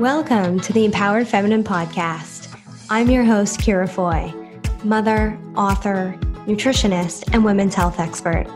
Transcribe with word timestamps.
Welcome 0.00 0.60
to 0.60 0.72
the 0.72 0.86
Empowered 0.86 1.28
Feminine 1.28 1.62
Podcast. 1.62 2.48
I'm 2.88 3.10
your 3.10 3.22
host, 3.22 3.60
Ciara 3.60 3.86
Foy, 3.86 4.32
mother, 4.82 5.38
author, 5.56 6.18
nutritionist, 6.46 7.28
and 7.34 7.44
women's 7.44 7.74
health 7.74 8.00
expert. 8.00 8.46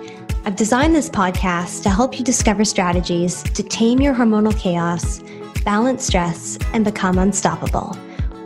I've 0.46 0.56
designed 0.56 0.94
this 0.94 1.10
podcast 1.10 1.82
to 1.82 1.90
help 1.90 2.18
you 2.18 2.24
discover 2.24 2.64
strategies 2.64 3.42
to 3.42 3.62
tame 3.62 4.00
your 4.00 4.14
hormonal 4.14 4.58
chaos, 4.58 5.22
balance 5.66 6.06
stress, 6.06 6.58
and 6.72 6.82
become 6.82 7.18
unstoppable. 7.18 7.94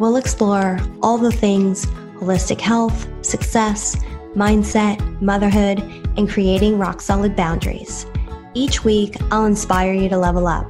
We'll 0.01 0.17
explore 0.17 0.81
all 1.01 1.19
the 1.19 1.31
things 1.31 1.87
holistic 2.17 2.61
health, 2.61 3.07
success, 3.25 3.95
mindset, 4.35 5.23
motherhood, 5.23 5.79
and 6.17 6.29
creating 6.29 6.79
rock 6.79 7.01
solid 7.01 7.37
boundaries. 7.37 8.07
Each 8.55 8.83
week, 8.83 9.15
I'll 9.31 9.45
inspire 9.45 9.93
you 9.93 10.09
to 10.09 10.19
level 10.19 10.49
up, 10.49 10.67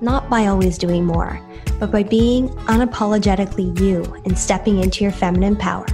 not 0.00 0.28
by 0.30 0.46
always 0.46 0.78
doing 0.78 1.04
more 1.04 1.42
but 1.78 1.90
by 1.90 2.02
being 2.02 2.48
unapologetically 2.66 3.78
you 3.80 4.02
and 4.24 4.38
stepping 4.38 4.82
into 4.82 5.04
your 5.04 5.12
feminine 5.12 5.56
power. 5.56 5.86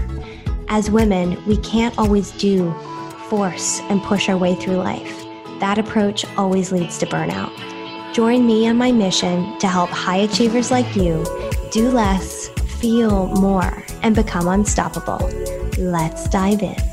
As 0.69 0.91
women, 0.91 1.43
we 1.47 1.57
can't 1.59 1.97
always 1.99 2.31
do, 2.33 2.73
force, 3.29 3.81
and 3.89 4.03
push 4.03 4.29
our 4.29 4.37
way 4.37 4.55
through 4.55 4.77
life. 4.77 5.25
That 5.61 5.79
approach 5.79 6.25
always 6.37 6.73
leads 6.73 6.99
to 6.99 7.07
burnout. 7.07 7.53
Join 8.15 8.47
me 8.47 8.69
on 8.69 8.77
my 8.77 8.93
mission 8.93 9.59
to 9.59 9.69
help 9.69 9.91
high 9.91 10.19
achievers 10.19 10.71
like 10.71 10.97
you 10.97 11.25
do 11.71 11.91
less, 11.91 12.49
feel 12.81 13.29
more, 13.29 13.83
and 14.03 14.15
become 14.15 14.49
unstoppable. 14.49 15.31
Let's 15.79 16.29
dive 16.29 16.63
in. 16.63 16.92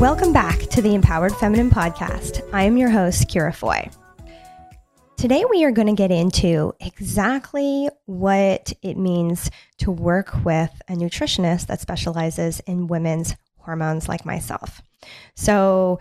Welcome 0.00 0.32
back 0.32 0.60
to 0.60 0.80
the 0.80 0.94
Empowered 0.94 1.34
Feminine 1.34 1.70
Podcast. 1.70 2.48
I 2.52 2.62
am 2.62 2.76
your 2.76 2.88
host, 2.88 3.28
Ciara 3.28 3.52
Foy. 3.52 3.90
Today, 5.16 5.44
we 5.50 5.64
are 5.64 5.72
going 5.72 5.88
to 5.88 5.92
get 5.92 6.12
into 6.12 6.72
exactly 6.78 7.88
what 8.04 8.72
it 8.80 8.96
means 8.96 9.50
to 9.78 9.90
work 9.90 10.44
with 10.44 10.70
a 10.88 10.92
nutritionist 10.92 11.66
that 11.66 11.80
specializes 11.80 12.60
in 12.60 12.86
women's 12.86 13.34
hormones 13.56 14.08
like 14.08 14.24
myself. 14.24 14.82
So, 15.34 15.98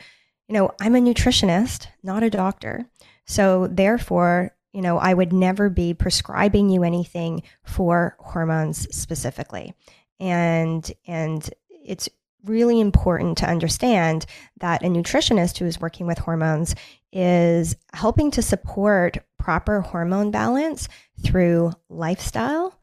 you 0.47 0.53
know, 0.53 0.69
I'm 0.79 0.95
a 0.95 0.99
nutritionist, 0.99 1.87
not 2.03 2.21
a 2.21 2.29
doctor. 2.29 2.85
So, 3.25 3.65
therefore, 3.65 4.55
you 4.73 4.83
know, 4.83 4.99
I 4.99 5.15
would 5.15 5.33
never 5.33 5.71
be 5.71 5.95
prescribing 5.95 6.69
you 6.69 6.83
anything 6.83 7.41
for 7.63 8.15
hormones 8.19 8.95
specifically. 8.95 9.73
And 10.19 10.87
and 11.07 11.49
it's 11.83 12.09
really 12.43 12.79
important 12.79 13.37
to 13.39 13.49
understand 13.49 14.25
that 14.59 14.83
a 14.83 14.87
nutritionist 14.87 15.57
who 15.57 15.65
is 15.65 15.79
working 15.79 16.07
with 16.07 16.17
hormones 16.17 16.75
is 17.11 17.75
helping 17.93 18.31
to 18.31 18.41
support 18.41 19.17
proper 19.39 19.81
hormone 19.81 20.31
balance 20.31 20.87
through 21.23 21.71
lifestyle 21.89 22.79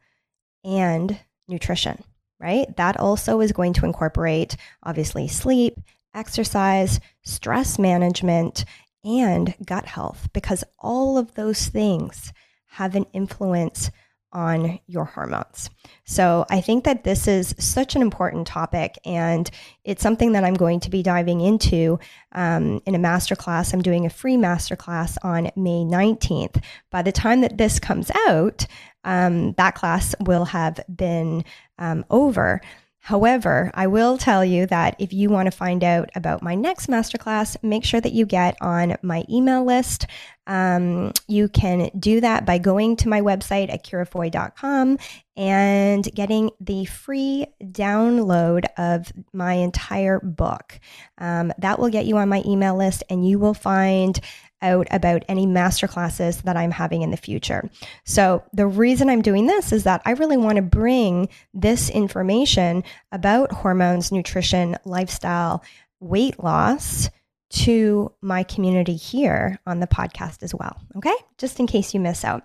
and 0.63 1.19
nutrition, 1.47 2.03
right? 2.39 2.75
That 2.77 2.99
also 2.99 3.39
is 3.41 3.51
going 3.51 3.73
to 3.73 3.85
incorporate 3.85 4.55
obviously 4.83 5.27
sleep, 5.27 5.79
exercise, 6.13 6.99
stress 7.23 7.77
management, 7.77 8.65
and 9.03 9.53
gut 9.63 9.85
health 9.85 10.27
because 10.33 10.63
all 10.79 11.17
of 11.17 11.35
those 11.35 11.67
things 11.67 12.33
have 12.65 12.95
an 12.95 13.05
influence 13.13 13.91
on 14.35 14.79
your 14.85 15.05
hormones. 15.05 15.69
So 16.03 16.45
I 16.51 16.61
think 16.61 16.83
that 16.83 17.03
this 17.05 17.27
is 17.27 17.55
such 17.57 17.95
an 17.95 18.01
important 18.01 18.45
topic, 18.45 18.99
and 19.05 19.49
it's 19.83 20.03
something 20.03 20.33
that 20.33 20.43
I'm 20.43 20.53
going 20.53 20.81
to 20.81 20.89
be 20.91 21.01
diving 21.01 21.41
into 21.41 21.97
um, 22.33 22.81
in 22.85 22.93
a 22.93 22.99
masterclass. 22.99 23.73
I'm 23.73 23.81
doing 23.81 24.05
a 24.05 24.09
free 24.09 24.35
masterclass 24.35 25.17
on 25.23 25.45
May 25.55 25.83
19th. 25.83 26.61
By 26.91 27.01
the 27.01 27.13
time 27.13 27.41
that 27.41 27.57
this 27.57 27.79
comes 27.79 28.11
out, 28.27 28.67
um, 29.05 29.53
that 29.53 29.75
class 29.75 30.13
will 30.19 30.45
have 30.45 30.79
been 30.93 31.45
um, 31.79 32.05
over. 32.09 32.61
However, 33.05 33.69
I 33.75 33.85
will 33.85 34.17
tell 34.17 34.43
you 34.43 34.65
that 34.65 34.95
if 34.97 35.13
you 35.13 35.29
want 35.29 35.45
to 35.45 35.51
find 35.51 35.83
out 35.83 36.09
about 36.15 36.41
my 36.41 36.55
next 36.55 36.87
masterclass, 36.87 37.55
make 37.61 37.85
sure 37.85 38.01
that 38.01 38.13
you 38.13 38.25
get 38.25 38.57
on 38.61 38.97
my 39.03 39.23
email 39.29 39.63
list. 39.63 40.07
Um, 40.47 41.11
you 41.27 41.47
can 41.47 41.91
do 41.99 42.19
that 42.21 42.47
by 42.47 42.57
going 42.57 42.95
to 42.97 43.09
my 43.09 43.21
website 43.21 43.71
at 43.71 43.83
ciarafoy.com 43.83 44.97
and 45.37 46.03
getting 46.15 46.49
the 46.59 46.85
free 46.85 47.45
download 47.61 48.65
of 48.75 49.13
my 49.33 49.53
entire 49.53 50.19
book. 50.19 50.79
Um, 51.19 51.53
that 51.59 51.77
will 51.77 51.89
get 51.89 52.07
you 52.07 52.17
on 52.17 52.27
my 52.27 52.41
email 52.43 52.75
list, 52.75 53.03
and 53.07 53.27
you 53.27 53.37
will 53.37 53.53
find 53.53 54.19
out 54.65 54.87
about 54.91 55.23
any 55.29 55.45
masterclasses 55.45 56.41
that 56.41 56.57
I'm 56.57 56.71
having 56.71 57.03
in 57.03 57.11
the 57.11 57.17
future. 57.17 57.69
So, 58.03 58.43
the 58.51 58.67
reason 58.67 59.09
I'm 59.09 59.21
doing 59.21 59.45
this 59.45 59.71
is 59.71 59.83
that 59.83 60.01
I 60.05 60.11
really 60.11 60.37
want 60.37 60.57
to 60.57 60.61
bring 60.61 61.29
this 61.53 61.89
information 61.89 62.83
about 63.11 63.51
hormones, 63.51 64.11
nutrition, 64.11 64.75
lifestyle, 64.83 65.63
weight 65.99 66.43
loss 66.43 67.09
to 67.51 68.11
my 68.21 68.43
community 68.43 68.95
here 68.95 69.59
on 69.65 69.79
the 69.79 69.87
podcast 69.87 70.43
as 70.43 70.53
well. 70.53 70.75
Okay. 70.97 71.15
Just 71.37 71.59
in 71.59 71.67
case 71.67 71.93
you 71.93 71.99
miss 71.99 72.25
out. 72.25 72.43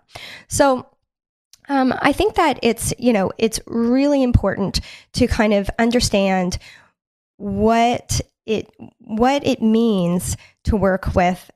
So, 0.48 0.86
um, 1.68 1.94
I 2.00 2.12
think 2.12 2.34
that 2.34 2.58
it's, 2.62 2.92
you 2.98 3.12
know, 3.12 3.32
it's 3.38 3.60
really 3.66 4.22
important 4.22 4.80
to 5.14 5.26
kind 5.26 5.54
of 5.54 5.70
understand 5.78 6.58
what 7.36 8.20
it 8.44 8.68
what 8.98 9.46
it 9.46 9.62
means 9.62 10.36
to 10.64 10.76
work 10.76 11.14
with 11.14 11.50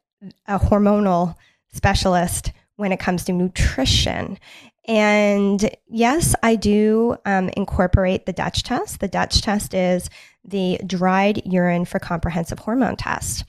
a 0.46 0.58
hormonal 0.58 1.34
specialist 1.72 2.52
when 2.76 2.92
it 2.92 3.00
comes 3.00 3.24
to 3.24 3.32
nutrition. 3.32 4.38
And 4.86 5.70
yes, 5.88 6.34
I 6.42 6.56
do 6.56 7.16
um, 7.24 7.50
incorporate 7.56 8.26
the 8.26 8.32
DUTCH 8.32 8.62
test. 8.64 9.00
The 9.00 9.08
DUTCH 9.08 9.40
test 9.42 9.74
is 9.74 10.10
the 10.44 10.78
dried 10.86 11.42
urine 11.46 11.84
for 11.84 11.98
comprehensive 11.98 12.58
hormone 12.58 12.96
test. 12.96 13.44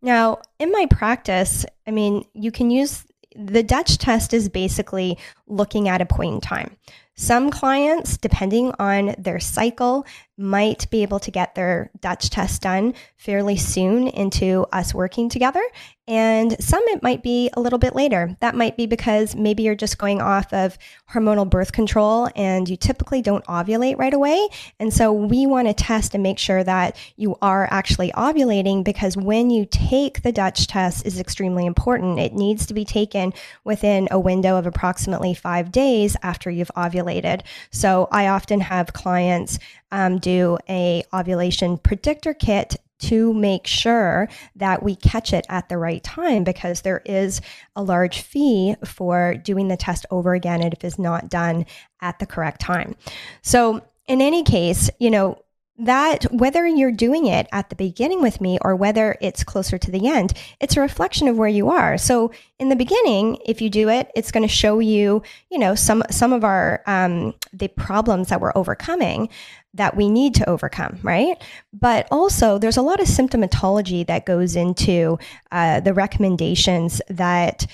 Now, 0.00 0.38
in 0.58 0.72
my 0.72 0.86
practice, 0.86 1.66
I 1.86 1.90
mean, 1.90 2.24
you 2.32 2.50
can 2.50 2.70
use 2.70 3.04
the 3.34 3.62
DUTCH 3.62 3.98
test 3.98 4.32
is 4.32 4.48
basically 4.48 5.18
looking 5.46 5.88
at 5.88 6.00
a 6.00 6.06
point 6.06 6.34
in 6.34 6.40
time. 6.40 6.76
Some 7.16 7.50
clients, 7.50 8.16
depending 8.16 8.72
on 8.78 9.14
their 9.18 9.40
cycle, 9.40 10.06
might 10.38 10.88
be 10.90 11.02
able 11.02 11.20
to 11.20 11.30
get 11.30 11.54
their 11.54 11.90
DUTCH 12.00 12.30
test 12.30 12.62
done 12.62 12.94
fairly 13.16 13.56
soon 13.56 14.06
into 14.08 14.66
us 14.72 14.94
working 14.94 15.28
together. 15.28 15.62
And 16.06 16.56
some 16.62 16.82
it 16.86 17.02
might 17.02 17.22
be 17.22 17.50
a 17.52 17.60
little 17.60 17.78
bit 17.78 17.94
later. 17.94 18.34
That 18.40 18.54
might 18.54 18.78
be 18.78 18.86
because 18.86 19.36
maybe 19.36 19.64
you're 19.64 19.74
just 19.74 19.98
going 19.98 20.22
off 20.22 20.50
of 20.54 20.78
hormonal 21.10 21.50
birth 21.50 21.72
control 21.72 22.30
and 22.34 22.66
you 22.66 22.78
typically 22.78 23.20
don't 23.20 23.44
ovulate 23.44 23.98
right 23.98 24.14
away. 24.14 24.48
And 24.80 24.94
so 24.94 25.12
we 25.12 25.46
want 25.46 25.68
to 25.68 25.74
test 25.74 26.14
and 26.14 26.22
make 26.22 26.38
sure 26.38 26.64
that 26.64 26.96
you 27.16 27.36
are 27.42 27.68
actually 27.70 28.10
ovulating 28.12 28.84
because 28.84 29.18
when 29.18 29.50
you 29.50 29.66
take 29.66 30.22
the 30.22 30.32
DUTCH 30.32 30.66
test 30.68 31.04
is 31.04 31.18
extremely 31.18 31.66
important. 31.66 32.18
It 32.18 32.32
needs 32.32 32.66
to 32.66 32.74
be 32.74 32.84
taken 32.84 33.32
within 33.64 34.08
a 34.10 34.20
window 34.20 34.56
of 34.56 34.66
approximately 34.66 35.34
five 35.34 35.72
days 35.72 36.16
after 36.22 36.50
you've 36.50 36.70
ovulated. 36.76 37.42
So 37.70 38.08
I 38.12 38.28
often 38.28 38.60
have 38.60 38.92
clients 38.92 39.58
um, 39.92 40.18
do 40.18 40.58
a 40.68 41.02
ovulation 41.12 41.78
predictor 41.78 42.34
kit 42.34 42.76
to 42.98 43.32
make 43.32 43.66
sure 43.66 44.28
that 44.56 44.82
we 44.82 44.96
catch 44.96 45.32
it 45.32 45.46
at 45.48 45.68
the 45.68 45.78
right 45.78 46.02
time 46.02 46.42
because 46.44 46.80
there 46.80 47.02
is 47.04 47.40
a 47.76 47.82
large 47.82 48.20
fee 48.20 48.74
for 48.84 49.34
doing 49.36 49.68
the 49.68 49.76
test 49.76 50.04
over 50.10 50.34
again 50.34 50.62
if 50.62 50.84
it's 50.84 50.98
not 50.98 51.28
done 51.28 51.64
at 52.00 52.18
the 52.18 52.26
correct 52.26 52.60
time. 52.60 52.96
So 53.42 53.82
in 54.08 54.20
any 54.20 54.42
case, 54.42 54.90
you 54.98 55.10
know, 55.10 55.38
that 55.78 56.24
whether 56.32 56.66
you're 56.66 56.90
doing 56.90 57.26
it 57.26 57.46
at 57.52 57.70
the 57.70 57.76
beginning 57.76 58.20
with 58.20 58.40
me 58.40 58.58
or 58.62 58.74
whether 58.74 59.16
it's 59.20 59.44
closer 59.44 59.78
to 59.78 59.90
the 59.90 60.08
end, 60.08 60.32
it's 60.60 60.76
a 60.76 60.80
reflection 60.80 61.28
of 61.28 61.38
where 61.38 61.48
you 61.48 61.70
are. 61.70 61.96
So 61.96 62.32
in 62.58 62.68
the 62.68 62.76
beginning, 62.76 63.38
if 63.46 63.62
you 63.62 63.70
do 63.70 63.88
it, 63.88 64.10
it's 64.16 64.32
going 64.32 64.46
to 64.46 64.52
show 64.52 64.80
you, 64.80 65.22
you 65.50 65.58
know, 65.58 65.76
some 65.76 66.02
some 66.10 66.32
of 66.32 66.44
our 66.44 66.82
um, 66.86 67.34
the 67.52 67.68
problems 67.68 68.28
that 68.28 68.40
we're 68.40 68.52
overcoming 68.56 69.28
that 69.74 69.96
we 69.96 70.08
need 70.08 70.34
to 70.34 70.48
overcome, 70.48 70.98
right? 71.02 71.36
But 71.72 72.08
also, 72.10 72.58
there's 72.58 72.76
a 72.76 72.82
lot 72.82 73.00
of 73.00 73.06
symptomatology 73.06 74.06
that 74.06 74.26
goes 74.26 74.56
into 74.56 75.18
uh, 75.52 75.80
the 75.80 75.94
recommendations 75.94 77.00
that 77.08 77.66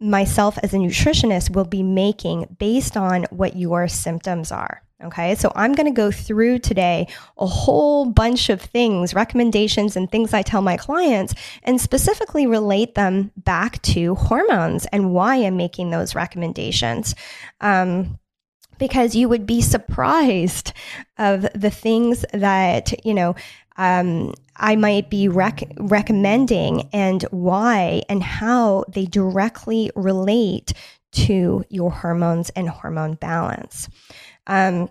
myself 0.00 0.58
as 0.62 0.74
a 0.74 0.78
nutritionist 0.78 1.54
will 1.54 1.64
be 1.64 1.82
making 1.82 2.56
based 2.58 2.96
on 2.96 3.24
what 3.30 3.56
your 3.56 3.88
symptoms 3.88 4.50
are. 4.50 4.82
Okay, 5.00 5.36
so 5.36 5.52
I'm 5.54 5.74
going 5.74 5.86
to 5.86 5.96
go 5.96 6.10
through 6.10 6.58
today 6.58 7.06
a 7.36 7.46
whole 7.46 8.06
bunch 8.06 8.48
of 8.48 8.60
things, 8.60 9.14
recommendations, 9.14 9.94
and 9.94 10.10
things 10.10 10.34
I 10.34 10.42
tell 10.42 10.60
my 10.60 10.76
clients, 10.76 11.34
and 11.62 11.80
specifically 11.80 12.48
relate 12.48 12.96
them 12.96 13.30
back 13.36 13.80
to 13.82 14.16
hormones 14.16 14.86
and 14.86 15.12
why 15.12 15.36
I'm 15.36 15.56
making 15.56 15.90
those 15.90 16.16
recommendations. 16.16 17.14
Um, 17.60 18.18
because 18.78 19.14
you 19.14 19.28
would 19.28 19.46
be 19.46 19.60
surprised 19.60 20.72
of 21.16 21.46
the 21.54 21.70
things 21.70 22.24
that, 22.32 23.04
you 23.04 23.14
know, 23.14 23.36
um, 23.76 24.34
I 24.56 24.74
might 24.74 25.10
be 25.10 25.28
rec- 25.28 25.72
recommending 25.78 26.88
and 26.92 27.22
why 27.30 28.02
and 28.08 28.22
how 28.22 28.84
they 28.88 29.04
directly 29.04 29.92
relate 29.94 30.72
to 31.10 31.64
your 31.68 31.90
hormones 31.90 32.50
and 32.50 32.68
hormone 32.68 33.14
balance. 33.14 33.88
Um, 34.48 34.88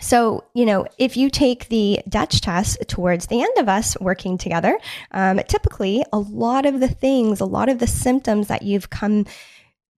so, 0.00 0.44
you 0.54 0.66
know, 0.66 0.86
if 0.98 1.16
you 1.16 1.30
take 1.30 1.68
the 1.68 2.00
DUTCH 2.08 2.40
test 2.40 2.78
towards 2.88 3.26
the 3.26 3.40
end 3.40 3.56
of 3.58 3.68
us 3.68 3.98
working 4.00 4.36
together, 4.36 4.78
um, 5.12 5.40
typically 5.48 6.04
a 6.12 6.18
lot 6.18 6.66
of 6.66 6.80
the 6.80 6.88
things, 6.88 7.40
a 7.40 7.46
lot 7.46 7.68
of 7.68 7.78
the 7.78 7.86
symptoms 7.86 8.48
that 8.48 8.62
you've 8.62 8.90
come 8.90 9.24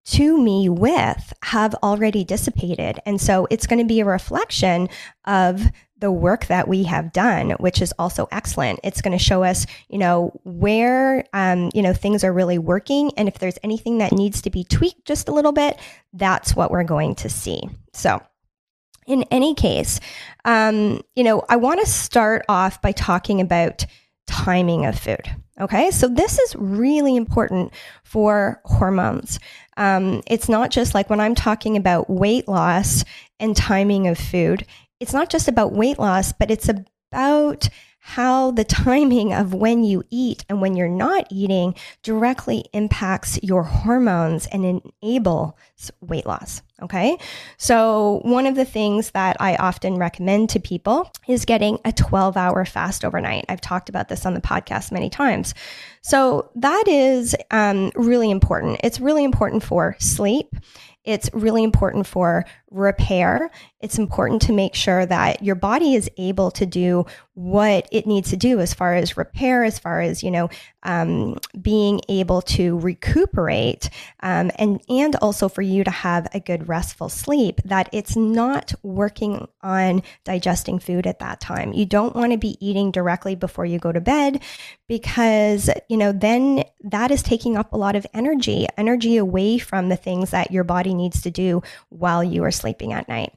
to 0.06 0.40
me 0.40 0.68
with 0.68 1.32
have 1.42 1.74
already 1.76 2.22
dissipated. 2.22 3.00
And 3.04 3.20
so 3.20 3.48
it's 3.50 3.66
going 3.66 3.80
to 3.80 3.84
be 3.84 4.00
a 4.00 4.04
reflection 4.04 4.88
of 5.24 5.62
the 5.98 6.12
work 6.12 6.46
that 6.46 6.68
we 6.68 6.84
have 6.84 7.12
done, 7.12 7.52
which 7.52 7.80
is 7.80 7.92
also 7.98 8.28
excellent. 8.30 8.78
It's 8.84 9.00
going 9.00 9.16
to 9.16 9.24
show 9.24 9.42
us, 9.42 9.66
you 9.88 9.98
know, 9.98 10.38
where, 10.44 11.24
um, 11.32 11.70
you 11.74 11.82
know, 11.82 11.94
things 11.94 12.22
are 12.22 12.32
really 12.32 12.58
working. 12.58 13.10
And 13.16 13.28
if 13.28 13.38
there's 13.38 13.58
anything 13.62 13.98
that 13.98 14.12
needs 14.12 14.42
to 14.42 14.50
be 14.50 14.62
tweaked 14.62 15.06
just 15.06 15.28
a 15.28 15.32
little 15.32 15.52
bit, 15.52 15.78
that's 16.12 16.54
what 16.54 16.70
we're 16.70 16.84
going 16.84 17.14
to 17.16 17.28
see. 17.28 17.62
So, 17.94 18.22
in 19.06 19.24
any 19.30 19.54
case, 19.54 20.00
um, 20.44 21.00
you 21.14 21.24
know, 21.24 21.44
I 21.48 21.56
want 21.56 21.80
to 21.80 21.86
start 21.86 22.44
off 22.48 22.82
by 22.82 22.92
talking 22.92 23.40
about 23.40 23.86
timing 24.26 24.86
of 24.86 24.98
food. 24.98 25.34
Okay, 25.58 25.90
so 25.90 26.06
this 26.06 26.38
is 26.38 26.54
really 26.56 27.16
important 27.16 27.72
for 28.04 28.60
hormones. 28.64 29.38
Um, 29.78 30.22
it's 30.26 30.48
not 30.48 30.70
just 30.70 30.94
like 30.94 31.08
when 31.08 31.20
I'm 31.20 31.34
talking 31.34 31.76
about 31.76 32.10
weight 32.10 32.46
loss 32.46 33.04
and 33.40 33.56
timing 33.56 34.06
of 34.06 34.18
food, 34.18 34.66
it's 35.00 35.14
not 35.14 35.30
just 35.30 35.48
about 35.48 35.72
weight 35.72 35.98
loss, 35.98 36.32
but 36.32 36.50
it's 36.50 36.68
about 36.68 37.68
how 38.00 38.50
the 38.50 38.64
timing 38.64 39.32
of 39.32 39.54
when 39.54 39.82
you 39.82 40.04
eat 40.10 40.44
and 40.48 40.60
when 40.60 40.76
you're 40.76 40.88
not 40.88 41.26
eating 41.30 41.74
directly 42.02 42.64
impacts 42.72 43.38
your 43.42 43.64
hormones 43.64 44.46
and 44.46 44.82
enables 45.02 45.54
weight 46.00 46.26
loss. 46.26 46.62
Okay. 46.82 47.16
So, 47.56 48.20
one 48.22 48.46
of 48.46 48.54
the 48.54 48.66
things 48.66 49.12
that 49.12 49.38
I 49.40 49.56
often 49.56 49.96
recommend 49.96 50.50
to 50.50 50.60
people 50.60 51.10
is 51.26 51.46
getting 51.46 51.78
a 51.86 51.92
12 51.92 52.36
hour 52.36 52.66
fast 52.66 53.02
overnight. 53.02 53.46
I've 53.48 53.62
talked 53.62 53.88
about 53.88 54.08
this 54.08 54.26
on 54.26 54.34
the 54.34 54.42
podcast 54.42 54.92
many 54.92 55.08
times. 55.08 55.54
So, 56.02 56.50
that 56.54 56.84
is 56.86 57.34
um, 57.50 57.92
really 57.94 58.30
important. 58.30 58.80
It's 58.84 59.00
really 59.00 59.24
important 59.24 59.62
for 59.62 59.96
sleep. 59.98 60.54
It's 61.06 61.30
really 61.32 61.62
important 61.62 62.06
for 62.06 62.44
repair. 62.70 63.50
It's 63.80 63.96
important 63.96 64.42
to 64.42 64.52
make 64.52 64.74
sure 64.74 65.06
that 65.06 65.42
your 65.42 65.54
body 65.54 65.94
is 65.94 66.10
able 66.18 66.50
to 66.50 66.66
do 66.66 67.06
what 67.34 67.88
it 67.92 68.06
needs 68.06 68.30
to 68.30 68.36
do 68.36 68.60
as 68.60 68.74
far 68.74 68.94
as 68.94 69.16
repair, 69.16 69.62
as 69.62 69.78
far 69.78 70.00
as, 70.00 70.24
you 70.24 70.32
know, 70.32 70.50
um, 70.86 71.36
being 71.60 72.00
able 72.08 72.40
to 72.40 72.78
recuperate, 72.78 73.90
um, 74.20 74.50
and, 74.54 74.80
and 74.88 75.16
also 75.16 75.48
for 75.48 75.62
you 75.62 75.82
to 75.84 75.90
have 75.90 76.28
a 76.32 76.40
good 76.40 76.68
restful 76.68 77.08
sleep, 77.08 77.60
that 77.64 77.90
it's 77.92 78.16
not 78.16 78.72
working 78.82 79.48
on 79.62 80.02
digesting 80.24 80.78
food 80.78 81.06
at 81.06 81.18
that 81.18 81.40
time. 81.40 81.72
You 81.72 81.86
don't 81.86 82.14
want 82.14 82.32
to 82.32 82.38
be 82.38 82.56
eating 82.64 82.92
directly 82.92 83.34
before 83.34 83.66
you 83.66 83.80
go 83.80 83.90
to 83.90 84.00
bed 84.00 84.42
because, 84.86 85.68
you 85.88 85.96
know, 85.96 86.12
then 86.12 86.62
that 86.84 87.10
is 87.10 87.22
taking 87.22 87.56
up 87.56 87.72
a 87.72 87.76
lot 87.76 87.96
of 87.96 88.06
energy, 88.14 88.66
energy 88.78 89.16
away 89.16 89.58
from 89.58 89.88
the 89.88 89.96
things 89.96 90.30
that 90.30 90.52
your 90.52 90.64
body 90.64 90.94
needs 90.94 91.20
to 91.22 91.30
do 91.32 91.62
while 91.88 92.22
you 92.22 92.44
are 92.44 92.52
sleeping 92.52 92.92
at 92.92 93.08
night. 93.08 93.32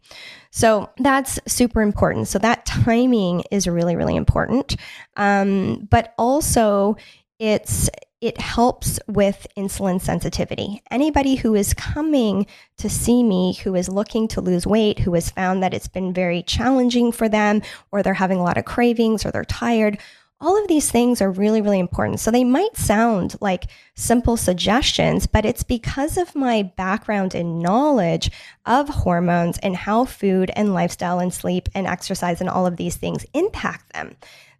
So 0.52 0.90
that's 0.98 1.40
super 1.48 1.82
important. 1.82 2.28
So 2.28 2.40
that 2.40 2.66
timing 2.66 3.44
is 3.52 3.68
really, 3.68 3.96
really 3.96 4.16
important. 4.16 4.76
Um, 5.16 5.88
but 5.90 6.14
also, 6.18 6.98
it's 7.40 7.90
it 8.22 8.40
helps 8.40 9.00
with 9.08 9.48
insulin 9.56 10.02
sensitivity. 10.02 10.82
Anybody 10.92 11.36
who 11.36 11.56
is 11.56 11.74
coming 11.74 12.48
to 12.78 12.90
see 12.90 13.24
me 13.24 13.54
who 13.64 13.76
is 13.76 13.88
looking 13.88 14.28
to 14.30 14.42
lose 14.42 14.68
weight, 14.68 15.00
who 15.00 15.14
has 15.14 15.30
found 15.30 15.64
that 15.64 15.74
it's 15.74 15.88
been 15.88 16.14
very 16.14 16.44
challenging 16.44 17.14
for 17.14 17.30
them, 17.30 17.62
or 17.92 18.04
they're 18.04 18.14
having 18.14 18.40
a 18.40 18.44
lot 18.44 18.58
of 18.58 18.66
cravings, 18.66 19.26
or 19.26 19.32
they're 19.32 19.46
tired, 19.46 20.00
all 20.42 20.62
of 20.62 20.68
these 20.70 20.90
things 20.90 21.22
are 21.22 21.32
really, 21.32 21.62
really 21.62 21.80
important. 21.80 22.20
So 22.20 22.32
they 22.32 22.46
might 22.46 22.78
sound 22.78 23.36
like 23.42 23.66
simple 23.96 24.38
suggestions, 24.38 25.28
but 25.28 25.46
it's 25.46 25.64
because 25.64 26.18
of 26.18 26.34
my 26.36 26.64
background 26.64 27.36
and 27.36 27.60
knowledge 27.60 28.32
of 28.66 28.88
hormones 28.88 29.58
and 29.60 29.76
how 29.76 30.06
food 30.06 30.50
and 30.56 30.74
lifestyle 30.74 31.20
and 31.20 31.34
sleep 31.34 31.68
and 31.76 31.86
exercise 31.86 32.40
and 32.40 32.50
all 32.50 32.66
of 32.66 32.78
these 32.78 32.96
things 32.96 33.26
impact 33.34 33.92
them 33.94 34.16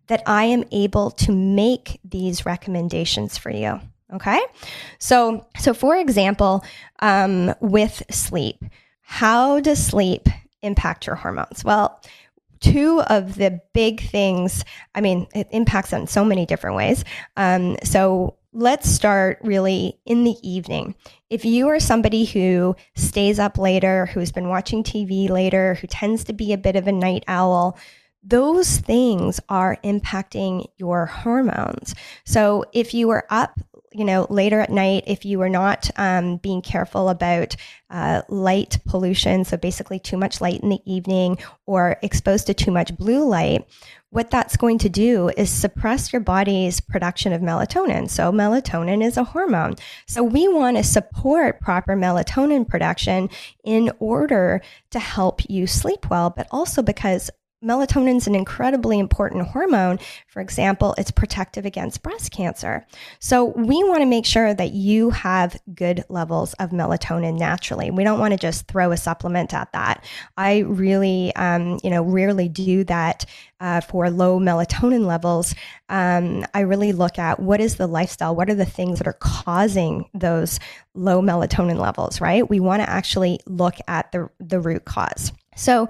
that 0.08 0.22
I 0.26 0.46
am 0.46 0.66
able 0.72 1.12
to 1.12 1.32
make 1.32 2.00
these 2.04 2.46
recommendations 2.46 3.38
for 3.38 3.52
you. 3.52 3.80
Okay. 4.14 4.40
So, 4.98 5.46
so 5.60 5.74
for 5.74 5.96
example, 5.96 6.66
um, 7.00 7.54
with 7.62 8.04
sleep, 8.10 8.64
how 9.02 9.60
does 9.60 9.84
sleep 9.84 10.28
impact 10.62 11.08
your 11.08 11.16
hormones? 11.16 11.64
Well, 11.64 12.02
two 12.60 13.02
of 13.02 13.36
the 13.36 13.62
big 13.74 14.02
things, 14.02 14.64
I 14.96 15.02
mean, 15.02 15.28
it 15.34 15.48
impacts 15.52 15.94
on 15.94 16.08
so 16.08 16.24
many 16.24 16.46
different 16.46 16.76
ways. 16.76 17.04
Um, 17.38 17.78
so 17.84 18.38
let's 18.52 18.90
start 18.90 19.40
really 19.42 20.00
in 20.06 20.24
the 20.24 20.36
evening. 20.44 20.96
If 21.30 21.46
you 21.46 21.68
are 21.68 21.80
somebody 21.80 22.26
who 22.26 22.76
stays 22.96 23.40
up 23.40 23.58
later, 23.58 24.08
who's 24.08 24.32
been 24.32 24.50
watching 24.50 24.84
TV 24.84 25.30
later, 25.30 25.76
who 25.76 25.88
tends 25.88 26.24
to 26.26 26.34
be 26.34 26.54
a 26.54 26.58
bit 26.58 26.76
of 26.76 26.88
a 26.88 26.92
night 26.92 27.24
owl, 27.28 27.78
those 28.24 28.78
things 28.78 29.40
are 29.50 29.78
impacting 29.84 30.66
your 30.78 31.06
hormones. 31.06 31.96
So 32.26 32.66
if 32.74 32.94
you 32.94 33.10
are 33.12 33.26
up 33.30 33.60
you 33.92 34.06
know, 34.06 34.28
later 34.30 34.60
at 34.60 34.70
night, 34.70 35.04
if 35.08 35.26
you 35.26 35.42
are 35.42 35.50
not 35.50 35.90
um, 35.98 36.38
being 36.38 36.62
careful 36.62 37.10
about 37.10 37.56
uh, 37.90 38.22
light 38.30 38.78
pollution, 38.86 39.44
so 39.44 39.58
basically 39.58 40.00
too 40.00 40.18
much 40.18 40.42
light 40.42 40.62
in 40.62 40.70
the 40.70 40.82
evening 40.86 41.38
or 41.66 41.98
exposed 42.04 42.48
to 42.48 42.54
too 42.54 42.72
much 42.72 42.96
blue 42.96 43.28
light, 43.28 43.68
what 44.12 44.32
that's 44.32 44.58
going 44.58 44.80
to 44.80 44.90
do 44.90 45.30
is 45.30 45.50
suppress 45.52 46.12
your 46.12 46.20
body's 46.20 46.82
production 46.82 47.32
of 47.32 47.42
melatonin. 47.42 48.10
So, 48.10 48.32
melatonin 48.32 49.04
is 49.04 49.18
a 49.18 49.24
hormone. 49.24 49.76
So, 50.08 50.24
we 50.24 50.48
want 50.48 50.78
to 50.78 50.84
support 50.84 51.62
proper 51.62 51.96
melatonin 51.96 52.68
production 52.68 53.30
in 53.64 53.92
order 54.00 54.62
to 54.92 55.00
help 55.00 55.42
you 55.48 55.68
sleep 55.68 56.10
well, 56.10 56.32
but 56.32 56.48
also 56.52 56.82
because 56.82 57.30
Melatonin 57.64 58.16
is 58.16 58.28
an 58.28 58.36
incredibly 58.36 59.00
important 59.00 59.48
hormone. 59.50 60.00
For 60.28 60.40
example, 60.40 60.96
it's 60.98 61.12
protective 61.12 61.66
against 61.66 62.02
breast 62.02 62.32
cancer. 62.32 62.88
So 63.20 63.46
we 63.46 63.84
want 63.84 64.00
to 64.00 64.06
make 64.06 64.26
sure 64.26 64.54
that 64.54 64.72
you 64.72 65.10
have 65.10 65.60
good 65.76 66.06
levels 66.08 66.54
of 66.54 66.70
melatonin 66.70 67.38
naturally. 67.38 67.92
We 67.92 68.06
don't 68.06 68.20
want 68.20 68.32
to 68.32 68.40
just 68.40 68.68
throw 68.68 68.94
a 68.94 68.98
supplement 68.98 69.54
at 69.54 69.74
that. 69.74 70.06
I 70.38 70.60
really, 70.60 71.36
um, 71.36 71.80
you 71.84 71.90
know, 71.90 72.02
rarely 72.02 72.48
do 72.48 72.86
that 72.86 73.26
uh, 73.60 73.82
for 73.82 74.10
low 74.10 74.40
melatonin 74.40 75.06
levels. 75.06 75.54
Um, 75.90 76.46
I 76.54 76.62
really 76.62 76.94
look 76.94 77.20
at 77.20 77.42
what 77.42 77.60
is 77.60 77.76
the 77.76 77.88
lifestyle, 77.88 78.38
what 78.38 78.50
are 78.50 78.56
the 78.56 78.64
things 78.64 79.00
that 79.00 79.08
are 79.08 79.18
causing 79.20 80.10
those 80.14 80.62
low 80.94 81.22
melatonin 81.22 81.78
levels, 81.78 82.22
right? 82.22 82.50
We 82.50 82.62
want 82.62 82.82
to 82.84 82.90
actually 82.90 83.40
look 83.46 83.76
at 83.90 84.14
the 84.14 84.30
the 84.40 84.62
root 84.62 84.86
cause. 84.86 85.34
So 85.58 85.90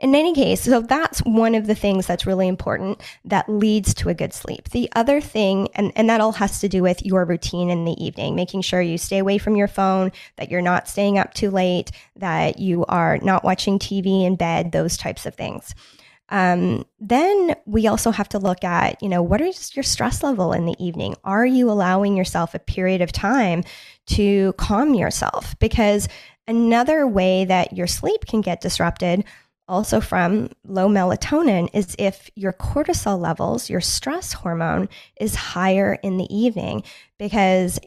in 0.00 0.14
any 0.14 0.34
case, 0.34 0.62
so 0.62 0.80
that's 0.80 1.20
one 1.20 1.54
of 1.54 1.66
the 1.66 1.74
things 1.74 2.06
that's 2.06 2.26
really 2.26 2.48
important 2.48 3.02
that 3.26 3.48
leads 3.50 3.92
to 3.94 4.08
a 4.08 4.14
good 4.14 4.32
sleep. 4.32 4.70
The 4.70 4.90
other 4.96 5.20
thing, 5.20 5.68
and, 5.74 5.92
and 5.94 6.08
that 6.08 6.22
all 6.22 6.32
has 6.32 6.58
to 6.60 6.68
do 6.68 6.82
with 6.82 7.04
your 7.04 7.26
routine 7.26 7.68
in 7.68 7.84
the 7.84 8.02
evening, 8.02 8.34
making 8.34 8.62
sure 8.62 8.80
you 8.80 8.96
stay 8.96 9.18
away 9.18 9.36
from 9.36 9.56
your 9.56 9.68
phone, 9.68 10.10
that 10.36 10.50
you're 10.50 10.62
not 10.62 10.88
staying 10.88 11.18
up 11.18 11.34
too 11.34 11.50
late, 11.50 11.90
that 12.16 12.58
you 12.58 12.86
are 12.86 13.18
not 13.18 13.44
watching 13.44 13.78
TV 13.78 14.24
in 14.24 14.36
bed, 14.36 14.72
those 14.72 14.96
types 14.96 15.26
of 15.26 15.34
things. 15.34 15.74
Um, 16.30 16.86
then 16.98 17.54
we 17.66 17.86
also 17.86 18.10
have 18.10 18.28
to 18.30 18.38
look 18.38 18.64
at, 18.64 19.02
you 19.02 19.08
know, 19.08 19.22
what 19.22 19.42
is 19.42 19.76
your 19.76 19.82
stress 19.82 20.22
level 20.22 20.54
in 20.54 20.64
the 20.64 20.76
evening? 20.82 21.14
Are 21.24 21.44
you 21.44 21.70
allowing 21.70 22.16
yourself 22.16 22.54
a 22.54 22.60
period 22.60 23.02
of 23.02 23.12
time 23.12 23.64
to 24.06 24.54
calm 24.54 24.94
yourself? 24.94 25.58
Because 25.58 26.08
another 26.48 27.06
way 27.06 27.44
that 27.44 27.76
your 27.76 27.86
sleep 27.86 28.24
can 28.26 28.40
get 28.40 28.62
disrupted 28.62 29.24
also 29.70 30.00
from 30.00 30.50
low 30.66 30.88
melatonin 30.88 31.68
is 31.72 31.94
if 31.98 32.28
your 32.34 32.52
cortisol 32.52 33.18
levels, 33.18 33.70
your 33.70 33.80
stress 33.80 34.32
hormone, 34.32 34.88
is 35.18 35.34
higher 35.36 35.94
in 36.02 36.18
the 36.18 36.26
evening 36.34 36.82
because 37.18 37.78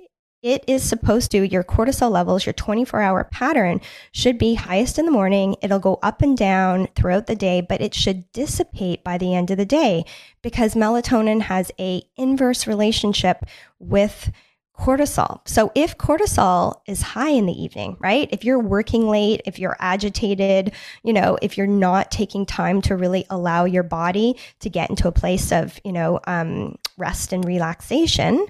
it 0.42 0.64
is 0.68 0.82
supposed 0.82 1.32
to, 1.32 1.48
your 1.48 1.64
cortisol 1.64 2.12
levels, 2.12 2.46
your 2.46 2.54
24 2.54 3.02
hour 3.02 3.24
pattern 3.26 3.82
should 4.12 4.38
be 4.38 4.56
highest 4.56 4.98
in 4.98 5.06
the 5.06 5.12
morning. 5.12 5.56
It'll 5.62 5.80
go 5.80 6.00
up 6.02 6.22
and 6.22 6.38
down 6.38 6.88
throughout 6.96 7.28
the 7.28 7.36
day, 7.36 7.62
but 7.62 7.82
it 7.82 7.94
should 7.94 8.32
dissipate 8.32 9.04
by 9.04 9.18
the 9.18 9.36
end 9.36 9.52
of 9.52 9.58
the 9.58 9.66
day 9.66 10.06
because 10.42 10.76
melatonin 10.76 11.42
has 11.42 11.72
a 11.80 12.04
inverse 12.18 12.66
relationship 12.66 13.46
with 13.80 14.32
cortisol. 14.78 15.48
So 15.48 15.72
if 15.76 15.98
cortisol 15.98 16.82
is 16.88 17.02
high 17.02 17.30
in 17.30 17.46
the 17.46 17.54
evening, 17.54 17.96
right? 18.00 18.28
If 18.32 18.44
you're 18.44 18.60
working 18.60 19.08
late, 19.08 19.42
if 19.46 19.60
you're 19.60 19.78
agitated, 19.80 20.74
you 21.04 21.14
know, 21.14 21.38
if 21.42 21.58
you're 21.58 21.68
not 21.68 22.12
taking 22.12 22.46
time 22.46 22.82
to 22.84 22.96
really 22.96 23.26
allow 23.30 23.66
your 23.66 23.84
body 23.84 24.38
to 24.62 24.70
get 24.70 24.90
into 24.90 25.08
a 25.08 25.12
place 25.12 25.52
of, 25.52 25.80
you 25.84 25.92
know, 25.92 26.20
um, 26.26 26.76
rest 26.98 27.34
and 27.34 27.46
relaxation, 27.46 28.48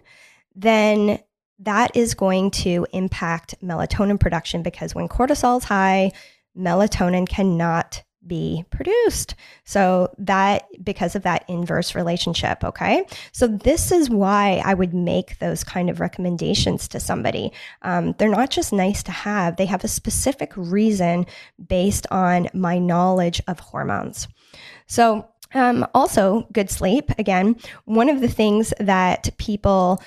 then 0.56 1.20
that 1.60 1.96
is 1.96 2.13
going 2.13 2.51
to 2.51 2.88
impact 2.94 3.56
melatonin 3.62 4.20
production 4.20 4.63
because 4.63 4.96
when 4.96 5.08
cortisol 5.08 5.58
is 5.58 5.65
high, 5.65 6.12
melatonin 6.58 7.27
cannot 7.27 8.03
be 8.27 8.65
produced. 8.70 9.36
So 9.65 10.13
that 10.18 10.63
because 10.84 11.15
of 11.15 11.24
that 11.24 11.46
inverse 11.48 11.96
relationship, 11.96 12.63
okay? 12.63 13.06
So 13.32 13.48
this 13.48 13.92
is 13.92 14.10
why 14.10 14.62
I 14.65 14.74
would 14.74 14.94
make 14.94 15.39
those 15.39 15.63
kind 15.63 15.89
of 15.89 16.00
recommendations 16.00 16.88
to 16.89 17.00
somebody. 17.00 17.51
Um, 17.82 18.15
they're 18.18 18.30
not 18.30 18.50
just 18.50 18.74
nice 18.74 19.03
to 19.03 19.12
have; 19.12 19.58
they 19.58 19.65
have 19.65 19.84
a 19.84 19.88
specific 19.89 20.51
reason 20.56 21.25
based 21.68 22.08
on 22.12 22.48
my 22.53 22.77
knowledge 22.80 23.42
of 23.48 23.60
hormones. 23.60 24.27
So 24.88 25.27
um, 25.53 25.86
also, 25.94 26.48
good 26.51 26.70
sleep. 26.70 27.12
Again, 27.18 27.56
one 27.86 28.10
of 28.10 28.22
the 28.22 28.27
things 28.27 28.74
that 28.80 29.30
people 29.38 30.01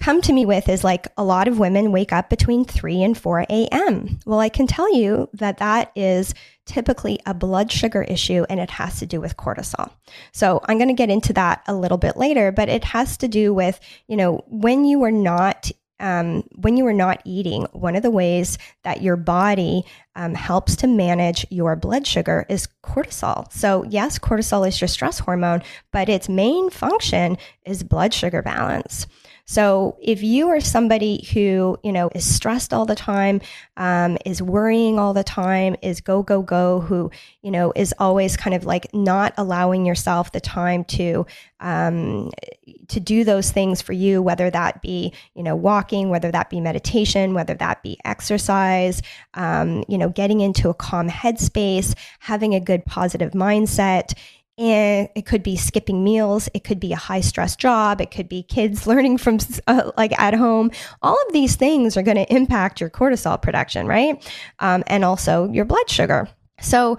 come 0.00 0.20
to 0.22 0.32
me 0.32 0.46
with 0.46 0.68
is 0.68 0.84
like 0.84 1.08
a 1.16 1.24
lot 1.24 1.48
of 1.48 1.58
women 1.58 1.92
wake 1.92 2.12
up 2.12 2.30
between 2.30 2.64
3 2.64 3.02
and 3.02 3.18
4 3.18 3.46
a.m. 3.50 4.18
Well, 4.24 4.40
I 4.40 4.48
can 4.48 4.66
tell 4.66 4.92
you 4.94 5.28
that 5.34 5.58
that 5.58 5.92
is 5.96 6.34
typically 6.66 7.18
a 7.26 7.34
blood 7.34 7.72
sugar 7.72 8.02
issue 8.02 8.44
and 8.48 8.60
it 8.60 8.70
has 8.70 8.98
to 9.00 9.06
do 9.06 9.20
with 9.20 9.36
cortisol. 9.36 9.90
So 10.32 10.60
I'm 10.68 10.78
going 10.78 10.88
to 10.88 10.94
get 10.94 11.10
into 11.10 11.32
that 11.32 11.62
a 11.66 11.74
little 11.74 11.98
bit 11.98 12.16
later, 12.16 12.52
but 12.52 12.68
it 12.68 12.84
has 12.84 13.16
to 13.18 13.28
do 13.28 13.52
with, 13.52 13.80
you 14.06 14.16
know, 14.16 14.44
when 14.46 14.84
you 14.84 15.02
are 15.04 15.10
not 15.10 15.70
um, 16.00 16.44
when 16.54 16.76
you 16.76 16.86
are 16.86 16.92
not 16.92 17.20
eating, 17.24 17.64
one 17.72 17.96
of 17.96 18.02
the 18.02 18.10
ways 18.10 18.56
that 18.84 19.02
your 19.02 19.16
body 19.16 19.82
um, 20.14 20.34
helps 20.34 20.76
to 20.76 20.86
manage 20.86 21.44
your 21.50 21.74
blood 21.74 22.06
sugar 22.06 22.46
is 22.48 22.68
cortisol. 22.84 23.52
So, 23.52 23.84
yes, 23.84 24.16
cortisol 24.18 24.66
is 24.66 24.80
your 24.80 24.86
stress 24.86 25.18
hormone, 25.18 25.62
but 25.92 26.08
its 26.08 26.28
main 26.28 26.70
function 26.70 27.36
is 27.64 27.82
blood 27.82 28.14
sugar 28.14 28.42
balance. 28.42 29.08
So 29.48 29.96
if 30.02 30.22
you 30.22 30.50
are 30.50 30.60
somebody 30.60 31.26
who, 31.32 31.78
you 31.82 31.90
know, 31.90 32.10
is 32.14 32.26
stressed 32.26 32.74
all 32.74 32.84
the 32.84 32.94
time, 32.94 33.40
um, 33.78 34.18
is 34.26 34.42
worrying 34.42 34.98
all 34.98 35.14
the 35.14 35.24
time, 35.24 35.74
is 35.80 36.02
go, 36.02 36.22
go, 36.22 36.42
go, 36.42 36.80
who, 36.80 37.10
you 37.40 37.50
know, 37.50 37.72
is 37.74 37.94
always 37.98 38.36
kind 38.36 38.54
of 38.54 38.66
like 38.66 38.92
not 38.92 39.32
allowing 39.38 39.86
yourself 39.86 40.32
the 40.32 40.40
time 40.40 40.84
to, 40.84 41.24
um, 41.60 42.30
to 42.88 43.00
do 43.00 43.24
those 43.24 43.50
things 43.50 43.80
for 43.80 43.94
you, 43.94 44.20
whether 44.20 44.50
that 44.50 44.82
be, 44.82 45.14
you 45.34 45.42
know, 45.42 45.56
walking, 45.56 46.10
whether 46.10 46.30
that 46.30 46.50
be 46.50 46.60
meditation, 46.60 47.32
whether 47.32 47.54
that 47.54 47.82
be 47.82 47.96
exercise, 48.04 49.00
um, 49.32 49.82
you 49.88 49.96
know, 49.96 50.10
getting 50.10 50.42
into 50.42 50.68
a 50.68 50.74
calm 50.74 51.08
headspace, 51.08 51.94
having 52.18 52.54
a 52.54 52.60
good 52.60 52.84
positive 52.84 53.32
mindset 53.32 54.12
and 54.58 55.08
it 55.14 55.24
could 55.24 55.42
be 55.42 55.56
skipping 55.56 56.02
meals 56.02 56.48
it 56.52 56.64
could 56.64 56.80
be 56.80 56.92
a 56.92 56.96
high 56.96 57.20
stress 57.20 57.56
job 57.56 58.00
it 58.00 58.10
could 58.10 58.28
be 58.28 58.42
kids 58.42 58.86
learning 58.86 59.18
from 59.18 59.38
uh, 59.66 59.90
like 59.96 60.18
at 60.18 60.34
home. 60.34 60.70
All 61.02 61.16
of 61.26 61.32
these 61.32 61.56
things 61.56 61.96
are 61.96 62.02
going 62.02 62.16
to 62.16 62.32
impact 62.34 62.80
your 62.80 62.90
cortisol 62.90 63.40
production 63.40 63.86
right? 63.86 64.22
Um, 64.58 64.84
and 64.86 65.04
also 65.04 65.50
your 65.50 65.64
blood 65.64 65.88
sugar. 65.88 66.28
So 66.60 66.98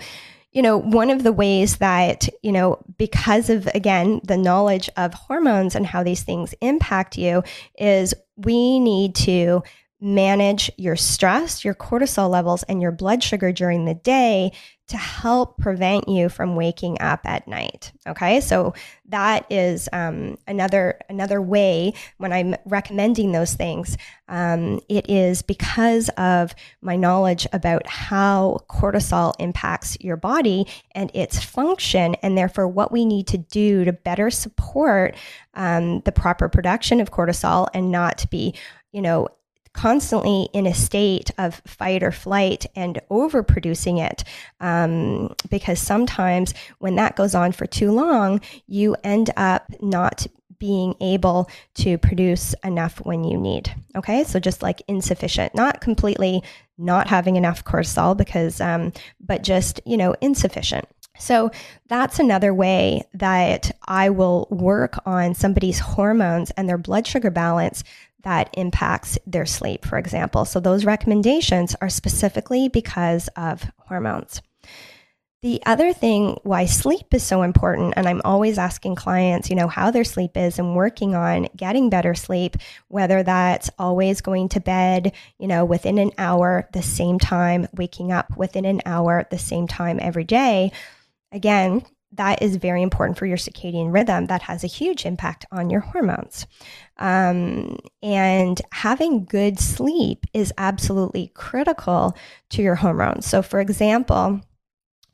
you 0.51 0.63
know 0.63 0.77
one 0.77 1.11
of 1.11 1.21
the 1.23 1.31
ways 1.31 1.77
that 1.77 2.27
you 2.41 2.51
know 2.51 2.83
because 2.97 3.51
of 3.51 3.67
again 3.75 4.19
the 4.23 4.37
knowledge 4.37 4.89
of 4.97 5.13
hormones 5.13 5.75
and 5.75 5.85
how 5.85 6.01
these 6.01 6.23
things 6.23 6.55
impact 6.61 7.17
you 7.17 7.43
is 7.77 8.15
we 8.35 8.79
need 8.79 9.13
to 9.13 9.61
manage 10.01 10.71
your 10.77 10.95
stress, 10.95 11.65
your 11.65 11.75
cortisol 11.75 12.29
levels, 12.29 12.63
and 12.63 12.81
your 12.81 12.91
blood 12.91 13.23
sugar 13.23 13.51
during 13.51 13.85
the 13.85 13.93
day 13.93 14.51
to 14.89 14.97
help 14.97 15.57
prevent 15.57 16.09
you 16.09 16.29
from 16.29 16.55
waking 16.55 16.99
up 16.99 17.19
at 17.23 17.47
night. 17.47 17.91
Okay, 18.07 18.41
so 18.41 18.73
that 19.09 19.45
is 19.51 19.87
um, 19.93 20.35
another 20.47 20.99
another 21.09 21.41
way 21.41 21.93
when 22.17 22.33
I'm 22.33 22.55
recommending 22.65 23.31
those 23.31 23.53
things. 23.53 23.97
Um, 24.27 24.81
it 24.89 25.07
is 25.07 25.43
because 25.43 26.09
of 26.17 26.55
my 26.81 26.95
knowledge 26.95 27.45
about 27.53 27.85
how 27.85 28.59
cortisol 28.69 29.33
impacts 29.37 29.95
your 29.99 30.17
body 30.17 30.65
and 30.93 31.11
its 31.13 31.43
function, 31.43 32.15
and 32.23 32.35
therefore 32.35 32.67
what 32.67 32.91
we 32.91 33.05
need 33.05 33.27
to 33.27 33.37
do 33.37 33.85
to 33.85 33.93
better 33.93 34.31
support 34.31 35.15
um, 35.53 36.01
the 36.01 36.11
proper 36.11 36.49
production 36.49 36.99
of 36.99 37.11
cortisol 37.11 37.67
and 37.75 37.91
not 37.91 38.17
to 38.19 38.27
be 38.27 38.55
you 38.91 39.03
know 39.03 39.27
constantly 39.73 40.49
in 40.53 40.65
a 40.65 40.73
state 40.73 41.31
of 41.37 41.61
fight 41.65 42.03
or 42.03 42.11
flight 42.11 42.65
and 42.75 42.99
overproducing 43.09 43.99
it. 43.99 44.23
Um, 44.59 45.35
because 45.49 45.79
sometimes 45.79 46.53
when 46.79 46.95
that 46.95 47.15
goes 47.15 47.35
on 47.35 47.51
for 47.51 47.65
too 47.65 47.91
long, 47.91 48.41
you 48.67 48.95
end 49.03 49.29
up 49.37 49.65
not 49.81 50.27
being 50.59 50.93
able 50.99 51.49
to 51.73 51.97
produce 51.97 52.53
enough 52.63 52.97
when 53.05 53.23
you 53.23 53.37
need. 53.37 53.73
Okay, 53.95 54.25
so 54.25 54.39
just 54.39 54.61
like 54.61 54.81
insufficient, 54.87 55.55
not 55.55 55.79
completely 55.79 56.43
not 56.77 57.07
having 57.07 57.35
enough 57.35 57.63
cortisol, 57.63 58.15
because, 58.15 58.61
um, 58.61 58.91
but 59.19 59.41
just, 59.41 59.81
you 59.85 59.97
know, 59.97 60.15
insufficient. 60.21 60.87
So 61.17 61.51
that's 61.87 62.19
another 62.19 62.53
way 62.53 63.03
that 63.13 63.71
I 63.85 64.09
will 64.09 64.47
work 64.49 64.97
on 65.05 65.35
somebody's 65.35 65.79
hormones 65.79 66.51
and 66.51 66.69
their 66.69 66.77
blood 66.77 67.05
sugar 67.05 67.29
balance 67.29 67.83
that 68.23 68.49
impacts 68.53 69.17
their 69.25 69.45
sleep, 69.45 69.85
for 69.85 69.97
example. 69.97 70.45
So 70.45 70.59
those 70.59 70.85
recommendations 70.85 71.75
are 71.81 71.89
specifically 71.89 72.67
because 72.67 73.29
of 73.35 73.71
hormones. 73.77 74.41
The 75.41 75.61
other 75.65 75.93
thing 75.93 76.37
why 76.43 76.65
sleep 76.65 77.13
is 77.13 77.23
so 77.23 77.43
important, 77.43 77.93
and 77.95 78.09
I'm 78.09 78.21
always 78.25 78.57
asking 78.57 78.95
clients, 78.95 79.49
you 79.49 79.55
know, 79.55 79.69
how 79.69 79.89
their 79.89 80.03
sleep 80.03 80.35
is 80.35 80.59
and 80.59 80.75
working 80.75 81.15
on 81.15 81.47
getting 81.55 81.89
better 81.89 82.13
sleep, 82.13 82.57
whether 82.89 83.23
that's 83.23 83.69
always 83.79 84.19
going 84.19 84.49
to 84.49 84.59
bed, 84.59 85.13
you 85.37 85.47
know, 85.47 85.63
within 85.63 85.97
an 85.97 86.11
hour, 86.17 86.67
the 86.73 86.81
same 86.81 87.19
time, 87.19 87.67
waking 87.73 88.11
up 88.11 88.35
within 88.35 88.65
an 88.65 88.81
hour, 88.85 89.25
the 89.31 89.39
same 89.39 89.65
time 89.65 89.97
every 90.01 90.25
day. 90.25 90.73
Again, 91.31 91.85
that 92.13 92.41
is 92.41 92.55
very 92.55 92.81
important 92.81 93.17
for 93.17 93.25
your 93.25 93.37
circadian 93.37 93.93
rhythm. 93.93 94.25
That 94.25 94.41
has 94.43 94.63
a 94.63 94.67
huge 94.67 95.05
impact 95.05 95.45
on 95.51 95.69
your 95.69 95.81
hormones. 95.81 96.47
Um, 96.97 97.77
and 98.01 98.61
having 98.71 99.25
good 99.25 99.59
sleep 99.59 100.25
is 100.33 100.53
absolutely 100.57 101.31
critical 101.35 102.17
to 102.49 102.61
your 102.61 102.75
hormones. 102.75 103.25
So, 103.25 103.41
for 103.41 103.59
example, 103.59 104.41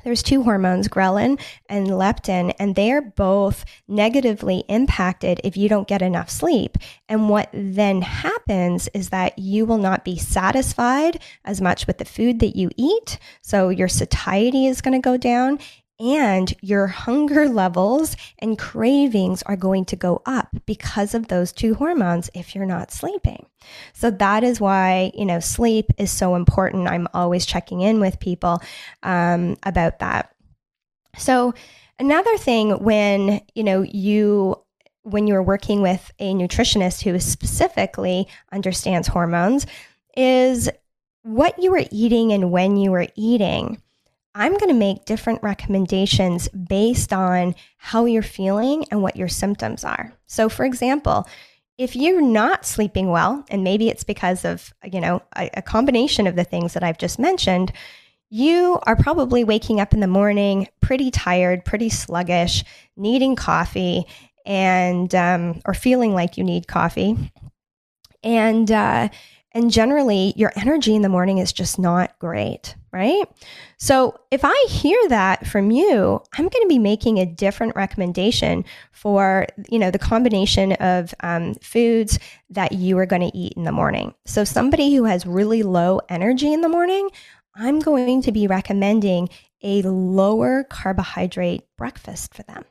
there's 0.05 0.23
two 0.23 0.43
hormones, 0.43 0.87
ghrelin 0.87 1.41
and 1.67 1.87
leptin, 1.87 2.53
and 2.59 2.75
they 2.75 2.91
are 2.91 3.01
both 3.01 3.65
negatively 3.87 4.63
impacted 4.69 5.41
if 5.43 5.57
you 5.57 5.67
don't 5.67 5.87
get 5.87 6.03
enough 6.03 6.29
sleep. 6.29 6.77
And 7.09 7.27
what 7.27 7.49
then 7.51 8.03
happens 8.03 8.87
is 8.93 9.09
that 9.09 9.39
you 9.39 9.65
will 9.65 9.79
not 9.79 10.05
be 10.05 10.15
satisfied 10.15 11.23
as 11.43 11.59
much 11.59 11.87
with 11.87 11.97
the 11.97 12.05
food 12.05 12.39
that 12.39 12.55
you 12.55 12.69
eat. 12.77 13.17
So 13.41 13.69
your 13.69 13.87
satiety 13.87 14.67
is 14.67 14.81
going 14.81 14.93
to 14.93 15.03
go 15.03 15.17
down 15.17 15.57
and 15.99 16.53
your 16.61 16.87
hunger 16.87 17.47
levels 17.47 18.17
and 18.39 18.59
cravings 18.59 19.41
are 19.43 19.55
going 19.55 19.85
to 19.85 19.95
go 19.95 20.21
up 20.25 20.49
because 20.65 21.13
of 21.13 21.27
those 21.27 21.51
two 21.51 21.73
hormones 21.75 22.29
if 22.33 22.53
you're 22.53 22.65
not 22.65 22.91
sleeping. 22.91 23.45
So 23.93 24.11
that 24.11 24.43
is 24.43 24.59
why, 24.59 25.11
you 25.15 25.25
know, 25.25 25.39
sleep 25.39 25.91
is 25.97 26.11
so 26.11 26.35
important. 26.35 26.87
I'm 26.87 27.07
always 27.13 27.45
checking 27.45 27.81
in 27.81 27.99
with 27.99 28.19
people 28.19 28.61
um, 29.03 29.55
about 29.63 29.99
that. 29.99 30.33
So 31.17 31.53
another 31.97 32.37
thing 32.37 32.83
when, 32.83 33.41
you 33.53 33.63
know, 33.63 33.81
you 33.81 34.61
when 35.03 35.27
you're 35.27 35.43
working 35.43 35.83
with 35.83 36.11
a 36.19 36.33
nutritionist 36.33 37.03
who 37.03 37.19
specifically 37.19 38.27
understands 38.51 39.07
hormones 39.07 39.67
is 40.17 40.67
what 41.21 41.61
you 41.61 41.71
are 41.75 41.83
eating 41.91 42.33
and 42.33 42.51
when 42.51 42.75
you 42.75 42.91
are 42.95 43.05
eating 43.15 43.79
I'm 44.37 44.57
going 44.57 44.69
to 44.69 44.73
make 44.73 45.05
different 45.05 45.41
recommendations 45.41 46.49
based 46.49 47.13
on 47.13 47.55
how 47.77 48.03
you're 48.03 48.21
feeling 48.21 48.85
and 48.91 49.01
what 49.01 49.15
your 49.15 49.29
symptoms 49.29 49.85
are. 49.85 50.11
So, 50.27 50.49
for 50.49 50.65
example, 50.65 51.25
if 51.77 51.95
you're 51.95 52.21
not 52.21 52.65
sleeping 52.65 53.07
well, 53.07 53.45
and 53.49 53.63
maybe 53.63 53.87
it's 53.87 54.03
because 54.03 54.43
of, 54.43 54.73
you 54.83 54.99
know, 54.99 55.21
a, 55.37 55.49
a 55.55 55.61
combination 55.61 56.27
of 56.27 56.35
the 56.35 56.43
things 56.43 56.73
that 56.73 56.83
I've 56.83 56.97
just 56.97 57.17
mentioned, 57.17 57.71
you 58.29 58.77
are 58.83 58.97
probably 58.97 59.45
waking 59.45 59.79
up 59.79 59.93
in 59.93 60.01
the 60.01 60.07
morning 60.07 60.67
pretty 60.81 61.11
tired, 61.11 61.63
pretty 61.63 61.89
sluggish, 61.89 62.65
needing 62.97 63.37
coffee, 63.37 64.05
and 64.45 65.15
um, 65.15 65.61
or 65.65 65.73
feeling 65.73 66.13
like 66.13 66.37
you 66.37 66.43
need 66.43 66.67
coffee, 66.67 67.31
and 68.23 68.69
uh, 68.69 69.07
and 69.55 69.71
generally 69.71 70.33
your 70.35 70.51
energy 70.55 70.93
in 70.93 71.01
the 71.01 71.09
morning 71.09 71.39
is 71.39 71.51
just 71.51 71.79
not 71.79 72.17
great 72.19 72.75
right? 72.95 73.25
So 73.77 74.17
if 74.31 74.45
I 74.45 74.65
hear 74.69 74.97
that 75.09 75.45
from 75.45 75.69
you, 75.69 76.21
I'm 76.38 76.47
going 76.47 76.63
to 76.63 76.69
be 76.69 76.79
making 76.79 77.17
a 77.17 77.25
different 77.25 77.75
recommendation 77.75 78.63
for, 78.93 79.47
you 79.69 79.79
know, 79.79 79.91
the 79.91 80.00
combination 80.00 80.71
of 80.74 81.13
um, 81.19 81.55
foods 81.55 82.17
that 82.51 82.71
you 82.71 82.97
are 82.97 83.05
going 83.05 83.29
to 83.29 83.38
eat 83.38 83.51
in 83.57 83.65
the 83.65 83.74
morning. 83.74 84.13
So 84.25 84.45
somebody 84.45 84.95
who 84.95 85.03
has 85.03 85.25
really 85.25 85.62
low 85.62 86.00
energy 86.07 86.53
in 86.53 86.62
the 86.62 86.69
morning, 86.69 87.09
I'm 87.53 87.81
going 87.81 88.21
to 88.21 88.31
be 88.31 88.47
recommending 88.47 89.27
a 89.62 89.81
lower 89.81 90.63
carbohydrate 90.63 91.63
breakfast 91.77 92.33
for 92.33 92.43
them. 92.43 92.63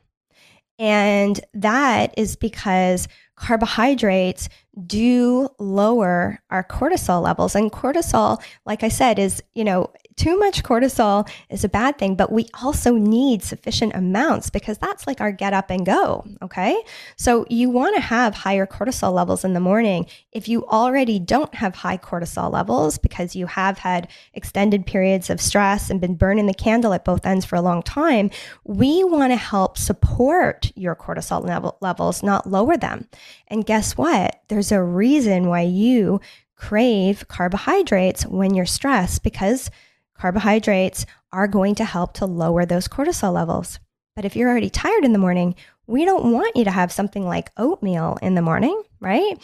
And 0.77 1.39
that 1.53 2.13
is 2.17 2.35
because 2.35 3.07
carbohydrates 3.35 4.49
do 4.85 5.49
lower 5.59 6.39
our 6.49 6.63
cortisol 6.63 7.21
levels. 7.21 7.55
And 7.55 7.71
cortisol, 7.71 8.41
like 8.65 8.83
I 8.83 8.89
said, 8.89 9.19
is, 9.19 9.41
you 9.53 9.63
know, 9.63 9.91
too 10.17 10.37
much 10.39 10.63
cortisol 10.63 11.29
is 11.49 11.63
a 11.63 11.69
bad 11.69 11.97
thing, 11.97 12.15
but 12.15 12.31
we 12.31 12.47
also 12.61 12.95
need 12.95 13.43
sufficient 13.43 13.93
amounts 13.95 14.49
because 14.49 14.77
that's 14.77 15.05
like 15.07 15.19
our 15.19 15.31
get 15.31 15.53
up 15.53 15.69
and 15.69 15.85
go. 15.85 16.25
Okay. 16.41 16.81
So 17.17 17.45
you 17.49 17.69
want 17.69 17.95
to 17.95 18.01
have 18.01 18.33
higher 18.33 18.65
cortisol 18.65 19.13
levels 19.13 19.43
in 19.43 19.53
the 19.53 19.59
morning. 19.59 20.07
If 20.31 20.47
you 20.47 20.65
already 20.67 21.19
don't 21.19 21.53
have 21.55 21.75
high 21.75 21.97
cortisol 21.97 22.51
levels 22.51 22.97
because 22.97 23.35
you 23.35 23.47
have 23.47 23.79
had 23.79 24.07
extended 24.33 24.85
periods 24.85 25.29
of 25.29 25.41
stress 25.41 25.89
and 25.89 25.99
been 25.99 26.15
burning 26.15 26.45
the 26.45 26.53
candle 26.53 26.93
at 26.93 27.05
both 27.05 27.25
ends 27.25 27.45
for 27.45 27.57
a 27.57 27.61
long 27.61 27.83
time, 27.83 28.31
we 28.63 29.03
want 29.03 29.33
to 29.33 29.37
help 29.37 29.77
support 29.77 30.71
your 30.75 30.95
cortisol 30.95 31.45
level, 31.45 31.77
levels, 31.81 32.23
not 32.23 32.49
lower 32.49 32.77
them. 32.77 33.07
And 33.47 33.65
guess 33.65 33.97
what? 33.97 34.41
There's 34.47 34.71
a 34.71 34.81
reason 34.81 35.47
why 35.47 35.61
you 35.61 36.21
crave 36.55 37.27
carbohydrates 37.27 38.25
when 38.25 38.53
you're 38.53 38.65
stressed 38.65 39.23
because 39.23 39.69
carbohydrates 40.17 41.05
are 41.31 41.47
going 41.47 41.75
to 41.75 41.85
help 41.85 42.13
to 42.15 42.25
lower 42.25 42.65
those 42.65 42.87
cortisol 42.87 43.33
levels. 43.33 43.79
But 44.15 44.25
if 44.25 44.35
you're 44.35 44.49
already 44.49 44.69
tired 44.69 45.03
in 45.03 45.13
the 45.13 45.19
morning, 45.19 45.55
we 45.87 46.05
don't 46.05 46.31
want 46.31 46.55
you 46.55 46.63
to 46.63 46.71
have 46.71 46.91
something 46.91 47.25
like 47.25 47.51
oatmeal 47.57 48.17
in 48.21 48.35
the 48.35 48.41
morning, 48.41 48.81
right? 48.99 49.37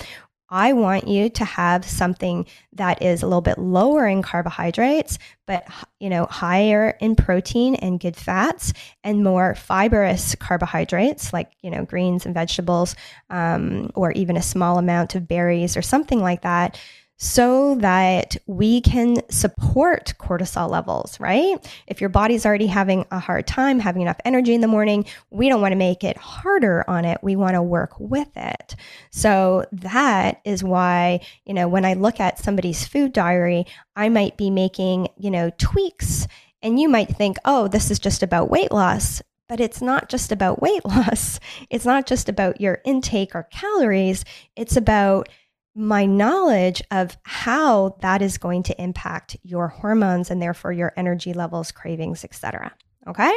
I 0.53 0.73
want 0.73 1.07
you 1.07 1.29
to 1.29 1.45
have 1.45 1.85
something 1.85 2.45
that 2.73 3.01
is 3.01 3.23
a 3.23 3.25
little 3.25 3.41
bit 3.41 3.57
lower 3.57 4.05
in 4.05 4.21
carbohydrates, 4.21 5.17
but 5.47 5.65
you 5.99 6.09
know, 6.09 6.25
higher 6.25 6.97
in 6.99 7.15
protein 7.15 7.75
and 7.75 8.01
good 8.01 8.17
fats, 8.17 8.73
and 9.01 9.23
more 9.23 9.55
fibrous 9.55 10.35
carbohydrates 10.35 11.31
like 11.31 11.51
you 11.61 11.71
know 11.71 11.85
greens 11.85 12.25
and 12.25 12.35
vegetables, 12.35 12.97
um, 13.29 13.91
or 13.95 14.11
even 14.11 14.35
a 14.35 14.41
small 14.41 14.77
amount 14.77 15.15
of 15.15 15.25
berries 15.25 15.77
or 15.77 15.81
something 15.81 16.19
like 16.19 16.41
that 16.41 16.77
so 17.23 17.75
that 17.75 18.35
we 18.47 18.81
can 18.81 19.17
support 19.29 20.11
cortisol 20.17 20.67
levels, 20.67 21.19
right? 21.19 21.55
If 21.85 22.01
your 22.01 22.09
body's 22.09 22.47
already 22.47 22.65
having 22.65 23.05
a 23.11 23.19
hard 23.19 23.45
time 23.45 23.77
having 23.77 24.01
enough 24.01 24.19
energy 24.25 24.55
in 24.55 24.61
the 24.61 24.67
morning, 24.67 25.05
we 25.29 25.47
don't 25.47 25.61
want 25.61 25.71
to 25.71 25.77
make 25.77 26.03
it 26.03 26.17
harder 26.17 26.83
on 26.89 27.05
it. 27.05 27.19
We 27.21 27.35
want 27.35 27.53
to 27.53 27.61
work 27.61 27.91
with 27.99 28.35
it. 28.35 28.75
So 29.11 29.65
that 29.71 30.41
is 30.45 30.63
why, 30.63 31.19
you 31.45 31.53
know, 31.53 31.67
when 31.67 31.85
I 31.85 31.93
look 31.93 32.19
at 32.19 32.39
somebody's 32.39 32.87
food 32.87 33.13
diary, 33.13 33.67
I 33.95 34.09
might 34.09 34.35
be 34.35 34.49
making, 34.49 35.09
you 35.15 35.29
know, 35.29 35.51
tweaks 35.59 36.27
and 36.63 36.79
you 36.79 36.89
might 36.89 37.15
think, 37.15 37.37
oh, 37.45 37.67
this 37.67 37.91
is 37.91 37.99
just 37.99 38.23
about 38.23 38.49
weight 38.49 38.71
loss. 38.71 39.21
But 39.47 39.59
it's 39.59 39.81
not 39.81 40.09
just 40.09 40.31
about 40.31 40.59
weight 40.59 40.85
loss. 40.85 41.39
It's 41.69 41.85
not 41.85 42.07
just 42.07 42.29
about 42.29 42.59
your 42.59 42.79
intake 42.83 43.35
or 43.35 43.43
calories. 43.51 44.25
It's 44.55 44.75
about 44.75 45.29
my 45.73 46.05
knowledge 46.05 46.81
of 46.91 47.17
how 47.23 47.95
that 48.01 48.21
is 48.21 48.37
going 48.37 48.63
to 48.63 48.81
impact 48.81 49.37
your 49.43 49.69
hormones 49.69 50.29
and 50.29 50.41
therefore 50.41 50.73
your 50.73 50.93
energy 50.97 51.33
levels, 51.33 51.71
cravings, 51.71 52.23
etc. 52.23 52.73
Okay? 53.07 53.33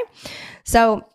So 0.65 1.07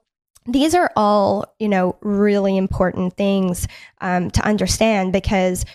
these 0.45 0.73
are 0.73 0.91
all, 0.95 1.53
you 1.59 1.67
know, 1.67 1.97
really 2.01 2.57
important 2.57 3.17
things 3.17 3.67
um, 4.01 4.31
to 4.31 4.45
understand 4.45 5.11
because, 5.11 5.65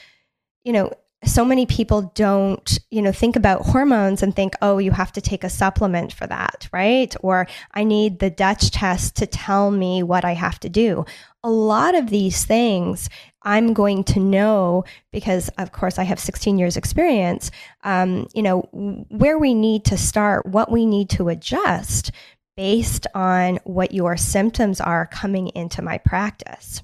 you 0.65 0.73
know, 0.73 0.91
so 1.27 1.45
many 1.45 1.65
people 1.65 2.13
don't, 2.15 2.79
you 2.91 3.01
know, 3.01 3.13
think 3.13 3.37
about 3.37 3.63
hormones 3.63 4.23
and 4.23 4.35
think, 4.35 4.55
oh, 4.61 4.79
you 4.79 4.91
have 4.91 5.13
to 5.13 5.21
take 5.21 5.43
a 5.45 5.49
supplement 5.49 6.13
for 6.13 6.27
that, 6.27 6.69
right? 6.73 7.15
Or 7.21 7.47
I 7.73 7.85
need 7.85 8.19
the 8.19 8.31
DUTCH 8.31 8.71
test 8.73 9.17
to 9.17 9.27
tell 9.27 9.71
me 9.71 10.03
what 10.03 10.25
I 10.25 10.35
have 10.35 10.61
to 10.61 10.69
do. 10.69 11.05
A 11.43 11.51
lot 11.51 11.95
of 11.95 12.11
these 12.11 12.45
things 12.45 13.09
I'm 13.45 13.75
going 13.75 14.05
to 14.05 14.21
know 14.21 14.85
because, 15.13 15.49
of 15.59 15.73
course, 15.73 15.99
I 15.99 16.05
have 16.05 16.19
16 16.19 16.59
years 16.59 16.77
experience, 16.77 17.51
um, 17.85 18.27
you 18.35 18.43
know, 18.43 18.61
where 18.73 19.39
we 19.39 19.55
need 19.55 19.85
to 19.87 19.97
start, 19.97 20.47
what 20.47 20.71
we 20.71 20.87
need 20.87 21.11
to 21.11 21.29
adjust 21.29 22.11
based 22.57 23.07
on 23.15 23.59
what 23.65 23.93
your 23.93 24.17
symptoms 24.17 24.81
are 24.81 25.07
coming 25.07 25.49
into 25.49 25.83
my 25.83 25.99
practice. 25.99 26.83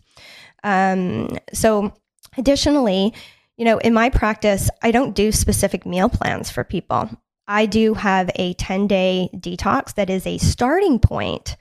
Um, 0.62 1.38
so 1.53 1.92
additionally, 2.37 3.14
you 3.57 3.64
know, 3.64 3.79
in 3.79 3.94
my 3.94 4.11
practice, 4.11 4.70
I 4.83 4.90
don't 4.90 5.14
do 5.14 5.33
specific 5.33 5.87
meal 5.87 6.09
plans 6.09 6.51
for 6.51 6.64
people. 6.64 7.11
I 7.46 7.66
do 7.66 7.94
have 7.94 8.31
a 8.37 8.55
10 8.55 8.87
day 8.87 9.29
detox 9.35 9.94
that 9.94 10.11
is 10.11 10.27
a 10.27 10.38
starting 10.38 10.99
point, 10.99 11.57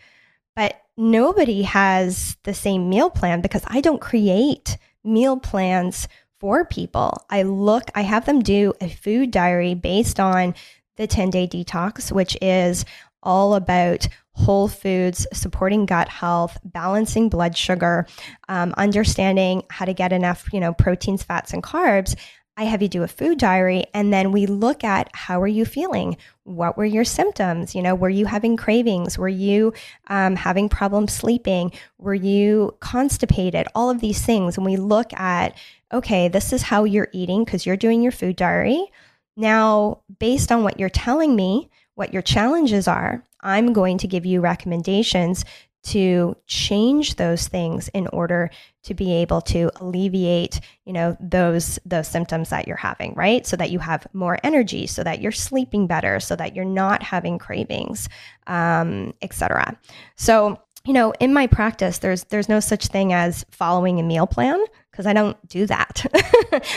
but 0.55 0.81
nobody 0.97 1.63
has 1.63 2.37
the 2.43 2.53
same 2.53 2.89
meal 2.89 3.09
plan 3.09 3.41
because 3.41 3.63
I 3.67 3.81
don't 3.81 4.01
create 4.01 4.77
meal 5.03 5.37
plans 5.37 6.07
for 6.39 6.65
people. 6.65 7.25
I 7.29 7.43
look, 7.43 7.83
I 7.95 8.01
have 8.01 8.25
them 8.25 8.41
do 8.41 8.73
a 8.81 8.89
food 8.89 9.31
diary 9.31 9.73
based 9.73 10.19
on 10.19 10.55
the 10.97 11.07
10 11.07 11.29
day 11.29 11.47
detox, 11.47 12.11
which 12.11 12.37
is 12.41 12.85
all 13.21 13.55
about 13.55 14.07
whole 14.33 14.69
foods, 14.69 15.27
supporting 15.33 15.85
gut 15.85 16.07
health, 16.07 16.57
balancing 16.63 17.27
blood 17.27 17.57
sugar, 17.57 18.07
um, 18.47 18.73
understanding 18.77 19.63
how 19.69 19.83
to 19.83 19.93
get 19.93 20.13
enough, 20.13 20.47
you 20.53 20.61
know, 20.61 20.73
proteins, 20.73 21.23
fats, 21.23 21.51
and 21.53 21.61
carbs. 21.61 22.15
I 22.59 22.63
have 22.65 22.81
you 22.81 22.89
do 22.89 23.03
a 23.03 23.07
food 23.07 23.37
diary 23.37 23.85
and 23.93 24.11
then 24.11 24.33
we 24.33 24.45
look 24.45 24.83
at 24.83 25.09
how 25.13 25.41
are 25.41 25.47
you 25.47 25.63
feeling? 25.63 26.17
What 26.43 26.75
were 26.75 26.83
your 26.83 27.05
symptoms? 27.05 27.73
You 27.73 27.81
know, 27.81 27.95
were 27.95 28.09
you 28.09 28.25
having 28.25 28.57
cravings? 28.57 29.17
Were 29.17 29.29
you 29.29 29.71
um, 30.07 30.35
having 30.35 30.67
problems 30.67 31.13
sleeping? 31.13 31.71
Were 31.99 32.13
you 32.13 32.75
constipated? 32.81 33.67
All 33.75 33.89
of 33.89 34.01
these 34.01 34.25
things. 34.25 34.57
And 34.57 34.65
we 34.65 34.75
look 34.75 35.13
at, 35.13 35.55
okay, 35.93 36.27
this 36.27 36.51
is 36.51 36.63
how 36.63 36.83
you're 36.83 37.07
eating 37.13 37.45
because 37.45 37.65
you're 37.65 37.77
doing 37.77 38.01
your 38.01 38.11
food 38.11 38.35
diary. 38.35 38.91
Now, 39.37 40.01
based 40.19 40.51
on 40.51 40.63
what 40.63 40.81
you're 40.81 40.89
telling 40.89 41.37
me, 41.37 41.69
what 41.95 42.11
your 42.11 42.21
challenges 42.21 42.89
are, 42.89 43.23
I'm 43.39 43.71
going 43.71 43.97
to 43.99 44.07
give 44.07 44.25
you 44.25 44.41
recommendations 44.41 45.45
to 45.81 46.35
change 46.45 47.15
those 47.15 47.47
things 47.47 47.87
in 47.89 48.07
order 48.07 48.49
to 48.83 48.93
be 48.93 49.13
able 49.13 49.41
to 49.41 49.71
alleviate 49.81 50.59
you 50.85 50.93
know 50.93 51.15
those 51.19 51.79
those 51.85 52.07
symptoms 52.07 52.49
that 52.49 52.67
you're 52.67 52.77
having 52.77 53.13
right 53.13 53.47
so 53.47 53.55
that 53.55 53.71
you 53.71 53.79
have 53.79 54.05
more 54.13 54.37
energy 54.43 54.85
so 54.87 55.03
that 55.03 55.21
you're 55.21 55.31
sleeping 55.31 55.87
better 55.87 56.19
so 56.19 56.35
that 56.35 56.55
you're 56.55 56.65
not 56.65 57.01
having 57.01 57.37
cravings 57.37 58.09
um, 58.47 59.13
etc 59.21 59.77
so 60.15 60.59
you 60.85 60.93
know 60.93 61.13
in 61.19 61.33
my 61.33 61.47
practice 61.47 61.99
there's 61.99 62.25
there's 62.25 62.49
no 62.49 62.59
such 62.59 62.87
thing 62.87 63.13
as 63.13 63.45
following 63.51 63.99
a 63.99 64.03
meal 64.03 64.27
plan 64.27 64.63
because 64.91 65.07
I 65.07 65.13
don't 65.13 65.37
do 65.47 65.65
that. 65.67 66.05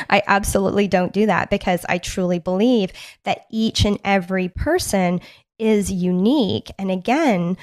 I 0.10 0.22
absolutely 0.28 0.86
don't 0.86 1.12
do 1.12 1.26
that 1.26 1.50
because 1.50 1.84
I 1.88 1.98
truly 1.98 2.38
believe 2.38 2.92
that 3.24 3.46
each 3.50 3.84
and 3.84 3.98
every 4.04 4.48
person 4.48 5.20
is 5.58 5.90
unique. 5.90 6.70
And 6.78 6.88
again, 6.88 7.56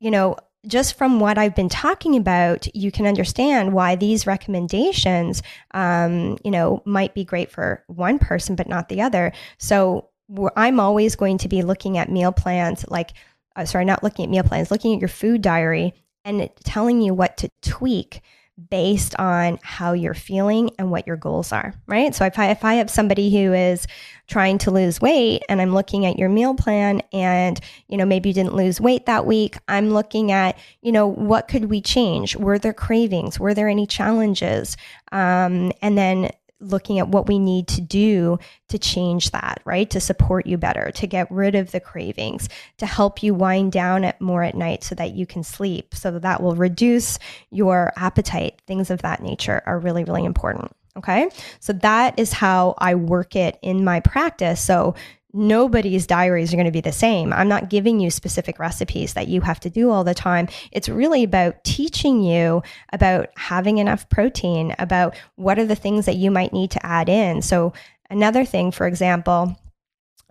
you 0.00 0.10
know, 0.10 0.36
just 0.66 0.94
from 0.96 1.18
what 1.18 1.38
I've 1.38 1.54
been 1.54 1.68
talking 1.68 2.16
about, 2.16 2.72
you 2.74 2.92
can 2.92 3.06
understand 3.06 3.72
why 3.72 3.96
these 3.96 4.26
recommendations, 4.26 5.42
um, 5.72 6.38
you 6.44 6.50
know, 6.50 6.82
might 6.84 7.14
be 7.14 7.24
great 7.24 7.50
for 7.50 7.82
one 7.88 8.18
person, 8.18 8.54
but 8.54 8.68
not 8.68 8.88
the 8.88 9.02
other. 9.02 9.32
So 9.58 10.08
I'm 10.56 10.78
always 10.78 11.16
going 11.16 11.38
to 11.38 11.48
be 11.48 11.62
looking 11.62 11.98
at 11.98 12.10
meal 12.10 12.32
plans, 12.32 12.84
like, 12.88 13.10
uh, 13.56 13.64
sorry, 13.64 13.84
not 13.84 14.02
looking 14.02 14.24
at 14.24 14.30
meal 14.30 14.44
plans, 14.44 14.70
looking 14.70 14.94
at 14.94 15.00
your 15.00 15.08
food 15.08 15.42
diary 15.42 15.94
and 16.24 16.48
telling 16.64 17.02
you 17.02 17.12
what 17.12 17.36
to 17.38 17.50
tweak 17.62 18.22
based 18.70 19.14
on 19.18 19.58
how 19.62 19.92
you're 19.92 20.14
feeling 20.14 20.70
and 20.78 20.90
what 20.90 21.06
your 21.06 21.16
goals 21.16 21.52
are, 21.52 21.74
right? 21.86 22.14
So 22.14 22.24
if 22.24 22.38
I, 22.38 22.50
if 22.50 22.64
I 22.64 22.74
have 22.74 22.90
somebody 22.90 23.30
who 23.30 23.52
is 23.52 23.86
trying 24.26 24.58
to 24.58 24.70
lose 24.70 25.00
weight 25.00 25.42
and 25.48 25.60
I'm 25.60 25.74
looking 25.74 26.06
at 26.06 26.18
your 26.18 26.28
meal 26.28 26.54
plan 26.54 27.02
and, 27.12 27.58
you 27.88 27.96
know, 27.96 28.04
maybe 28.04 28.28
you 28.28 28.34
didn't 28.34 28.54
lose 28.54 28.80
weight 28.80 29.06
that 29.06 29.26
week, 29.26 29.56
I'm 29.68 29.90
looking 29.90 30.32
at, 30.32 30.58
you 30.82 30.92
know, 30.92 31.06
what 31.06 31.48
could 31.48 31.66
we 31.66 31.80
change? 31.80 32.36
Were 32.36 32.58
there 32.58 32.74
cravings? 32.74 33.40
Were 33.40 33.54
there 33.54 33.68
any 33.68 33.86
challenges? 33.86 34.76
Um, 35.12 35.72
and 35.80 35.96
then 35.96 36.30
looking 36.62 36.98
at 36.98 37.08
what 37.08 37.28
we 37.28 37.38
need 37.38 37.68
to 37.68 37.80
do 37.80 38.38
to 38.68 38.78
change 38.78 39.30
that, 39.32 39.60
right? 39.64 39.88
To 39.90 40.00
support 40.00 40.46
you 40.46 40.56
better, 40.56 40.90
to 40.92 41.06
get 41.06 41.30
rid 41.30 41.54
of 41.54 41.72
the 41.72 41.80
cravings, 41.80 42.48
to 42.78 42.86
help 42.86 43.22
you 43.22 43.34
wind 43.34 43.72
down 43.72 44.04
at 44.04 44.20
more 44.20 44.42
at 44.42 44.54
night 44.54 44.84
so 44.84 44.94
that 44.94 45.12
you 45.12 45.26
can 45.26 45.42
sleep. 45.42 45.94
So 45.94 46.18
that 46.18 46.42
will 46.42 46.56
reduce 46.56 47.18
your 47.50 47.92
appetite. 47.96 48.62
Things 48.66 48.90
of 48.90 49.02
that 49.02 49.22
nature 49.22 49.62
are 49.66 49.78
really, 49.78 50.04
really 50.04 50.24
important. 50.24 50.72
Okay. 50.96 51.30
So 51.60 51.72
that 51.74 52.18
is 52.18 52.32
how 52.32 52.74
I 52.76 52.96
work 52.96 53.34
it 53.34 53.58
in 53.62 53.82
my 53.82 54.00
practice. 54.00 54.60
So 54.60 54.94
nobody's 55.32 56.06
diaries 56.06 56.52
are 56.52 56.56
going 56.56 56.66
to 56.66 56.72
be 56.72 56.80
the 56.80 56.92
same. 56.92 57.32
I'm 57.32 57.48
not 57.48 57.70
giving 57.70 58.00
you 58.00 58.10
specific 58.10 58.58
recipes 58.58 59.14
that 59.14 59.28
you 59.28 59.40
have 59.40 59.60
to 59.60 59.70
do 59.70 59.90
all 59.90 60.04
the 60.04 60.14
time. 60.14 60.48
It's 60.70 60.88
really 60.88 61.24
about 61.24 61.64
teaching 61.64 62.22
you 62.22 62.62
about 62.92 63.28
having 63.36 63.78
enough 63.78 64.08
protein, 64.08 64.74
about 64.78 65.16
what 65.36 65.58
are 65.58 65.66
the 65.66 65.74
things 65.74 66.06
that 66.06 66.16
you 66.16 66.30
might 66.30 66.52
need 66.52 66.70
to 66.72 66.86
add 66.86 67.08
in. 67.08 67.42
So, 67.42 67.72
another 68.10 68.44
thing, 68.44 68.70
for 68.70 68.86
example, 68.86 69.56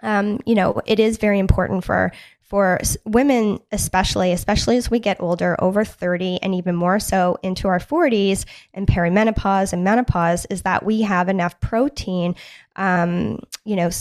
um, 0.03 0.39
you 0.45 0.55
know, 0.55 0.81
it 0.85 0.99
is 0.99 1.17
very 1.17 1.39
important 1.39 1.83
for 1.83 2.11
for 2.51 2.81
women, 3.05 3.59
especially, 3.71 4.33
especially 4.33 4.75
as 4.75 4.91
we 4.91 4.99
get 4.99 5.21
older, 5.21 5.55
over 5.63 5.85
30, 5.85 6.39
and 6.43 6.53
even 6.53 6.75
more 6.75 6.99
so 6.99 7.37
into 7.43 7.69
our 7.69 7.79
40s 7.79 8.43
and 8.73 8.85
perimenopause 8.85 9.71
and 9.71 9.85
menopause, 9.85 10.45
is 10.47 10.63
that 10.63 10.83
we 10.83 11.01
have 11.03 11.29
enough 11.29 11.57
protein, 11.61 12.35
um, 12.81 13.37
you 13.63 13.75
know, 13.75 13.91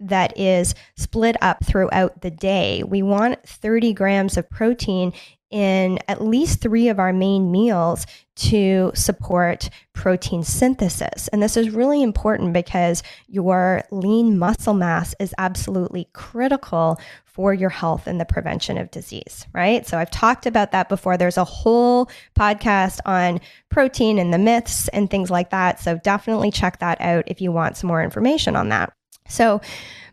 that 0.00 0.36
is 0.36 0.74
split 0.96 1.36
up 1.40 1.64
throughout 1.64 2.22
the 2.22 2.30
day. 2.30 2.82
We 2.82 3.00
want 3.00 3.40
30 3.48 3.92
grams 3.92 4.36
of 4.36 4.50
protein 4.50 5.12
in 5.50 5.98
at 6.08 6.24
least 6.24 6.60
three 6.60 6.88
of 6.88 6.98
our 6.98 7.12
main 7.12 7.50
meals 7.52 8.06
to 8.34 8.90
support 8.94 9.70
protein 9.92 10.42
synthesis. 10.42 11.28
And 11.28 11.42
this 11.42 11.56
is 11.56 11.70
really 11.70 12.02
important 12.02 12.52
because 12.52 13.02
your 13.28 13.82
lean 13.90 14.38
muscle 14.38 14.74
mass 14.74 15.14
is 15.18 15.34
absolutely 15.38 16.08
critical 16.12 17.00
for 17.24 17.52
your 17.52 17.70
health 17.70 18.06
and 18.06 18.20
the 18.20 18.24
prevention 18.24 18.78
of 18.78 18.90
disease, 18.90 19.46
right? 19.52 19.86
So 19.86 19.98
I've 19.98 20.10
talked 20.10 20.46
about 20.46 20.72
that 20.72 20.88
before. 20.88 21.16
There's 21.16 21.36
a 21.36 21.44
whole 21.44 22.10
podcast 22.34 22.98
on 23.04 23.40
protein 23.68 24.18
and 24.18 24.32
the 24.32 24.38
myths 24.38 24.88
and 24.88 25.10
things 25.10 25.30
like 25.30 25.50
that. 25.50 25.80
So 25.80 25.98
definitely 26.02 26.50
check 26.50 26.78
that 26.80 27.00
out 27.00 27.24
if 27.26 27.40
you 27.40 27.52
want 27.52 27.76
some 27.76 27.88
more 27.88 28.02
information 28.02 28.56
on 28.56 28.70
that. 28.70 28.92
So, 29.28 29.60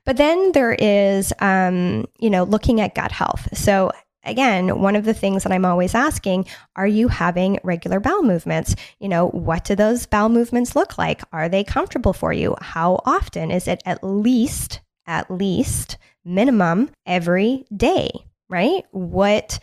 but 0.06 0.18
then 0.18 0.52
there 0.52 0.74
is, 0.74 1.32
um, 1.40 2.06
you 2.20 2.30
know, 2.30 2.44
looking 2.44 2.82
at 2.82 2.96
gut 2.96 3.12
health. 3.12 3.48
So 3.58 3.92
again, 4.24 4.80
one 4.80 4.96
of 4.96 5.06
the 5.06 5.14
things 5.14 5.44
that 5.44 5.52
I'm 5.52 5.66
always 5.66 5.96
asking, 5.96 6.46
are 6.76 6.88
you 6.88 7.08
having 7.08 7.60
regular 7.64 8.00
bowel 8.00 8.24
movements? 8.24 8.76
You 9.00 9.10
know, 9.10 9.28
what 9.30 9.66
do 9.66 9.76
those 9.76 10.06
bowel 10.06 10.30
movements 10.30 10.76
look 10.76 10.98
like? 10.98 11.22
Are 11.32 11.50
they 11.50 11.64
comfortable 11.64 12.14
for 12.14 12.34
you? 12.34 12.56
How 12.62 13.02
often? 13.06 13.52
Is 13.52 13.68
it 13.68 13.82
at 13.86 14.04
least, 14.04 14.82
at 15.06 15.30
least 15.30 15.98
minimum 16.26 16.90
every 17.06 17.66
day, 17.76 18.10
right? 18.50 18.84
What 18.92 19.60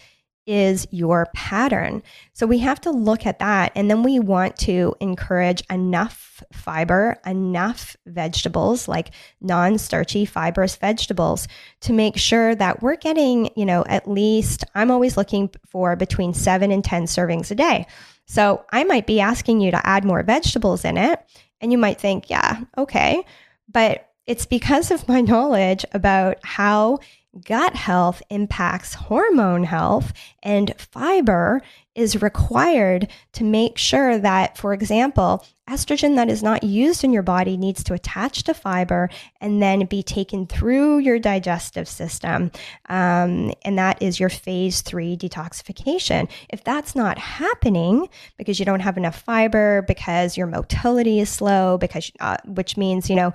is 0.50 0.84
your 0.90 1.28
pattern. 1.32 2.02
So 2.32 2.44
we 2.44 2.58
have 2.58 2.80
to 2.80 2.90
look 2.90 3.24
at 3.24 3.38
that. 3.38 3.70
And 3.76 3.88
then 3.88 4.02
we 4.02 4.18
want 4.18 4.56
to 4.58 4.96
encourage 4.98 5.62
enough 5.70 6.42
fiber, 6.52 7.20
enough 7.24 7.96
vegetables, 8.04 8.88
like 8.88 9.12
non 9.40 9.78
starchy 9.78 10.24
fibrous 10.24 10.74
vegetables, 10.74 11.46
to 11.82 11.92
make 11.92 12.16
sure 12.16 12.56
that 12.56 12.82
we're 12.82 12.96
getting, 12.96 13.50
you 13.54 13.64
know, 13.64 13.84
at 13.86 14.10
least, 14.10 14.64
I'm 14.74 14.90
always 14.90 15.16
looking 15.16 15.50
for 15.68 15.94
between 15.94 16.34
seven 16.34 16.72
and 16.72 16.82
10 16.82 17.04
servings 17.04 17.52
a 17.52 17.54
day. 17.54 17.86
So 18.26 18.64
I 18.72 18.82
might 18.82 19.06
be 19.06 19.20
asking 19.20 19.60
you 19.60 19.70
to 19.70 19.86
add 19.86 20.04
more 20.04 20.24
vegetables 20.24 20.84
in 20.84 20.96
it. 20.96 21.20
And 21.60 21.70
you 21.70 21.78
might 21.78 22.00
think, 22.00 22.28
yeah, 22.28 22.64
okay. 22.76 23.22
But 23.68 24.10
it's 24.26 24.46
because 24.46 24.90
of 24.90 25.06
my 25.06 25.20
knowledge 25.20 25.84
about 25.92 26.38
how 26.42 26.98
gut 27.44 27.76
health 27.76 28.22
impacts 28.30 28.94
hormone 28.94 29.64
health, 29.64 30.12
and 30.42 30.74
fiber 30.78 31.62
is 31.94 32.22
required 32.22 33.08
to 33.32 33.44
make 33.44 33.76
sure 33.76 34.16
that, 34.18 34.56
for 34.56 34.72
example, 34.72 35.44
estrogen 35.68 36.16
that 36.16 36.28
is 36.28 36.42
not 36.42 36.62
used 36.64 37.04
in 37.04 37.12
your 37.12 37.22
body 37.22 37.56
needs 37.56 37.84
to 37.84 37.94
attach 37.94 38.42
to 38.44 38.54
fiber 38.54 39.08
and 39.40 39.62
then 39.62 39.84
be 39.86 40.02
taken 40.02 40.46
through 40.46 40.98
your 40.98 41.18
digestive 41.18 41.88
system. 41.88 42.50
Um, 42.88 43.52
and 43.64 43.78
that 43.78 44.00
is 44.02 44.18
your 44.18 44.28
phase 44.28 44.82
three 44.82 45.16
detoxification. 45.16 46.28
If 46.48 46.64
that's 46.64 46.96
not 46.96 47.18
happening 47.18 48.08
because 48.38 48.58
you 48.58 48.64
don't 48.64 48.80
have 48.80 48.96
enough 48.96 49.20
fiber, 49.20 49.82
because 49.86 50.36
your 50.36 50.46
motility 50.46 51.20
is 51.20 51.28
slow, 51.28 51.76
because, 51.76 52.10
uh, 52.20 52.38
which 52.46 52.76
means, 52.76 53.10
you 53.10 53.16
know, 53.16 53.32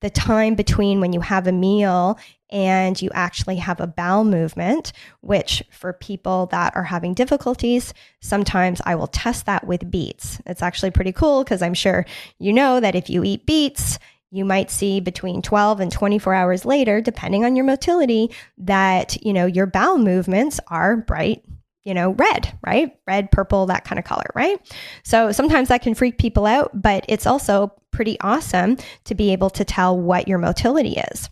the 0.00 0.10
time 0.10 0.54
between 0.54 1.00
when 1.00 1.12
you 1.12 1.20
have 1.20 1.46
a 1.46 1.52
meal 1.52 2.18
and 2.50 3.00
you 3.00 3.10
actually 3.12 3.56
have 3.56 3.80
a 3.80 3.86
bowel 3.86 4.24
movement, 4.24 4.92
which 5.20 5.62
for 5.70 5.92
people 5.92 6.46
that 6.46 6.74
are 6.76 6.84
having 6.84 7.14
difficulties, 7.14 7.92
sometimes 8.20 8.80
I 8.84 8.94
will 8.94 9.06
test 9.06 9.46
that 9.46 9.66
with 9.66 9.90
beets. 9.90 10.40
It's 10.46 10.62
actually 10.62 10.92
pretty 10.92 11.12
cool 11.12 11.44
because 11.44 11.62
I'm 11.62 11.74
sure 11.74 12.06
you 12.38 12.52
know 12.52 12.80
that 12.80 12.94
if 12.94 13.10
you 13.10 13.24
eat 13.24 13.44
beets, 13.44 13.98
you 14.30 14.44
might 14.44 14.70
see 14.70 15.00
between 15.00 15.42
12 15.42 15.80
and 15.80 15.90
24 15.90 16.34
hours 16.34 16.64
later, 16.64 17.00
depending 17.00 17.44
on 17.44 17.56
your 17.56 17.64
motility, 17.64 18.30
that, 18.58 19.22
you 19.24 19.32
know, 19.32 19.46
your 19.46 19.66
bowel 19.66 19.98
movements 19.98 20.60
are 20.68 20.96
bright 20.96 21.42
you 21.88 21.94
know, 21.94 22.10
red, 22.10 22.52
right? 22.66 22.94
Red, 23.06 23.32
purple, 23.32 23.64
that 23.64 23.86
kind 23.86 23.98
of 23.98 24.04
color, 24.04 24.26
right? 24.34 24.60
So 25.04 25.32
sometimes 25.32 25.68
that 25.68 25.80
can 25.80 25.94
freak 25.94 26.18
people 26.18 26.44
out, 26.44 26.70
but 26.74 27.02
it's 27.08 27.26
also 27.26 27.72
pretty 27.92 28.20
awesome 28.20 28.76
to 29.04 29.14
be 29.14 29.32
able 29.32 29.48
to 29.48 29.64
tell 29.64 29.98
what 29.98 30.28
your 30.28 30.36
motility 30.36 30.98
is. 31.10 31.30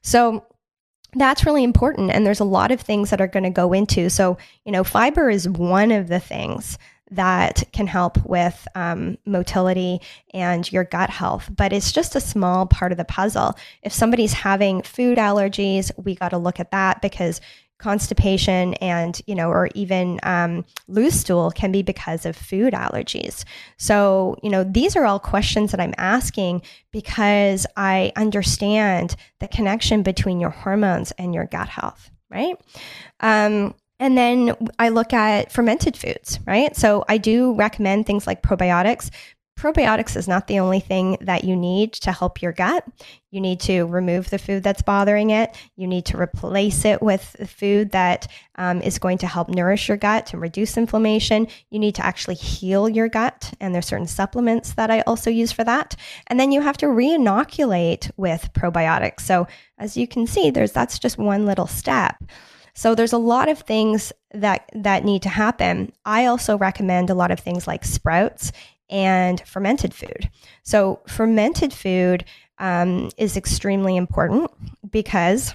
So 0.00 0.46
that's 1.12 1.44
really 1.44 1.62
important. 1.62 2.10
And 2.10 2.24
there's 2.24 2.40
a 2.40 2.44
lot 2.44 2.70
of 2.70 2.80
things 2.80 3.10
that 3.10 3.20
are 3.20 3.26
going 3.26 3.42
to 3.42 3.50
go 3.50 3.74
into. 3.74 4.08
So, 4.08 4.38
you 4.64 4.72
know, 4.72 4.82
fiber 4.82 5.28
is 5.28 5.46
one 5.46 5.92
of 5.92 6.08
the 6.08 6.20
things 6.20 6.78
that 7.10 7.64
can 7.72 7.86
help 7.86 8.24
with 8.24 8.66
um, 8.74 9.18
motility 9.26 10.00
and 10.32 10.70
your 10.72 10.84
gut 10.84 11.10
health, 11.10 11.50
but 11.54 11.74
it's 11.74 11.92
just 11.92 12.16
a 12.16 12.20
small 12.20 12.64
part 12.64 12.92
of 12.92 12.98
the 12.98 13.04
puzzle. 13.04 13.54
If 13.82 13.92
somebody's 13.92 14.32
having 14.32 14.80
food 14.80 15.18
allergies, 15.18 15.90
we 16.02 16.14
got 16.14 16.30
to 16.30 16.38
look 16.38 16.60
at 16.60 16.70
that 16.70 17.02
because 17.02 17.42
constipation 17.78 18.74
and 18.74 19.22
you 19.26 19.34
know 19.34 19.48
or 19.48 19.68
even 19.74 20.18
um, 20.24 20.64
loose 20.88 21.20
stool 21.20 21.50
can 21.50 21.70
be 21.70 21.82
because 21.82 22.26
of 22.26 22.36
food 22.36 22.74
allergies 22.74 23.44
so 23.76 24.36
you 24.42 24.50
know 24.50 24.64
these 24.64 24.96
are 24.96 25.04
all 25.04 25.18
questions 25.20 25.70
that 25.70 25.80
i'm 25.80 25.94
asking 25.96 26.60
because 26.92 27.66
i 27.76 28.12
understand 28.16 29.14
the 29.38 29.48
connection 29.48 30.02
between 30.02 30.40
your 30.40 30.50
hormones 30.50 31.12
and 31.12 31.34
your 31.34 31.46
gut 31.46 31.68
health 31.68 32.10
right 32.30 32.56
um, 33.20 33.74
and 34.00 34.16
then 34.16 34.54
I 34.78 34.90
look 34.90 35.12
at 35.12 35.50
fermented 35.50 35.96
foods, 35.96 36.38
right? 36.46 36.76
So 36.76 37.04
I 37.08 37.18
do 37.18 37.54
recommend 37.54 38.06
things 38.06 38.26
like 38.26 38.42
probiotics, 38.42 39.10
probiotics 39.58 40.16
is 40.16 40.28
not 40.28 40.46
the 40.46 40.60
only 40.60 40.78
thing 40.80 41.18
that 41.20 41.42
you 41.42 41.56
need 41.56 41.92
to 41.92 42.12
help 42.12 42.40
your 42.40 42.52
gut. 42.52 42.84
You 43.30 43.40
need 43.40 43.60
to 43.60 43.84
remove 43.84 44.30
the 44.30 44.38
food 44.38 44.62
that's 44.62 44.82
bothering 44.82 45.30
it. 45.30 45.56
You 45.76 45.86
need 45.86 46.06
to 46.06 46.16
replace 46.16 46.84
it 46.84 47.02
with 47.02 47.36
food 47.46 47.90
that 47.90 48.28
um, 48.54 48.80
is 48.80 48.98
going 48.98 49.18
to 49.18 49.26
help 49.26 49.48
nourish 49.48 49.88
your 49.88 49.96
gut 49.96 50.32
and 50.32 50.40
reduce 50.40 50.76
inflammation. 50.76 51.48
You 51.70 51.80
need 51.80 51.96
to 51.96 52.06
actually 52.06 52.36
heal 52.36 52.88
your 52.88 53.08
gut, 53.08 53.52
and 53.60 53.74
there's 53.74 53.86
certain 53.86 54.06
supplements 54.06 54.74
that 54.74 54.90
I 54.90 55.00
also 55.02 55.28
use 55.28 55.52
for 55.52 55.64
that. 55.64 55.96
And 56.28 56.38
then 56.38 56.52
you 56.52 56.60
have 56.60 56.78
to 56.78 56.88
re-inoculate 56.88 58.10
with 58.16 58.52
probiotics. 58.52 59.20
So 59.20 59.46
as 59.76 59.96
you 59.96 60.06
can 60.06 60.26
see, 60.26 60.50
there's 60.50 60.72
that's 60.72 60.98
just 60.98 61.18
one 61.18 61.46
little 61.46 61.66
step. 61.66 62.16
So 62.74 62.94
there's 62.94 63.12
a 63.12 63.18
lot 63.18 63.48
of 63.48 63.58
things 63.58 64.12
that 64.32 64.70
that 64.72 65.04
need 65.04 65.22
to 65.22 65.28
happen. 65.28 65.92
I 66.04 66.26
also 66.26 66.56
recommend 66.56 67.10
a 67.10 67.14
lot 67.14 67.32
of 67.32 67.40
things 67.40 67.66
like 67.66 67.84
sprouts 67.84 68.52
and 68.90 69.40
fermented 69.46 69.94
food. 69.94 70.30
So, 70.62 71.00
fermented 71.06 71.72
food 71.72 72.24
um, 72.58 73.10
is 73.16 73.36
extremely 73.36 73.96
important 73.96 74.50
because 74.90 75.54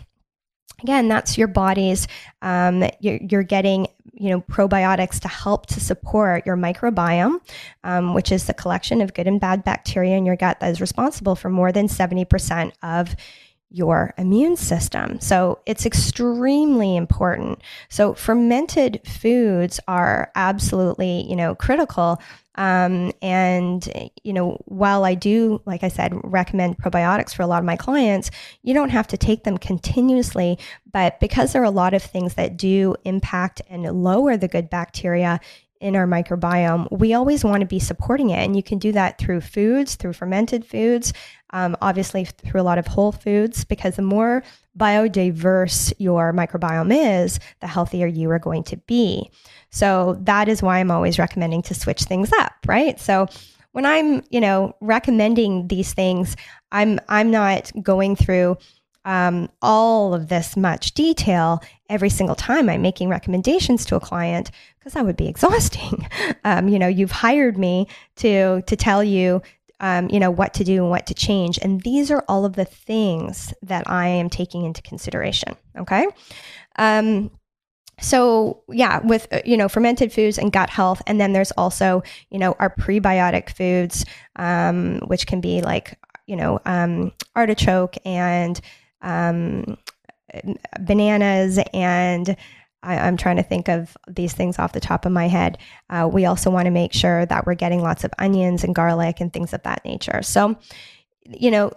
again 0.82 1.08
that's 1.08 1.38
your 1.38 1.48
body's 1.48 2.08
um, 2.42 2.84
you're, 3.00 3.20
you're, 3.30 3.44
getting 3.44 3.88
you 4.14 4.30
know 4.30 4.42
probiotics 4.42 5.20
to 5.20 5.28
help 5.28 5.66
to 5.66 5.80
support 5.80 6.46
your 6.46 6.56
microbiome 6.56 7.40
um, 7.84 8.14
which 8.14 8.32
is 8.32 8.46
the 8.46 8.54
collection 8.54 9.02
of 9.02 9.14
good 9.14 9.28
and 9.28 9.40
bad 9.40 9.64
bacteria 9.64 10.16
in 10.16 10.26
your 10.26 10.36
gut 10.36 10.60
that 10.60 10.72
is 10.72 10.82
responsible 10.82 11.36
for 11.36 11.50
more 11.50 11.72
than 11.72 11.88
70% 11.88 12.72
of 12.84 13.16
your 13.74 14.14
immune 14.20 14.56
system. 14.56 15.20
So 15.20 15.60
it's 15.66 15.86
extremely 15.86 16.96
important. 16.96 17.60
So 17.90 18.14
fermented 18.14 19.02
foods 19.06 19.80
are 19.88 20.32
absolutely, 20.36 21.26
you 21.28 21.36
know, 21.36 21.56
critical. 21.56 22.22
Um, 22.56 23.12
and, 23.24 24.12
you 24.24 24.32
know, 24.32 24.62
while 24.66 25.06
I 25.06 25.16
do, 25.16 25.60
like 25.66 25.84
I 25.84 25.88
said, 25.88 26.14
recommend 26.24 26.78
probiotics 26.78 27.34
for 27.34 27.42
a 27.42 27.48
lot 27.48 27.58
of 27.58 27.66
my 27.66 27.76
clients, 27.76 28.30
you 28.62 28.76
don't 28.76 28.90
have 28.90 29.08
to 29.08 29.18
take 29.18 29.44
them 29.44 29.58
continuously. 29.58 30.60
But 30.92 31.20
because 31.20 31.52
there 31.52 31.64
are 31.64 31.66
a 31.66 31.72
lot 31.72 31.96
of 31.96 32.04
things 32.04 32.36
that 32.36 32.56
do 32.56 32.96
impact 33.06 33.64
and 33.68 34.04
lower 34.04 34.38
the 34.38 34.48
good 34.48 34.70
bacteria 34.70 35.40
in 35.84 35.98
our 35.98 36.08
microbiome, 36.08 36.88
we 36.92 37.14
always 37.14 37.44
want 37.44 37.60
to 37.60 37.68
be 37.68 37.78
supporting 37.78 38.30
it. 38.30 38.44
And 38.44 38.56
you 38.56 38.64
can 38.64 38.80
do 38.80 38.94
that 38.94 39.18
through 39.18 39.42
foods, 39.42 39.96
through 39.96 40.14
fermented 40.14 40.66
foods, 40.66 41.12
um, 41.50 41.76
obviously 41.82 42.24
through 42.24 42.62
a 42.62 42.64
lot 42.64 42.78
of 42.78 42.88
whole 42.88 43.12
foods, 43.12 43.66
because 43.66 43.98
the 43.98 44.02
more 44.02 44.44
biodiverse 44.78 45.94
your 46.00 46.32
microbiome 46.32 47.24
is, 47.24 47.40
the 47.60 47.68
healthier 47.68 48.08
you 48.08 48.32
are 48.32 48.40
going 48.40 48.64
to 48.64 48.78
be. 48.78 49.30
So 49.72 50.18
that 50.22 50.48
is 50.48 50.64
why 50.64 50.80
I'm 50.80 50.90
always 50.90 51.20
recommending 51.20 51.62
to 51.64 51.76
switch 51.76 52.04
things 52.04 52.32
up, 52.40 52.54
right? 52.66 52.98
So 52.98 53.28
when 53.74 53.86
I'm, 53.86 54.24
you 54.30 54.40
know, 54.40 54.76
recommending 54.80 55.68
these 55.68 55.94
things, 55.94 56.38
I'm 56.72 57.00
I'm 57.10 57.30
not 57.30 57.72
going 57.82 58.16
through 58.16 58.58
um, 59.06 59.50
all 59.62 60.14
of 60.14 60.30
this 60.30 60.56
much 60.56 60.94
detail 60.94 61.62
every 61.90 62.10
single 62.10 62.36
time 62.36 62.70
I'm 62.70 62.82
making 62.82 63.10
recommendations 63.10 63.86
to 63.86 63.96
a 63.96 64.00
client 64.00 64.52
because 64.80 64.94
that 64.94 65.06
would 65.06 65.18
be 65.18 65.28
exhausting. 65.34 66.08
Um, 66.44 66.68
you 66.68 66.80
know, 66.80 66.88
you've 66.88 67.12
hired 67.12 67.58
me 67.58 67.88
to 68.18 68.62
to 68.62 68.76
tell 68.76 69.04
you 69.04 69.42
um, 69.80 70.10
you 70.10 70.20
know, 70.20 70.32
what 70.32 70.54
to 70.54 70.64
do 70.64 70.82
and 70.82 70.90
what 70.90 71.08
to 71.08 71.14
change. 71.14 71.60
And 71.62 71.82
these 71.82 72.10
are 72.10 72.24
all 72.30 72.46
of 72.46 72.54
the 72.54 72.64
things 72.64 73.54
that 73.62 73.90
I 73.90 74.08
am 74.08 74.30
taking 74.30 74.64
into 74.64 74.82
consideration. 74.82 75.58
Okay. 75.78 76.08
Um, 76.78 77.32
so 78.00 78.64
yeah 78.70 79.00
with 79.06 79.28
uh, 79.32 79.42
you 79.46 79.56
know 79.56 79.70
fermented 79.70 80.12
foods 80.12 80.40
and 80.40 80.52
gut 80.52 80.70
health 80.70 81.02
and 81.06 81.22
then 81.22 81.32
there's 81.32 81.52
also 81.52 82.02
you 82.32 82.40
know 82.40 82.56
our 82.58 82.74
prebiotic 82.76 83.56
foods 83.56 84.04
um, 84.36 85.00
which 85.06 85.28
can 85.28 85.40
be 85.40 85.62
like 85.62 85.98
you 86.26 86.36
know 86.36 86.60
um, 86.66 87.12
artichoke 87.36 87.96
and 88.04 88.60
um, 89.04 89.78
bananas 90.80 91.60
and 91.74 92.36
I, 92.84 93.08
am 93.08 93.18
trying 93.18 93.38
to 93.38 93.44
think 93.44 93.70
of 93.70 93.96
these 94.08 94.34
things 94.34 94.60
off 94.60 94.74
the 94.74 94.80
top 94.80 95.06
of 95.06 95.12
my 95.12 95.28
head. 95.28 95.58
Uh, 95.90 96.10
we 96.12 96.26
also 96.26 96.50
want 96.52 96.66
to 96.66 96.72
make 96.72 96.94
sure 96.94 97.26
that 97.26 97.46
we're 97.46 97.56
getting 97.56 97.82
lots 97.82 98.04
of 98.04 98.12
onions 98.20 98.64
and 98.64 98.76
garlic 98.76 99.22
and 99.22 99.32
things 99.32 99.54
of 99.54 99.64
that 99.64 99.84
nature. 99.86 100.22
So, 100.22 100.58
you 101.26 101.52
know, 101.52 101.72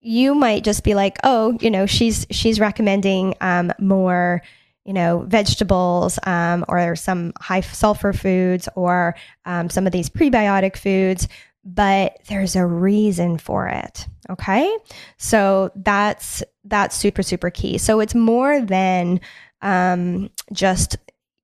you 0.00 0.34
might 0.34 0.64
just 0.64 0.84
be 0.84 0.94
like, 0.94 1.18
oh, 1.24 1.56
you 1.60 1.70
know, 1.70 1.86
she's 1.86 2.26
she's 2.30 2.60
recommending 2.60 3.34
um, 3.40 3.72
more, 3.78 4.42
you 4.84 4.92
know, 4.92 5.24
vegetables 5.26 6.18
um, 6.24 6.64
or 6.68 6.96
some 6.96 7.32
high 7.40 7.60
sulfur 7.60 8.12
foods 8.12 8.68
or 8.74 9.16
um, 9.44 9.70
some 9.70 9.86
of 9.86 9.92
these 9.92 10.08
prebiotic 10.08 10.76
foods, 10.76 11.28
but 11.64 12.18
there's 12.28 12.56
a 12.56 12.64
reason 12.64 13.38
for 13.38 13.68
it. 13.68 14.06
Okay, 14.30 14.76
so 15.16 15.70
that's 15.74 16.42
that's 16.64 16.96
super 16.96 17.22
super 17.22 17.50
key. 17.50 17.78
So 17.78 18.00
it's 18.00 18.14
more 18.14 18.60
than 18.60 19.20
um, 19.62 20.30
just, 20.52 20.96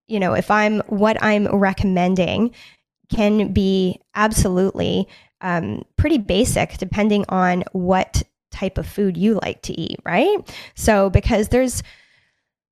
you 0.06 0.20
know, 0.20 0.34
if 0.34 0.50
I'm 0.50 0.80
what 0.88 1.22
I'm 1.22 1.46
recommending 1.48 2.54
can 3.08 3.52
be 3.52 4.00
absolutely 4.14 5.08
um, 5.40 5.82
pretty 5.96 6.18
basic 6.18 6.78
depending 6.78 7.24
on 7.28 7.64
what 7.72 8.22
type 8.50 8.78
of 8.78 8.86
food 8.86 9.16
you 9.16 9.38
like 9.42 9.62
to 9.62 9.78
eat, 9.78 9.98
right? 10.04 10.38
So, 10.74 11.10
because 11.10 11.48
there's, 11.48 11.82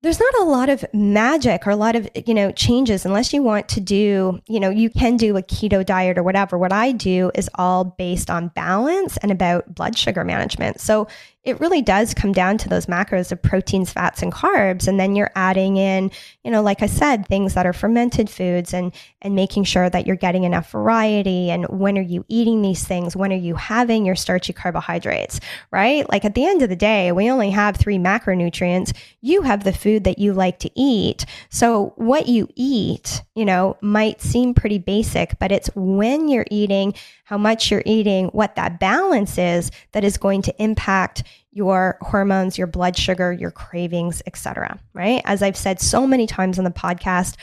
there's 0.03 0.19
not 0.19 0.35
a 0.41 0.45
lot 0.45 0.69
of 0.69 0.85
magic 0.93 1.67
or 1.67 1.71
a 1.71 1.77
lot 1.77 1.95
of 1.95 2.09
you 2.27 2.35
know 2.35 2.51
changes 2.53 3.05
unless 3.05 3.33
you 3.33 3.43
want 3.43 3.69
to 3.69 3.81
do 3.81 4.41
you 4.49 4.59
know 4.59 4.69
you 4.69 4.91
can 4.91 5.17
do 5.17 5.37
a 5.37 5.43
keto 5.43 5.85
diet 5.85 6.19
or 6.19 6.23
whatever. 6.23 6.59
What 6.59 6.73
i 6.73 6.93
do 6.93 7.31
is 7.35 7.49
all 7.55 7.85
based 7.85 8.29
on 8.29 8.49
balance 8.49 9.17
and 9.19 9.31
about 9.31 9.75
blood 9.75 9.97
sugar 9.97 10.25
management. 10.25 10.81
So 10.81 11.09
it 11.45 11.59
really 11.59 11.83
does 11.83 12.15
come 12.15 12.33
down 12.33 12.57
to 12.57 12.69
those 12.69 12.87
macros 12.87 13.33
of 13.33 13.43
proteins, 13.43 13.93
fats, 13.93 14.23
and 14.23 14.33
carbs. 14.33 14.87
And 14.87 15.01
then 15.01 15.17
you're 15.17 15.33
adding 15.35 15.77
in, 15.77 16.13
you 16.45 16.53
know, 16.53 16.63
like 16.63 16.83
I 16.83 16.87
said, 16.87 17.27
things 17.27 17.55
that 17.55 17.67
are 17.67 17.73
fermented 17.73 18.31
foods 18.31 18.73
and 18.73 18.93
and 19.21 19.35
making 19.35 19.65
sure 19.65 19.89
that 19.91 20.07
you're 20.07 20.17
getting 20.17 20.45
enough 20.45 20.71
variety. 20.71 21.51
And 21.51 21.67
when 21.67 21.99
are 21.99 22.03
you 22.03 22.25
eating 22.29 22.63
these 22.63 22.85
things? 22.85 23.17
When 23.17 23.33
are 23.33 23.37
you 23.37 23.57
having 23.57 24.05
your 24.05 24.15
starchy 24.15 24.53
carbohydrates? 24.53 25.41
Right? 25.73 26.09
Like 26.09 26.25
at 26.25 26.35
the 26.35 26.45
end 26.45 26.63
of 26.63 26.69
the 26.69 26.77
day, 26.77 27.11
we 27.11 27.31
only 27.31 27.51
have 27.51 27.77
three 27.77 27.99
macronutrients. 27.99 28.93
You 29.21 29.43
have 29.43 29.65
the 29.65 29.73
food 29.73 30.05
that 30.05 30.21
you 30.21 30.33
like 30.33 30.61
to 30.61 30.71
eat. 30.77 31.25
So 31.51 31.93
what 31.97 32.29
you 32.29 32.49
eat, 32.55 33.23
you 33.35 33.45
know, 33.45 33.77
might 33.81 34.21
seem 34.21 34.55
pretty 34.55 34.79
basic, 34.79 35.39
but 35.41 35.51
it's 35.51 35.71
when 35.75 36.29
you're 36.29 36.47
eating, 36.51 36.95
how 37.25 37.39
much 37.39 37.71
you're 37.71 37.83
eating, 37.87 38.27
what 38.29 38.57
that 38.57 38.79
balance 38.79 39.39
is 39.39 39.71
that 39.93 40.05
is 40.05 40.19
going 40.19 40.43
to 40.43 40.63
impact 40.63 41.23
your 41.51 41.99
hormones, 42.01 42.57
your 42.57 42.67
blood 42.67 42.97
sugar, 42.97 43.33
your 43.33 43.51
cravings, 43.51 44.23
etc. 44.27 44.79
Right? 44.95 45.23
As 45.25 45.43
I've 45.43 45.57
said 45.57 45.81
so 45.81 46.07
many 46.07 46.27
times 46.27 46.59
on 46.59 46.65
the 46.65 46.71
podcast, 46.71 47.37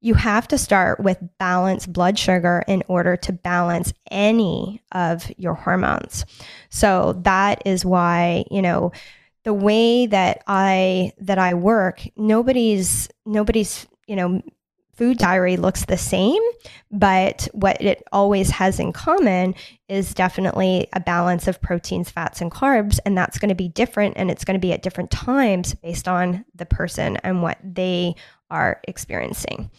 you 0.00 0.14
have 0.14 0.46
to 0.48 0.58
start 0.58 1.00
with 1.00 1.18
balanced 1.38 1.92
blood 1.92 2.18
sugar 2.18 2.62
in 2.68 2.84
order 2.86 3.16
to 3.16 3.32
balance 3.32 3.92
any 4.10 4.80
of 4.92 5.30
your 5.36 5.54
hormones. 5.54 6.24
So 6.70 7.20
that 7.24 7.62
is 7.66 7.84
why, 7.84 8.44
you 8.50 8.62
know, 8.62 8.92
the 9.44 9.54
way 9.54 10.06
that 10.06 10.42
I 10.46 11.12
that 11.18 11.38
I 11.38 11.54
work, 11.54 12.02
nobody's 12.16 13.08
nobody's, 13.26 13.86
you 14.06 14.14
know, 14.14 14.42
food 14.98 15.16
diary 15.16 15.56
looks 15.56 15.84
the 15.84 15.96
same, 15.96 16.42
but 16.90 17.48
what 17.52 17.80
it 17.80 18.02
always 18.10 18.50
has 18.50 18.80
in 18.80 18.92
common 18.92 19.54
is 19.88 20.12
definitely 20.12 20.88
a 20.92 20.98
balance 20.98 21.46
of 21.46 21.62
proteins, 21.62 22.10
fats, 22.10 22.40
and 22.40 22.50
carbs. 22.50 22.98
And 23.06 23.16
that's 23.16 23.38
going 23.38 23.48
to 23.48 23.54
be 23.54 23.68
different 23.68 24.14
and 24.16 24.28
it's 24.28 24.44
going 24.44 24.56
to 24.56 24.66
be 24.66 24.72
at 24.72 24.82
different 24.82 25.12
times 25.12 25.72
based 25.74 26.08
on 26.08 26.44
the 26.56 26.66
person 26.66 27.16
and 27.18 27.42
what 27.42 27.58
they 27.62 28.16
are 28.50 28.80
experiencing. 28.88 29.70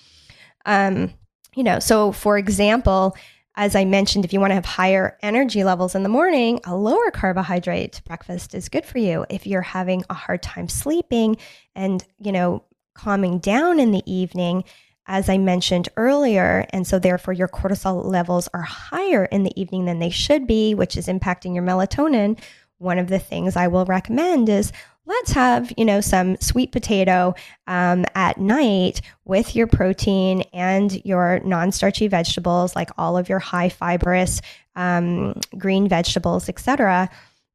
Um, 0.65 1.13
you 1.53 1.63
know, 1.65 1.79
so 1.79 2.13
for 2.13 2.37
example, 2.37 3.17
as 3.55 3.75
I 3.75 3.83
mentioned, 3.83 4.23
if 4.23 4.31
you 4.31 4.39
want 4.39 4.51
to 4.51 4.55
have 4.55 4.65
higher 4.65 5.17
energy 5.21 5.65
levels 5.65 5.95
in 5.95 6.03
the 6.03 6.09
morning, 6.09 6.61
a 6.63 6.77
lower 6.77 7.11
carbohydrate 7.11 8.01
breakfast 8.05 8.55
is 8.55 8.69
good 8.69 8.85
for 8.85 8.99
you. 8.99 9.25
If 9.29 9.45
you're 9.45 9.61
having 9.61 10.05
a 10.09 10.13
hard 10.13 10.41
time 10.41 10.69
sleeping 10.69 11.35
and, 11.75 12.01
you 12.19 12.31
know, 12.31 12.63
calming 12.93 13.39
down 13.39 13.81
in 13.81 13.91
the 13.91 14.03
evening, 14.05 14.63
as 15.09 15.27
I 15.27 15.37
mentioned 15.39 15.89
earlier. 15.97 16.65
And 16.69 16.87
so, 16.87 16.99
therefore, 16.99 17.33
your 17.33 17.49
cortisol 17.49 18.05
levels 18.05 18.47
are 18.53 18.61
higher 18.61 19.25
in 19.25 19.43
the 19.43 19.59
evening 19.59 19.85
than 19.85 19.99
they 19.99 20.11
should 20.11 20.47
be, 20.47 20.73
which 20.75 20.95
is 20.95 21.07
impacting 21.07 21.53
your 21.53 21.63
melatonin. 21.63 22.39
One 22.77 22.99
of 22.99 23.09
the 23.09 23.19
things 23.19 23.57
I 23.57 23.67
will 23.67 23.85
recommend 23.85 24.47
is 24.47 24.71
let's 25.09 25.31
have 25.31 25.73
you 25.75 25.83
know 25.83 25.99
some 25.99 26.37
sweet 26.37 26.71
potato 26.71 27.33
um, 27.67 28.05
at 28.15 28.37
night 28.37 29.01
with 29.25 29.55
your 29.55 29.67
protein 29.67 30.43
and 30.53 31.03
your 31.03 31.41
non-starchy 31.43 32.07
vegetables 32.07 32.75
like 32.75 32.91
all 32.97 33.17
of 33.17 33.27
your 33.27 33.39
high 33.39 33.69
fibrous 33.69 34.39
um, 34.75 35.33
green 35.57 35.89
vegetables 35.89 36.47
etc 36.47 37.09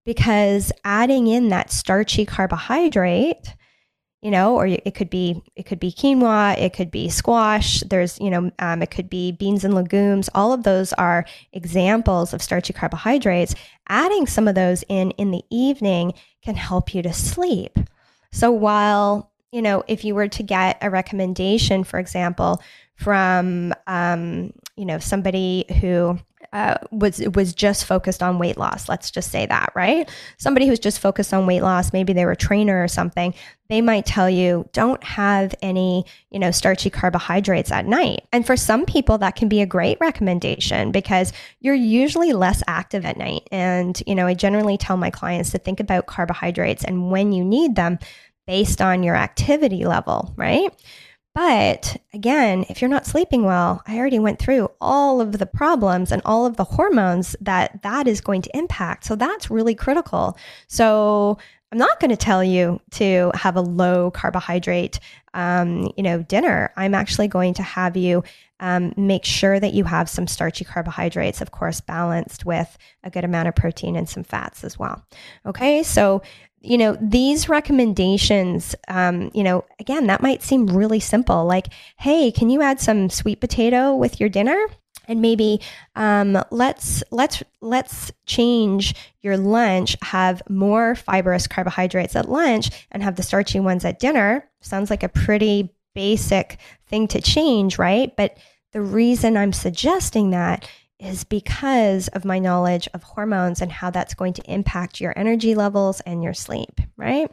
because 0.05 0.73
adding 0.85 1.29
in 1.29 1.49
that 1.49 1.71
starchy 1.71 2.27
carbohydrate 2.27 3.55
you 4.25 4.31
know, 4.31 4.57
or 4.57 4.67
it 4.67 4.95
could 4.95 5.11
be 5.11 5.43
it 5.55 5.67
could 5.67 5.79
be 5.79 5.93
quinoa, 5.93 6.59
it 6.59 6.73
could 6.73 6.91
be 6.91 7.11
squash. 7.11 7.81
There's 7.81 8.19
you 8.19 8.31
know, 8.31 8.51
um, 8.59 8.81
it 8.81 8.91
could 8.91 9.11
be 9.11 9.33
beans 9.33 9.65
and 9.65 9.75
legumes. 9.75 10.31
All 10.35 10.55
of 10.55 10.63
those 10.63 10.95
are 10.95 11.27
examples 11.53 12.33
of 12.33 12.41
starchy 12.43 12.73
carbohydrates. 12.73 13.55
Adding 13.91 14.27
some 14.27 14.49
of 14.49 14.55
those 14.55 14.83
in 14.89 15.11
in 15.13 15.31
the 15.31 15.43
evening 15.51 16.15
can 16.43 16.55
help 16.55 16.95
you 16.95 17.03
to 17.03 17.13
sleep. 17.13 17.79
So 18.33 18.51
while 18.51 19.31
you 19.53 19.61
know, 19.61 19.85
if 19.87 20.07
you 20.07 20.15
were 20.15 20.29
to 20.29 20.43
get 20.43 20.79
a 20.81 20.89
recommendation, 20.89 21.85
for 21.85 22.01
example, 22.01 22.63
from 22.97 23.75
um, 23.87 24.55
you 24.75 24.87
know 24.87 24.99
somebody 24.99 25.67
who 25.83 26.19
uh, 26.55 26.77
was 26.93 27.19
was 27.35 27.53
just 27.53 27.85
focused 27.85 28.23
on 28.23 28.39
weight 28.39 28.57
loss. 28.57 28.89
Let's 28.89 29.11
just 29.11 29.33
say 29.33 29.45
that, 29.47 29.73
right? 29.75 30.09
Somebody 30.39 30.69
who's 30.69 30.79
just 30.79 31.01
focused 31.01 31.35
on 31.35 31.47
weight 31.47 31.63
loss, 31.63 31.93
maybe 31.93 32.13
they 32.13 32.25
were 32.25 32.31
a 32.31 32.37
trainer 32.37 32.83
or 32.83 32.87
something. 32.87 33.35
They 33.69 33.81
might 33.81 34.07
tell 34.07 34.31
you 34.31 34.69
don't 34.73 35.03
have 35.03 35.53
any, 35.63 36.05
you 36.31 36.39
know, 36.39 36.53
starchy 36.53 36.91
carbohydrates 36.91 37.73
at 37.73 37.87
night. 37.87 38.21
And 38.33 38.47
for 38.47 38.57
some 38.57 38.87
people, 38.87 39.19
that 39.19 39.35
can 39.35 39.49
be 39.49 39.63
a 39.63 39.67
great 39.67 39.99
recommendation 40.01 40.93
because 40.93 41.33
you're 41.59 41.75
usually 41.75 42.33
less 42.33 42.63
active 42.69 43.05
at 43.05 43.17
night. 43.17 43.49
And 43.51 44.01
you 44.07 44.15
know, 44.15 44.29
I 44.29 44.35
generally 44.35 44.79
tell 44.79 44.97
my 44.97 45.11
clients 45.11 45.51
to 45.51 45.59
think 45.59 45.81
about 45.81 46.07
carbohydrates 46.07 46.85
and 46.85 47.11
when 47.11 47.33
you 47.33 47.45
need 47.45 47.75
them 47.75 47.99
based 48.47 48.81
on 48.81 49.03
your 49.03 49.17
activity 49.17 49.87
level, 49.87 50.33
right? 50.37 50.71
But 51.35 51.97
again, 52.13 52.65
if 52.69 52.81
you're 52.81 52.89
not 52.89 53.07
sleeping 53.07 53.45
well, 53.45 53.83
I 53.87 53.99
already 53.99 54.21
went 54.21 54.39
through 54.39 54.71
all 54.81 55.21
of 55.21 55.39
the 55.39 55.47
problems 55.47 56.13
and 56.13 56.23
all 56.25 56.47
of 56.47 56.57
the 56.57 56.65
hormones 56.65 57.35
that 57.41 57.83
that 57.83 58.07
is 58.07 58.21
going 58.21 58.43
to 58.43 58.57
impact. 58.57 59.05
So 59.05 59.17
that's 59.17 59.51
really 59.51 59.75
critical. 59.75 60.39
So 60.69 61.39
I'm 61.73 61.79
not 61.79 61.99
going 61.99 62.11
to 62.11 62.17
tell 62.17 62.45
you 62.45 62.81
to 62.93 63.33
have 63.35 63.57
a 63.57 63.61
low 63.61 64.13
carbohydrate, 64.13 65.01
um, 65.35 65.93
you 65.97 66.05
know, 66.05 66.23
dinner. 66.23 66.73
I'm 66.77 66.95
actually 66.95 67.27
going 67.27 67.55
to 67.55 67.65
have 67.65 67.97
you 67.97 68.23
um, 68.61 68.95
make 68.97 69.25
sure 69.25 69.59
that 69.59 69.75
you 69.75 69.83
have 69.83 70.09
some 70.09 70.29
starchy 70.29 70.65
carbohydrates, 70.65 71.41
of 71.41 71.51
course, 71.51 71.81
balanced 71.81 72.47
with 72.47 72.79
a 73.03 73.11
good 73.11 73.25
amount 73.25 73.49
of 73.49 73.57
protein 73.57 73.97
and 73.97 74.09
some 74.09 74.23
fats 74.23 74.63
as 74.63 74.79
well. 74.79 75.05
Okay, 75.45 75.83
so 75.83 76.23
you 76.65 76.79
know, 76.79 76.97
these 77.01 77.49
recommendations, 77.49 78.75
um, 78.89 79.31
you 79.35 79.43
know, 79.43 79.65
again, 79.79 80.07
that 80.07 80.23
might 80.23 80.43
seem 80.43 80.67
really 80.67 81.01
simple. 81.01 81.45
Like, 81.45 81.69
hey, 81.99 82.33
can 82.33 82.49
you 82.49 82.63
add 82.63 82.81
some 82.81 83.11
sweet 83.11 83.41
potato 83.41 83.95
with 83.95 84.19
your 84.19 84.29
dinner? 84.29 84.67
And 85.07 85.21
maybe 85.21 85.61
um, 85.97 86.43
let's 86.51 87.03
let's 87.11 87.43
let's 87.61 88.11
change 88.25 88.95
your 89.21 89.37
lunch. 89.37 89.97
Have 90.01 90.43
more 90.49 90.95
fibrous 90.95 91.47
carbohydrates 91.47 92.17
at 92.17 92.31
lunch, 92.31 92.71
and 92.91 93.03
have 93.03 93.17
the 93.17 93.23
starchy 93.23 93.61
ones 93.61 93.85
at 93.85 93.99
dinner. 93.99 94.49
Sounds 94.63 94.89
like 94.89 95.03
a 95.03 95.11
pretty 95.11 95.75
basic 95.95 96.59
thing 96.87 97.07
to 97.09 97.21
change, 97.21 97.79
right? 97.79 98.17
But 98.17 98.39
the 98.73 98.81
reason 98.81 99.37
I'm 99.37 99.53
suggesting 99.53 100.31
that 100.31 100.69
is 101.05 101.25
because 101.25 102.09
of 102.09 102.25
my 102.25 102.39
knowledge 102.39 102.89
of 102.95 103.03
hormones 103.03 103.61
and 103.61 103.71
how 103.71 103.91
that's 103.91 104.15
going 104.15 104.33
to 104.35 104.51
impact 104.51 105.01
your 105.01 105.17
energy 105.17 105.55
levels 105.55 106.01
and 106.01 106.23
your 106.23 106.35
sleep, 106.35 106.81
right? 106.97 107.31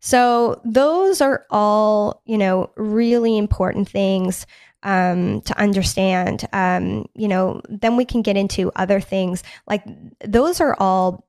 So 0.00 0.60
those 0.64 1.20
are 1.20 1.46
all, 1.50 2.22
you 2.26 2.38
know, 2.38 2.70
really 2.76 3.36
important 3.36 3.88
things 3.88 4.46
um, 4.82 5.40
to 5.42 5.58
understand. 5.58 6.46
Um, 6.52 7.06
you 7.14 7.28
know, 7.28 7.60
then 7.68 7.96
we 7.96 8.04
can 8.04 8.22
get 8.22 8.36
into 8.36 8.70
other 8.76 9.00
things 9.00 9.42
like 9.66 9.82
those 10.24 10.60
are 10.60 10.76
all 10.78 11.26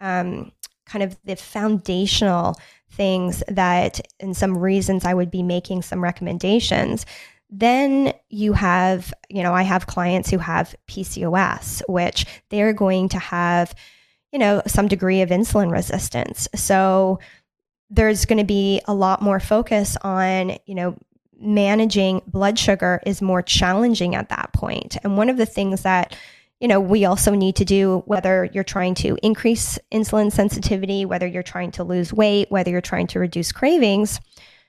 um, 0.00 0.52
kind 0.86 1.02
of 1.02 1.16
the 1.24 1.36
foundational 1.36 2.56
things 2.90 3.42
that, 3.48 4.00
in 4.18 4.34
some 4.34 4.58
reasons, 4.58 5.04
I 5.04 5.14
would 5.14 5.30
be 5.30 5.42
making 5.42 5.82
some 5.82 6.02
recommendations. 6.02 7.06
Then 7.50 8.12
you 8.28 8.52
have, 8.52 9.12
you 9.28 9.42
know, 9.42 9.54
I 9.54 9.62
have 9.62 9.86
clients 9.86 10.30
who 10.30 10.38
have 10.38 10.74
PCOS, 10.86 11.82
which 11.88 12.26
they're 12.50 12.72
going 12.72 13.08
to 13.10 13.18
have, 13.18 13.74
you 14.32 14.38
know, 14.38 14.62
some 14.66 14.88
degree 14.88 15.22
of 15.22 15.30
insulin 15.30 15.72
resistance. 15.72 16.48
So 16.54 17.20
there's 17.90 18.26
going 18.26 18.38
to 18.38 18.44
be 18.44 18.82
a 18.86 18.94
lot 18.94 19.22
more 19.22 19.40
focus 19.40 19.96
on, 20.02 20.58
you 20.66 20.74
know, 20.74 20.98
managing 21.40 22.20
blood 22.26 22.58
sugar 22.58 23.00
is 23.06 23.22
more 23.22 23.42
challenging 23.42 24.14
at 24.14 24.28
that 24.28 24.52
point. 24.52 24.96
And 25.02 25.16
one 25.16 25.30
of 25.30 25.36
the 25.36 25.46
things 25.46 25.82
that 25.82 26.14
you 26.60 26.66
know, 26.66 26.80
we 26.80 27.04
also 27.04 27.34
need 27.34 27.56
to 27.56 27.64
do 27.64 28.02
whether 28.06 28.48
you're 28.52 28.64
trying 28.64 28.94
to 28.96 29.16
increase 29.22 29.78
insulin 29.92 30.32
sensitivity, 30.32 31.04
whether 31.04 31.26
you're 31.26 31.42
trying 31.42 31.70
to 31.72 31.84
lose 31.84 32.12
weight, 32.12 32.50
whether 32.50 32.70
you're 32.70 32.80
trying 32.80 33.06
to 33.08 33.20
reduce 33.20 33.52
cravings. 33.52 34.20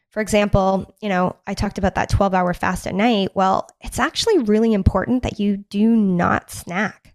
For 0.09 0.21
example, 0.21 0.95
you 1.01 1.09
know, 1.09 1.35
I 1.45 1.53
talked 1.53 1.77
about 1.77 1.95
that 1.95 2.09
12 2.09 2.33
hour 2.33 2.53
fast 2.53 2.87
at 2.87 2.95
night. 2.95 3.29
Well, 3.35 3.69
it's 3.81 3.99
actually 3.99 4.39
really 4.39 4.73
important 4.73 5.23
that 5.23 5.39
you 5.39 5.57
do 5.57 5.95
not 5.95 6.49
snack. 6.49 7.13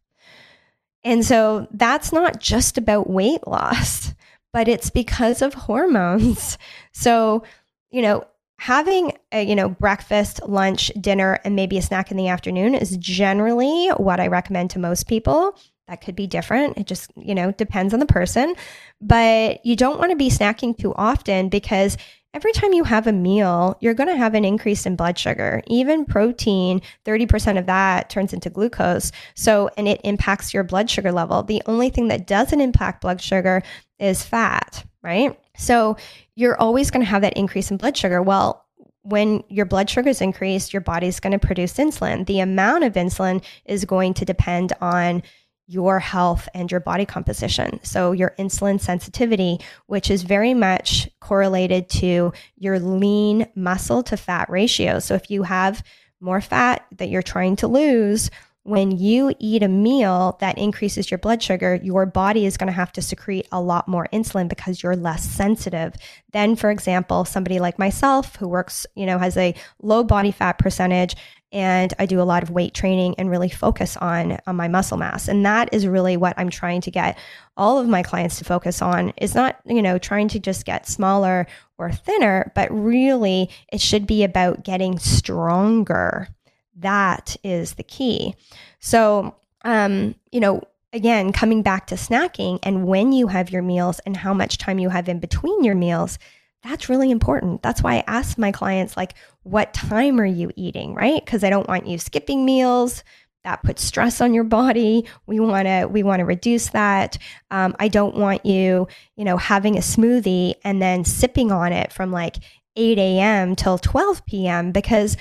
And 1.03 1.25
so 1.25 1.69
that's 1.73 2.13
not 2.13 2.41
just 2.41 2.79
about 2.79 3.11
weight 3.11 3.47
loss, 3.47 4.15
but 4.53 4.69
it's 4.69 4.91
because 4.91 5.43
of 5.43 5.55
hormones. 5.55 6.59
So, 6.97 7.43
you 7.91 8.03
know, 8.03 8.25
having 8.59 9.13
a, 9.33 9.45
you 9.45 9.55
know 9.55 9.69
breakfast 9.69 10.41
lunch 10.47 10.93
dinner 11.01 11.41
and 11.45 11.57
maybe 11.57 11.77
a 11.77 11.83
snack 11.83 12.11
in 12.11 12.17
the 12.17 12.29
afternoon 12.29 12.75
is 12.75 12.97
generally 12.97 13.89
what 13.97 14.21
i 14.21 14.27
recommend 14.27 14.71
to 14.71 14.79
most 14.79 15.07
people 15.07 15.59
that 15.89 16.01
could 16.01 16.15
be 16.15 16.27
different 16.27 16.79
it 16.79 16.87
just 16.87 17.11
you 17.17 17.35
know 17.35 17.51
depends 17.53 17.93
on 17.93 18.01
the 18.01 18.07
person 18.07 18.55
but 19.01 19.65
you 19.67 19.77
don't 19.77 19.99
want 19.99 20.11
to 20.11 20.17
be 20.17 20.31
snacking 20.31 20.77
too 20.77 20.95
often 20.95 21.49
because 21.49 21.99
every 22.35 22.53
time 22.53 22.73
you 22.73 22.85
have 22.85 23.07
a 23.07 23.13
meal 23.13 23.77
you're 23.81 23.95
going 23.95 24.09
to 24.09 24.17
have 24.17 24.35
an 24.35 24.45
increase 24.45 24.85
in 24.85 24.97
blood 24.97 25.19
sugar 25.19 25.63
even 25.67 26.05
protein 26.05 26.83
30% 27.07 27.59
of 27.59 27.67
that 27.67 28.11
turns 28.11 28.33
into 28.33 28.51
glucose 28.51 29.13
so 29.35 29.71
and 29.79 29.89
it 29.89 30.01
impacts 30.05 30.53
your 30.53 30.65
blood 30.65 30.91
sugar 30.91 31.13
level 31.13 31.43
the 31.43 31.63
only 31.67 31.89
thing 31.89 32.09
that 32.09 32.27
doesn't 32.27 32.61
impact 32.61 33.01
blood 33.01 33.21
sugar 33.21 33.63
is 33.99 34.23
fat 34.23 34.85
right 35.03 35.39
so 35.57 35.97
you're 36.35 36.61
always 36.61 36.91
going 36.91 37.05
to 37.05 37.11
have 37.11 37.23
that 37.23 37.37
increase 37.37 37.71
in 37.71 37.77
blood 37.77 37.97
sugar. 37.97 38.21
Well, 38.23 38.65
when 39.03 39.45
your 39.49 39.67
blood 39.67 39.91
sugar 39.91 40.09
is 40.09 40.21
increased, 40.21 40.73
your 40.73 40.81
body's 40.81 41.21
going 41.21 41.39
to 41.39 41.47
produce 41.47 41.75
insulin. 41.75 42.27
The 42.27 42.41
amount 42.41 42.85
of 42.85 42.95
insulin 42.95 43.45
is 43.67 43.85
going 43.85 44.15
to 44.15 44.25
depend 44.25 44.73
on 44.81 45.23
your 45.67 45.99
health 45.99 46.49
and 46.55 46.71
your 46.71 46.81
body 46.81 47.07
composition. 47.07 47.81
So, 47.83 48.13
your 48.13 48.35
insulin 48.39 48.81
sensitivity, 48.81 49.59
which 49.87 50.11
is 50.11 50.23
very 50.23 50.55
much 50.55 51.09
correlated 51.21 51.89
to 51.91 52.33
your 52.57 52.79
lean 52.79 53.47
muscle 53.55 54.03
to 54.05 54.17
fat 54.17 54.49
ratio. 54.51 54.99
So, 54.99 55.15
if 55.15 55.31
you 55.31 55.43
have 55.45 55.83
more 56.21 56.41
fat 56.41 56.87
that 56.97 57.09
you're 57.09 57.23
trying 57.23 57.57
to 57.57 57.69
lose, 57.69 58.31
when 58.65 58.91
you 58.91 59.35
eat 59.39 59.63
a 59.63 59.69
meal 59.69 60.39
that 60.41 60.57
increases 60.57 61.11
your 61.11 61.19
blood 61.19 61.43
sugar, 61.43 61.79
your 61.83 62.07
body 62.07 62.47
is 62.47 62.57
going 62.57 62.69
to 62.69 62.73
have 62.73 62.93
to 62.93 63.03
secrete 63.03 63.47
a 63.53 63.61
lot 63.61 63.87
more 63.87 64.09
insulin 64.11 64.49
because 64.49 64.83
you're 64.83 64.97
less 64.97 65.23
sensitive 65.23 65.95
than, 66.33 66.57
for 66.57 66.71
example, 66.71 67.27
somebody 67.27 67.61
like 67.61 67.79
myself 67.79 68.37
who 68.37 68.49
works, 68.49 68.87
you 68.95 69.05
know, 69.05 69.19
has 69.19 69.37
a 69.37 69.55
low 69.83 70.03
body 70.03 70.31
fat 70.31 70.59
percentage 70.59 71.15
and 71.55 71.95
I 71.99 72.05
do 72.05 72.21
a 72.21 72.25
lot 72.25 72.43
of 72.43 72.51
weight 72.51 72.75
training 72.75 73.15
and 73.17 73.31
really 73.31 73.49
focus 73.49 73.97
on, 73.97 74.39
on 74.47 74.57
my 74.57 74.69
muscle 74.69 74.99
mass. 74.99 75.29
And 75.29 75.47
that 75.47 75.73
is 75.73 75.87
really 75.87 76.19
what 76.19 76.35
I'm 76.37 76.51
trying 76.51 76.83
to 76.83 76.91
get 76.91 77.17
all 77.57 77.79
of 77.79 77.89
my 77.89 78.03
clients 78.03 78.39
to 78.39 78.45
focus 78.45 78.83
on 78.83 79.15
is 79.17 79.35
not, 79.35 79.59
you 79.65 79.81
know, 79.81 79.97
trying 79.97 80.29
to 80.29 80.39
just 80.39 80.67
get 80.67 80.87
smaller 80.87 81.47
or 81.79 81.91
thinner, 81.91 82.53
but 82.55 82.69
really 82.71 83.49
it 83.73 83.81
should 83.81 84.07
be 84.07 84.25
about 84.25 84.65
getting 84.65 84.99
stronger 84.99 86.29
that 86.77 87.37
is 87.43 87.75
the 87.75 87.83
key. 87.83 88.35
So, 88.81 89.37
um, 89.65 90.15
you 90.33 90.41
know, 90.41 90.63
again, 90.93 91.33
coming 91.33 91.63
back 91.63 91.87
to 91.89 91.95
snacking 91.95 92.59
and 92.63 92.87
when 92.87 93.13
you 93.13 93.29
have 93.29 93.51
your 93.51 93.63
meals 93.63 94.01
and 94.01 94.17
how 94.17 94.35
much 94.35 94.59
time 94.59 94.79
you 94.79 94.89
have 94.91 95.09
in 95.09 95.19
between 95.21 95.65
your 95.65 95.75
meals, 95.75 96.19
that's 96.65 96.89
really 96.89 97.11
important. 97.11 97.63
That's 97.63 97.83
why 97.83 97.97
I 97.97 98.05
ask 98.07 98.39
my 98.39 98.51
clients, 98.51 98.97
like, 98.97 99.15
what 99.43 99.75
time 99.75 100.19
are 100.19 100.27
you 100.27 100.51
eating, 100.57 100.95
right? 100.95 101.23
Because 101.23 101.45
I 101.45 101.51
don't 101.51 101.69
want 101.69 101.87
you 101.87 101.99
skipping 101.99 102.45
meals. 102.45 103.05
That 103.45 103.63
puts 103.63 103.83
stress 103.83 104.23
on 104.23 104.33
your 104.33 104.45
body. 104.45 105.05
We 105.27 105.39
want 105.39 105.69
to 105.69 105.87
we 105.87 106.03
want 106.03 106.21
to 106.21 106.25
reduce 106.25 106.71
that. 106.71 107.19
Um, 107.51 107.77
I 107.79 107.89
don't 107.89 108.17
want 108.17 108.47
you, 108.47 108.89
you 109.17 109.25
know, 109.27 109.37
having 109.37 109.77
a 109.77 109.81
smoothie 109.81 110.55
and 110.65 110.81
then 110.81 111.05
sipping 111.05 111.53
on 111.53 111.75
it 111.75 111.93
from 111.93 112.11
like 112.11 112.37
8 112.77 112.99
a.m. 112.99 113.55
till 113.55 113.77
12 113.77 114.25
p.m. 114.25 114.73
because 114.73 115.19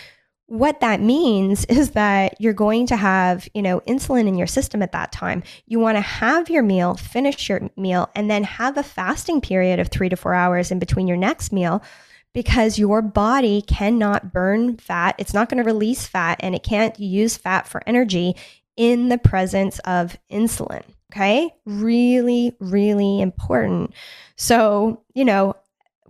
what 0.47 0.79
that 0.81 1.01
means 1.01 1.65
is 1.69 1.91
that 1.91 2.39
you're 2.39 2.53
going 2.53 2.87
to 2.87 2.95
have, 2.95 3.47
you 3.53 3.61
know, 3.61 3.79
insulin 3.81 4.27
in 4.27 4.37
your 4.37 4.47
system 4.47 4.81
at 4.81 4.91
that 4.91 5.11
time. 5.11 5.43
You 5.65 5.79
want 5.79 5.97
to 5.97 6.01
have 6.01 6.49
your 6.49 6.63
meal, 6.63 6.95
finish 6.95 7.49
your 7.49 7.69
meal, 7.77 8.09
and 8.15 8.29
then 8.29 8.43
have 8.43 8.77
a 8.77 8.83
fasting 8.83 9.41
period 9.41 9.79
of 9.79 9.89
three 9.89 10.09
to 10.09 10.15
four 10.15 10.33
hours 10.33 10.71
in 10.71 10.79
between 10.79 11.07
your 11.07 11.17
next 11.17 11.51
meal 11.51 11.83
because 12.33 12.79
your 12.79 13.01
body 13.01 13.61
cannot 13.61 14.33
burn 14.33 14.77
fat. 14.77 15.15
It's 15.17 15.33
not 15.33 15.49
going 15.49 15.63
to 15.63 15.69
release 15.69 16.07
fat 16.07 16.39
and 16.41 16.55
it 16.55 16.63
can't 16.63 16.99
use 16.99 17.37
fat 17.37 17.67
for 17.67 17.81
energy 17.85 18.35
in 18.75 19.09
the 19.09 19.19
presence 19.19 19.79
of 19.79 20.17
insulin. 20.31 20.83
Okay. 21.11 21.51
Really, 21.65 22.55
really 22.59 23.21
important. 23.21 23.93
So, 24.35 25.03
you 25.13 25.23
know, 25.23 25.55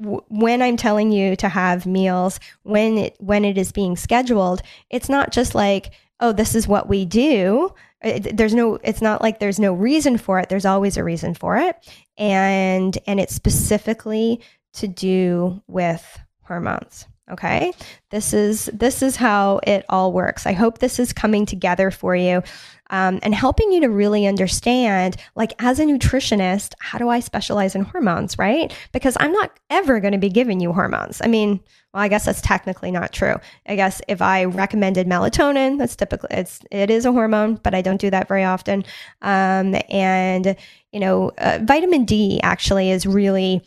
when 0.04 0.62
I'm 0.62 0.78
telling 0.78 1.12
you 1.12 1.36
to 1.38 1.50
have 1.50 1.86
meals, 1.86 2.40
when 2.64 2.98
it 2.98 3.16
when 3.20 3.46
it 3.46 3.58
is 3.58 3.72
being 3.72 3.96
scheduled, 3.96 4.62
it's 4.90 5.10
not 5.10 5.32
just 5.32 5.56
like, 5.56 5.92
oh, 6.20 6.32
this 6.32 6.56
is 6.56 6.68
what 6.68 6.88
we 6.88 7.06
do. 7.06 7.74
Uh, 8.04 8.10
it, 8.10 8.38
there's 8.38 8.54
no 8.54 8.76
it's 8.84 9.02
not 9.02 9.22
like 9.22 9.40
there's 9.40 9.60
no 9.60 9.74
reason 9.74 10.18
for 10.18 10.40
it. 10.40 10.50
There's 10.50 10.66
always 10.66 10.98
a 10.98 11.04
reason 11.04 11.34
for 11.34 11.58
it. 11.58 11.76
And 12.18 12.98
and 13.08 13.20
it's 13.20 13.36
specifically 13.36 14.42
to 14.74 14.88
do 14.88 15.62
with 15.68 16.20
hormones. 16.44 17.08
Okay? 17.32 17.72
This 18.10 18.34
is 18.34 18.70
this 18.74 19.02
is 19.02 19.16
how 19.16 19.62
it 19.66 19.86
all 19.90 20.12
works. 20.12 20.46
I 20.46 20.54
hope 20.54 20.80
this 20.80 21.00
is 21.00 21.14
coming 21.14 21.46
together 21.46 21.90
for 21.90 22.16
you 22.16 22.44
um, 22.94 23.20
and 23.24 23.34
helping 23.34 23.72
you 23.72 23.82
to 23.82 23.90
really 23.90 24.28
understand, 24.28 25.18
like, 25.36 25.52
as 25.58 25.80
a 25.80 25.84
nutritionist, 25.84 26.76
how 26.80 27.00
do 27.00 27.10
I 27.10 27.22
specialize 27.22 27.74
in 27.74 27.82
hormones, 27.82 28.38
right? 28.38 28.72
Because 28.92 29.18
I'm 29.20 29.32
not 29.32 29.60
ever 29.72 30.00
going 30.00 30.12
to 30.12 30.20
be 30.20 30.30
giving 30.30 30.60
you 30.60 30.72
hormones. 30.72 31.20
I 31.24 31.28
mean, 31.28 31.60
well, 31.92 32.04
I 32.04 32.08
guess 32.08 32.26
that's 32.26 32.42
technically 32.42 32.92
not 32.92 33.12
true. 33.12 33.38
I 33.66 33.76
guess 33.76 34.00
if 34.08 34.22
I 34.22 34.46
recommended 34.46 35.08
melatonin, 35.08 35.80
that's 35.80 35.96
typically 35.96 36.30
it's 36.38 36.62
it 36.70 36.92
is 36.92 37.06
a 37.06 37.12
hormone, 37.12 37.56
but 37.56 37.74
I 37.74 37.82
don't 37.82 38.00
do 38.00 38.12
that 38.12 38.28
very 38.28 38.44
often. 38.44 38.86
Um, 39.24 39.76
and 39.90 40.56
you 40.92 41.00
know, 41.00 41.32
uh, 41.40 41.60
vitamin 41.64 42.06
D 42.06 42.40
actually 42.44 42.92
is 42.92 43.08
really 43.08 43.66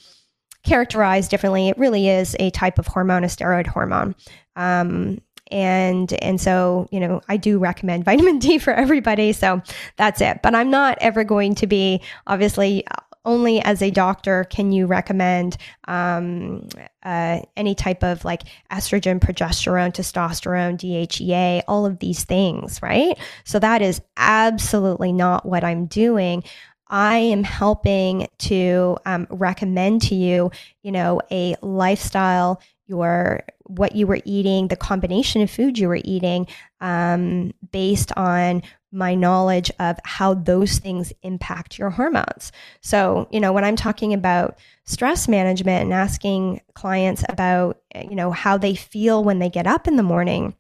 characterized 0.62 1.32
differently. 1.32 1.68
It 1.68 1.78
really 1.78 2.08
is 2.08 2.36
a 2.38 2.50
type 2.50 2.78
of 2.78 2.86
hormone, 2.86 3.24
a 3.24 3.28
steroid 3.28 3.66
hormone. 3.66 4.14
Um, 4.54 5.20
and 5.50 6.12
and 6.22 6.40
so 6.40 6.88
you 6.90 7.00
know 7.00 7.20
i 7.28 7.37
do 7.37 7.59
recommend 7.59 8.04
vitamin 8.06 8.38
d 8.38 8.59
for 8.59 8.72
everybody 8.72 9.32
so 9.32 9.61
that's 9.96 10.20
it 10.20 10.40
but 10.42 10.54
i'm 10.54 10.70
not 10.70 10.98
ever 11.00 11.24
going 11.24 11.54
to 11.54 11.66
be 11.66 12.00
obviously 12.26 12.85
only 13.26 13.61
as 13.61 13.82
a 13.82 13.90
doctor 13.90 14.44
can 14.44 14.72
you 14.72 14.87
recommend 14.87 15.59
um, 15.88 16.66
uh, 17.02 17.40
any 17.56 17.74
type 17.74 18.02
of 18.02 18.24
like 18.24 18.42
estrogen, 18.70 19.18
progesterone, 19.18 19.92
testosterone, 19.92 20.78
DHEA, 20.78 21.62
all 21.68 21.85
of 21.85 21.98
these 21.98 22.24
things, 22.24 22.80
right? 22.80 23.18
So 23.44 23.59
that 23.59 23.82
is 23.82 24.00
absolutely 24.16 25.12
not 25.12 25.44
what 25.44 25.64
I'm 25.64 25.87
doing. 25.87 26.44
I 26.88 27.16
am 27.18 27.42
helping 27.42 28.28
to 28.38 28.96
um, 29.04 29.26
recommend 29.28 30.02
to 30.02 30.14
you, 30.14 30.52
you 30.82 30.92
know, 30.92 31.20
a 31.32 31.56
lifestyle 31.61 32.62
your 32.87 33.42
what 33.64 33.96
you 33.96 34.06
were 34.06 34.20
eating, 34.24 34.68
the 34.68 34.76
combination 34.76 35.42
of 35.42 35.50
food 35.50 35.78
you 35.78 35.88
were 35.88 36.00
eating, 36.04 36.46
um, 36.80 37.52
based 37.72 38.12
on 38.16 38.62
my 38.92 39.14
knowledge 39.14 39.70
of 39.78 39.98
how 40.04 40.34
those 40.34 40.78
things 40.78 41.12
impact 41.22 41.78
your 41.78 41.90
hormones. 41.90 42.52
So, 42.80 43.28
you 43.30 43.40
know, 43.40 43.52
when 43.52 43.64
I'm 43.64 43.76
talking 43.76 44.14
about 44.14 44.58
stress 44.84 45.28
management 45.28 45.84
and 45.84 45.92
asking 45.92 46.60
clients 46.74 47.24
about, 47.28 47.80
you 47.94 48.14
know, 48.14 48.30
how 48.30 48.56
they 48.56 48.74
feel 48.74 49.22
when 49.22 49.38
they 49.38 49.50
get 49.50 49.66
up 49.66 49.88
in 49.88 49.96
the 49.96 50.02
morning, 50.02 50.54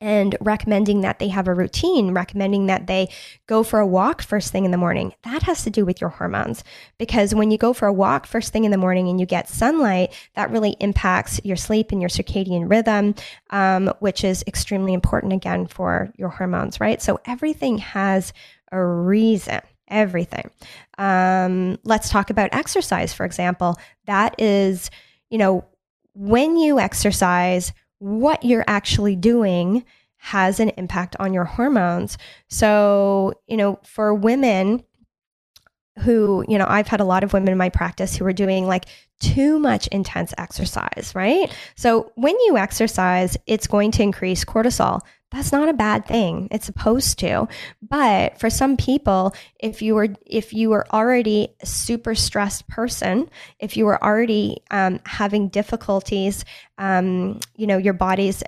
and 0.00 0.36
recommending 0.40 1.02
that 1.02 1.18
they 1.18 1.28
have 1.28 1.46
a 1.46 1.54
routine, 1.54 2.12
recommending 2.12 2.66
that 2.66 2.86
they 2.86 3.08
go 3.46 3.62
for 3.62 3.80
a 3.80 3.86
walk 3.86 4.22
first 4.22 4.50
thing 4.50 4.64
in 4.64 4.70
the 4.70 4.78
morning. 4.78 5.12
That 5.24 5.42
has 5.42 5.62
to 5.64 5.70
do 5.70 5.84
with 5.84 6.00
your 6.00 6.10
hormones 6.10 6.64
because 6.98 7.34
when 7.34 7.50
you 7.50 7.58
go 7.58 7.72
for 7.72 7.86
a 7.86 7.92
walk 7.92 8.26
first 8.26 8.52
thing 8.52 8.64
in 8.64 8.70
the 8.70 8.78
morning 8.78 9.08
and 9.08 9.20
you 9.20 9.26
get 9.26 9.48
sunlight, 9.48 10.12
that 10.34 10.50
really 10.50 10.76
impacts 10.80 11.40
your 11.44 11.56
sleep 11.56 11.92
and 11.92 12.00
your 12.00 12.08
circadian 12.08 12.70
rhythm, 12.70 13.14
um, 13.50 13.92
which 14.00 14.24
is 14.24 14.42
extremely 14.46 14.94
important 14.94 15.32
again 15.32 15.66
for 15.66 16.10
your 16.16 16.30
hormones, 16.30 16.80
right? 16.80 17.02
So 17.02 17.20
everything 17.26 17.78
has 17.78 18.32
a 18.72 18.82
reason. 18.82 19.60
Everything. 19.88 20.48
Um, 20.98 21.78
let's 21.82 22.10
talk 22.10 22.30
about 22.30 22.54
exercise, 22.54 23.12
for 23.12 23.26
example. 23.26 23.76
That 24.06 24.40
is, 24.40 24.88
you 25.30 25.38
know, 25.38 25.64
when 26.14 26.56
you 26.56 26.78
exercise, 26.78 27.72
what 28.00 28.44
you're 28.44 28.64
actually 28.66 29.14
doing 29.14 29.84
has 30.16 30.58
an 30.58 30.70
impact 30.70 31.16
on 31.20 31.32
your 31.32 31.44
hormones. 31.44 32.18
So, 32.48 33.34
you 33.46 33.56
know, 33.56 33.78
for 33.84 34.12
women 34.12 34.82
who, 36.00 36.44
you 36.48 36.58
know, 36.58 36.66
I've 36.68 36.88
had 36.88 37.00
a 37.00 37.04
lot 37.04 37.24
of 37.24 37.32
women 37.32 37.52
in 37.52 37.58
my 37.58 37.68
practice 37.68 38.16
who 38.16 38.24
are 38.26 38.32
doing 38.32 38.66
like 38.66 38.86
too 39.20 39.58
much 39.58 39.86
intense 39.88 40.34
exercise, 40.38 41.12
right? 41.14 41.54
So, 41.76 42.12
when 42.16 42.34
you 42.40 42.56
exercise, 42.56 43.36
it's 43.46 43.66
going 43.66 43.92
to 43.92 44.02
increase 44.02 44.44
cortisol. 44.44 45.00
That's 45.32 45.52
not 45.52 45.68
a 45.68 45.74
bad 45.74 46.06
thing. 46.06 46.48
It's 46.50 46.66
supposed 46.66 47.18
to. 47.20 47.46
But 47.80 48.38
for 48.40 48.50
some 48.50 48.76
people, 48.76 49.32
if 49.60 49.80
you 49.80 49.94
were 49.94 50.08
if 50.26 50.52
you 50.52 50.70
were 50.70 50.86
already 50.92 51.54
a 51.60 51.66
super 51.66 52.16
stressed 52.16 52.66
person, 52.68 53.30
if 53.60 53.76
you 53.76 53.84
were 53.84 54.02
already 54.02 54.62
um, 54.72 54.98
having 55.06 55.48
difficulties, 55.48 56.44
um, 56.78 57.38
you 57.56 57.68
know, 57.68 57.76
your 57.78 57.94
body's 57.94 58.42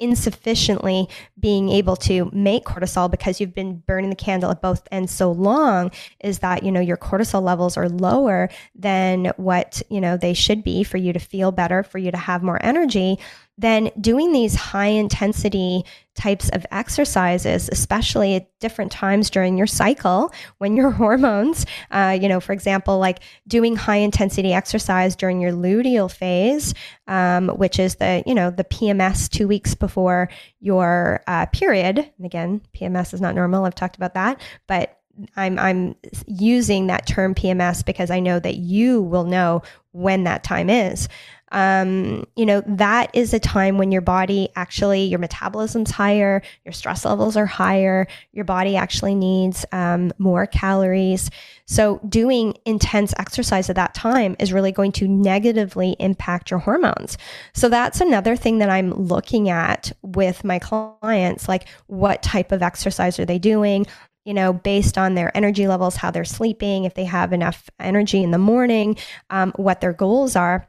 insufficiently 0.00 1.08
being 1.38 1.68
able 1.68 1.96
to 1.96 2.30
make 2.32 2.64
cortisol 2.64 3.10
because 3.10 3.40
you've 3.40 3.54
been 3.54 3.78
burning 3.78 4.10
the 4.10 4.16
candle 4.16 4.50
at 4.50 4.62
both 4.62 4.86
ends 4.92 5.12
so 5.12 5.32
long 5.32 5.90
is 6.20 6.38
that 6.38 6.62
you 6.62 6.70
know 6.70 6.80
your 6.80 6.96
cortisol 6.96 7.42
levels 7.42 7.76
are 7.76 7.88
lower 7.88 8.48
than 8.76 9.32
what 9.36 9.82
you 9.90 10.00
know 10.00 10.16
they 10.16 10.34
should 10.34 10.62
be 10.62 10.84
for 10.84 10.98
you 10.98 11.12
to 11.12 11.18
feel 11.18 11.50
better 11.50 11.82
for 11.82 11.98
you 11.98 12.10
to 12.12 12.16
have 12.16 12.44
more 12.44 12.64
energy 12.64 13.18
then 13.58 13.90
doing 14.00 14.32
these 14.32 14.54
high 14.54 14.86
intensity 14.86 15.84
types 16.14 16.48
of 16.50 16.64
exercises, 16.70 17.68
especially 17.70 18.36
at 18.36 18.58
different 18.60 18.90
times 18.90 19.30
during 19.30 19.58
your 19.58 19.66
cycle 19.66 20.32
when 20.58 20.76
your 20.76 20.90
hormones, 21.02 21.66
uh, 21.90 22.16
you 22.20 22.28
know, 22.28 22.40
for 22.40 22.52
example, 22.52 22.98
like 22.98 23.20
doing 23.46 23.76
high 23.76 23.96
intensity 23.96 24.52
exercise 24.52 25.16
during 25.16 25.40
your 25.40 25.52
luteal 25.52 26.10
phase, 26.10 26.72
um, 27.08 27.48
which 27.48 27.78
is 27.78 27.96
the, 27.96 28.22
you 28.26 28.34
know, 28.34 28.50
the 28.50 28.64
PMS 28.64 29.28
two 29.28 29.48
weeks 29.48 29.74
before 29.74 30.28
your 30.60 31.22
uh, 31.26 31.46
period. 31.46 31.98
And 31.98 32.26
again, 32.26 32.60
PMS 32.74 33.12
is 33.12 33.20
not 33.20 33.34
normal. 33.34 33.64
I've 33.64 33.74
talked 33.74 33.96
about 33.96 34.14
that, 34.14 34.40
but 34.66 34.94
I'm 35.36 35.58
I'm 35.58 35.96
using 36.26 36.86
that 36.86 37.06
term 37.06 37.34
PMS 37.34 37.84
because 37.84 38.08
I 38.08 38.20
know 38.20 38.38
that 38.38 38.56
you 38.56 39.02
will 39.02 39.24
know 39.24 39.62
when 39.90 40.24
that 40.24 40.44
time 40.44 40.70
is 40.70 41.08
um, 41.52 42.26
you 42.36 42.46
know, 42.46 42.62
that 42.66 43.10
is 43.14 43.32
a 43.32 43.40
time 43.40 43.78
when 43.78 43.92
your 43.92 44.02
body 44.02 44.48
actually, 44.56 45.04
your 45.04 45.18
metabolism's 45.18 45.90
higher, 45.90 46.42
your 46.64 46.72
stress 46.72 47.04
levels 47.04 47.36
are 47.36 47.46
higher, 47.46 48.06
your 48.32 48.44
body 48.44 48.76
actually 48.76 49.14
needs 49.14 49.64
um, 49.72 50.12
more 50.18 50.46
calories. 50.46 51.30
So, 51.66 52.00
doing 52.08 52.56
intense 52.64 53.12
exercise 53.18 53.68
at 53.68 53.76
that 53.76 53.94
time 53.94 54.36
is 54.38 54.52
really 54.52 54.72
going 54.72 54.92
to 54.92 55.08
negatively 55.08 55.96
impact 55.98 56.50
your 56.50 56.60
hormones. 56.60 57.18
So, 57.54 57.68
that's 57.68 58.00
another 58.00 58.36
thing 58.36 58.58
that 58.58 58.70
I'm 58.70 58.92
looking 58.92 59.48
at 59.48 59.92
with 60.02 60.44
my 60.44 60.58
clients 60.58 61.48
like, 61.48 61.68
what 61.86 62.22
type 62.22 62.52
of 62.52 62.62
exercise 62.62 63.18
are 63.18 63.26
they 63.26 63.38
doing? 63.38 63.86
you 64.24 64.34
know, 64.34 64.52
based 64.52 64.98
on 64.98 65.14
their 65.14 65.34
energy 65.34 65.66
levels, 65.66 65.96
how 65.96 66.10
they're 66.10 66.22
sleeping, 66.22 66.84
if 66.84 66.92
they 66.92 67.06
have 67.06 67.32
enough 67.32 67.70
energy 67.80 68.22
in 68.22 68.30
the 68.30 68.36
morning, 68.36 68.94
um, 69.30 69.54
what 69.56 69.80
their 69.80 69.94
goals 69.94 70.36
are. 70.36 70.68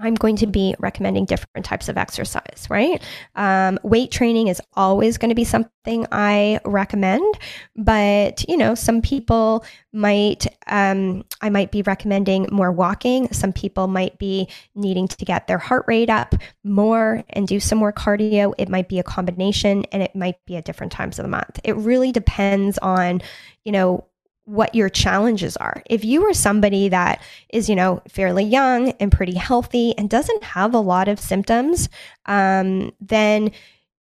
I'm 0.00 0.14
going 0.14 0.36
to 0.36 0.46
be 0.46 0.74
recommending 0.78 1.26
different 1.26 1.64
types 1.64 1.88
of 1.88 1.98
exercise, 1.98 2.66
right? 2.70 3.02
Um, 3.36 3.78
weight 3.82 4.10
training 4.10 4.48
is 4.48 4.60
always 4.74 5.18
going 5.18 5.28
to 5.28 5.34
be 5.34 5.44
something 5.44 6.06
I 6.10 6.60
recommend, 6.64 7.38
but 7.76 8.48
you 8.48 8.56
know, 8.56 8.74
some 8.74 9.02
people 9.02 9.64
might, 9.92 10.46
um, 10.66 11.24
I 11.42 11.50
might 11.50 11.70
be 11.70 11.82
recommending 11.82 12.48
more 12.50 12.72
walking. 12.72 13.30
Some 13.32 13.52
people 13.52 13.88
might 13.88 14.18
be 14.18 14.48
needing 14.74 15.06
to 15.08 15.24
get 15.24 15.46
their 15.46 15.58
heart 15.58 15.84
rate 15.86 16.10
up 16.10 16.34
more 16.64 17.22
and 17.30 17.46
do 17.46 17.60
some 17.60 17.78
more 17.78 17.92
cardio. 17.92 18.54
It 18.56 18.68
might 18.68 18.88
be 18.88 18.98
a 18.98 19.04
combination 19.04 19.84
and 19.92 20.02
it 20.02 20.16
might 20.16 20.44
be 20.46 20.56
at 20.56 20.64
different 20.64 20.92
times 20.92 21.18
of 21.18 21.24
the 21.24 21.30
month. 21.30 21.60
It 21.62 21.76
really 21.76 22.12
depends 22.12 22.78
on, 22.78 23.20
you 23.64 23.72
know, 23.72 24.06
what 24.50 24.74
your 24.74 24.88
challenges 24.88 25.56
are. 25.58 25.80
If 25.88 26.04
you 26.04 26.26
are 26.26 26.34
somebody 26.34 26.88
that 26.88 27.22
is, 27.50 27.68
you 27.68 27.76
know, 27.76 28.02
fairly 28.08 28.42
young 28.42 28.90
and 28.98 29.12
pretty 29.12 29.34
healthy 29.34 29.96
and 29.96 30.10
doesn't 30.10 30.42
have 30.42 30.74
a 30.74 30.80
lot 30.80 31.06
of 31.06 31.20
symptoms, 31.20 31.88
um, 32.26 32.90
then 33.00 33.52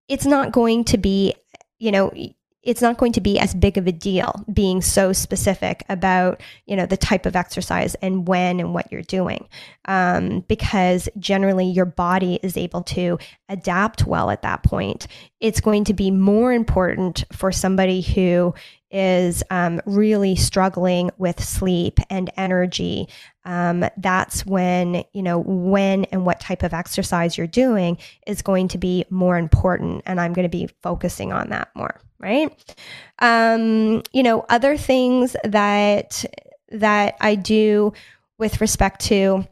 it's 0.08 0.26
not 0.26 0.52
going 0.52 0.86
to 0.86 0.98
be, 0.98 1.36
you 1.78 1.92
know, 1.92 2.12
it's 2.70 2.84
not 2.84 3.00
going 3.00 3.12
to 3.12 3.20
be 3.20 3.40
as 3.40 3.56
big 3.56 3.80
of 3.80 3.88
a 3.88 3.92
deal 3.92 4.46
being 4.54 4.80
so 4.80 5.12
specific 5.12 5.84
about 5.90 6.40
you 6.68 6.76
know 6.76 6.86
the 6.86 6.96
type 6.96 7.26
of 7.26 7.36
exercise 7.36 7.96
and 7.96 8.28
when 8.28 8.60
and 8.60 8.76
what 8.76 8.92
you're 8.92 9.02
doing 9.02 9.48
um, 9.86 10.42
because 10.42 11.10
generally 11.18 11.66
your 11.66 11.86
body 11.86 12.40
is 12.44 12.56
able 12.56 12.84
to 12.84 13.18
adapt 13.50 14.06
well 14.06 14.30
at 14.30 14.44
that 14.44 14.62
point. 14.62 15.08
It's 15.40 15.60
going 15.60 15.86
to 15.86 15.96
be 15.96 16.12
more 16.12 16.54
important 16.54 17.24
for 17.34 17.52
somebody 17.52 18.02
who 18.02 18.54
is 18.92 19.44
um, 19.50 19.82
really 19.86 20.36
struggling 20.36 21.10
with 21.18 21.44
sleep 21.44 22.00
and 22.10 22.32
energy, 22.38 23.08
um, 23.46 23.86
that's 23.98 24.46
when, 24.46 25.04
you 25.14 25.24
know, 25.24 25.40
when 25.40 26.06
and 26.06 26.26
what 26.26 26.40
type 26.40 26.64
of 26.64 26.74
exercise 26.74 27.38
you're 27.38 27.48
doing 27.48 27.98
is 28.28 28.42
going 28.42 28.68
to 28.70 28.78
be 28.78 29.06
more 29.10 29.38
important. 29.38 30.04
And 30.06 30.20
I'm 30.20 30.34
going 30.34 30.50
to 30.50 30.50
be 30.50 30.70
focusing 30.84 31.32
on 31.32 31.50
that 31.50 31.70
more, 31.76 32.00
right? 32.20 32.76
Um, 33.20 34.04
you 34.12 34.24
know, 34.24 34.46
other 34.50 34.78
things 34.78 35.36
that, 35.44 36.26
that 36.72 37.16
I 37.22 37.36
do 37.36 37.94
with 38.38 38.62
respect 38.62 39.02
to, 39.06 39.48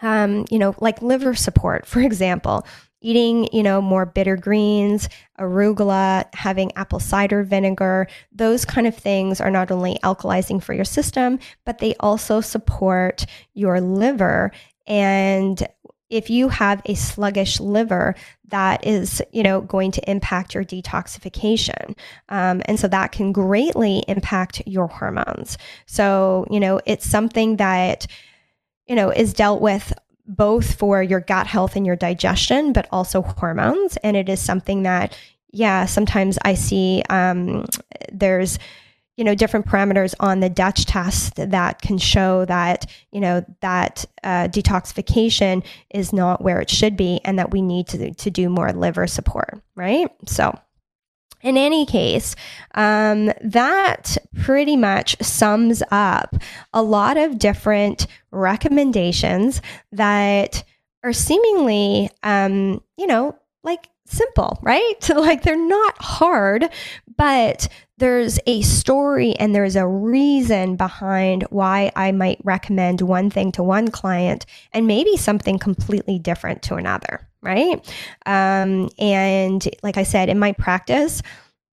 um, 0.00 0.46
you 0.50 0.58
know, 0.58 0.74
like 0.80 1.02
liver 1.02 1.34
support, 1.34 1.86
for 1.86 2.00
example 2.00 2.66
eating, 3.02 3.48
you 3.52 3.62
know, 3.62 3.82
more 3.82 4.06
bitter 4.06 4.36
greens, 4.36 5.08
arugula, 5.38 6.26
having 6.34 6.72
apple 6.76 7.00
cider 7.00 7.42
vinegar, 7.42 8.06
those 8.32 8.64
kind 8.64 8.86
of 8.86 8.96
things 8.96 9.40
are 9.40 9.50
not 9.50 9.70
only 9.70 9.98
alkalizing 10.02 10.62
for 10.62 10.72
your 10.72 10.84
system, 10.84 11.38
but 11.64 11.78
they 11.78 11.94
also 12.00 12.40
support 12.40 13.26
your 13.54 13.80
liver. 13.80 14.52
And 14.86 15.66
if 16.10 16.28
you 16.28 16.48
have 16.48 16.82
a 16.84 16.94
sluggish 16.94 17.58
liver, 17.58 18.14
that 18.48 18.86
is, 18.86 19.22
you 19.32 19.42
know, 19.42 19.62
going 19.62 19.90
to 19.92 20.10
impact 20.10 20.54
your 20.54 20.62
detoxification. 20.62 21.96
Um, 22.28 22.60
and 22.66 22.78
so 22.78 22.86
that 22.88 23.12
can 23.12 23.32
greatly 23.32 24.04
impact 24.08 24.62
your 24.66 24.88
hormones. 24.88 25.56
So, 25.86 26.46
you 26.50 26.60
know, 26.60 26.80
it's 26.84 27.08
something 27.08 27.56
that, 27.56 28.06
you 28.86 28.94
know, 28.94 29.08
is 29.08 29.32
dealt 29.32 29.62
with 29.62 29.94
both 30.36 30.74
for 30.74 31.02
your 31.02 31.20
gut 31.20 31.46
health 31.46 31.76
and 31.76 31.86
your 31.86 31.96
digestion, 31.96 32.72
but 32.72 32.88
also 32.90 33.22
hormones. 33.22 33.96
And 33.98 34.16
it 34.16 34.28
is 34.28 34.40
something 34.40 34.82
that, 34.84 35.16
yeah, 35.52 35.86
sometimes 35.86 36.38
I 36.44 36.54
see 36.54 37.02
um, 37.10 37.66
there's, 38.10 38.58
you 39.16 39.24
know, 39.24 39.34
different 39.34 39.66
parameters 39.66 40.14
on 40.20 40.40
the 40.40 40.48
DUTCH 40.48 40.86
test 40.86 41.36
that 41.36 41.82
can 41.82 41.98
show 41.98 42.44
that, 42.46 42.90
you 43.10 43.20
know, 43.20 43.44
that 43.60 44.04
uh, 44.24 44.48
detoxification 44.48 45.64
is 45.90 46.12
not 46.12 46.42
where 46.42 46.60
it 46.60 46.70
should 46.70 46.96
be 46.96 47.20
and 47.24 47.38
that 47.38 47.50
we 47.50 47.60
need 47.60 47.88
to, 47.88 48.12
to 48.14 48.30
do 48.30 48.48
more 48.48 48.72
liver 48.72 49.06
support, 49.06 49.60
right? 49.76 50.10
So, 50.26 50.58
in 51.42 51.56
any 51.56 51.84
case, 51.84 52.36
um, 52.74 53.32
that 53.42 54.16
pretty 54.40 54.76
much 54.76 55.16
sums 55.20 55.82
up 55.90 56.36
a 56.72 56.82
lot 56.82 57.16
of 57.16 57.38
different 57.38 58.06
recommendations 58.30 59.60
that 59.90 60.64
are 61.04 61.12
seemingly, 61.12 62.10
um, 62.22 62.80
you 62.96 63.06
know, 63.06 63.36
like 63.64 63.88
simple, 64.06 64.58
right? 64.62 65.08
like 65.08 65.42
they're 65.42 65.56
not 65.56 66.00
hard, 66.00 66.68
but 67.16 67.68
there's 67.98 68.38
a 68.46 68.62
story 68.62 69.34
and 69.34 69.54
there's 69.54 69.76
a 69.76 69.86
reason 69.86 70.76
behind 70.76 71.44
why 71.50 71.92
I 71.94 72.12
might 72.12 72.40
recommend 72.44 73.00
one 73.00 73.30
thing 73.30 73.52
to 73.52 73.62
one 73.62 73.90
client 73.90 74.46
and 74.72 74.86
maybe 74.86 75.16
something 75.16 75.58
completely 75.58 76.18
different 76.18 76.62
to 76.62 76.76
another 76.76 77.28
right? 77.42 77.84
Um, 78.26 78.88
and 78.98 79.68
like 79.82 79.96
I 79.96 80.04
said, 80.04 80.28
in 80.28 80.38
my 80.38 80.52
practice, 80.52 81.22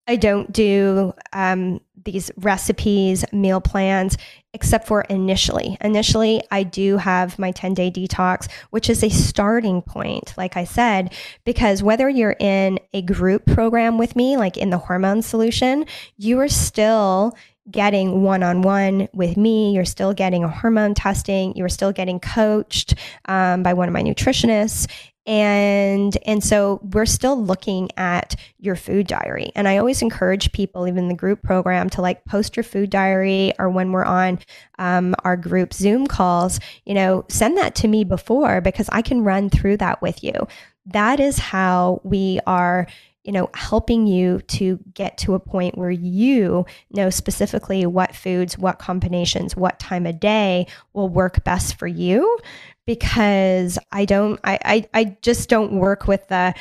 I 0.07 0.15
don't 0.15 0.51
do 0.51 1.13
um, 1.34 1.82
these 2.05 2.32
recipes, 2.38 3.26
meal 3.34 3.59
plans, 3.59 4.18
except 4.53 4.88
for 4.88 5.01
initially. 5.01 5.78
Initially, 5.82 6.41
I 6.49 6.63
do 6.63 6.97
have 6.97 7.38
my 7.38 7.51
10 7.51 7.74
day 7.74 7.91
detox, 7.91 8.49
which 8.70 8.89
is 8.89 9.03
a 9.03 9.09
starting 9.09 9.82
point, 9.82 10.34
like 10.38 10.55
I 10.55 10.63
said, 10.63 11.13
because 11.43 11.84
whether 11.84 12.07
you're 12.07 12.38
in 12.39 12.80
a 12.93 13.01
group 13.01 13.45
program 13.45 13.97
with 13.97 14.15
me, 14.15 14.38
like 14.38 14.55
in 14.55 14.70
the 14.70 14.78
hormone 14.78 15.22
solution, 15.22 15.86
you 16.15 16.39
are 16.39 16.47
still 16.47 17.36
getting 17.70 18.22
one 18.22 18.43
on 18.43 18.61
one 18.61 19.09
with 19.13 19.36
me. 19.36 19.74
You're 19.74 19.84
still 19.84 20.13
getting 20.13 20.45
a 20.45 20.47
hormone 20.47 20.93
testing. 20.93 21.53
You're 21.57 21.68
still 21.68 21.91
getting 21.91 22.22
coached 22.22 22.95
um, 23.26 23.61
by 23.61 23.74
one 23.74 23.89
of 23.89 23.93
my 23.93 24.01
nutritionists 24.01 24.88
and 25.28 26.17
and 26.25 26.41
so 26.41 26.80
we're 26.93 27.05
still 27.05 27.39
looking 27.39 27.89
at 27.97 28.36
your 28.59 28.75
food 28.75 29.05
diary 29.05 29.51
and 29.55 29.67
i 29.67 29.78
always 29.78 30.01
encourage 30.01 30.51
people 30.53 30.88
even 30.88 31.09
the 31.09 31.13
group 31.13 31.43
program 31.43 31.89
to 31.89 32.01
like 32.01 32.23
post 32.25 32.55
your 32.55 32.63
food 32.63 32.89
diary 32.89 33.51
or 33.59 33.69
when 33.69 33.91
we're 33.91 34.05
on 34.05 34.39
um, 34.80 35.13
our 35.25 35.36
group 35.36 35.73
zoom 35.73 36.07
calls 36.07 36.59
you 36.86 36.93
know 36.93 37.25
send 37.28 37.57
that 37.57 37.75
to 37.75 37.89
me 37.89 38.05
before 38.05 38.61
because 38.61 38.89
i 38.93 39.01
can 39.01 39.23
run 39.23 39.49
through 39.49 39.75
that 39.75 40.01
with 40.01 40.23
you 40.23 40.47
that 40.86 41.19
is 41.19 41.38
how 41.38 41.99
we 42.03 42.39
are 42.47 42.88
you 43.28 43.34
know, 43.34 43.49
helping 43.53 44.07
you 44.07 44.39
to 44.47 44.80
get 44.93 45.17
to 45.17 45.34
a 45.34 45.39
point 45.39 45.78
where 45.78 45.91
you 45.91 46.65
know 46.91 47.09
specifically 47.09 47.86
what 47.86 48.15
foods, 48.15 48.57
what 48.57 48.80
combinations, 48.80 49.53
what 49.53 49.80
time 49.80 50.05
of 50.05 50.17
day 50.17 50.65
will 50.93 51.09
work 51.09 51.43
best 51.43 51.78
for 51.78 51.88
you. 51.88 52.39
Because 52.88 53.78
I 53.92 54.06
don't, 54.06 54.40
I, 54.44 54.58
I, 54.66 54.90
I 54.96 55.18
just 55.22 55.48
don't 55.48 55.74
work 55.74 56.08
with 56.08 56.28
the, 56.30 56.56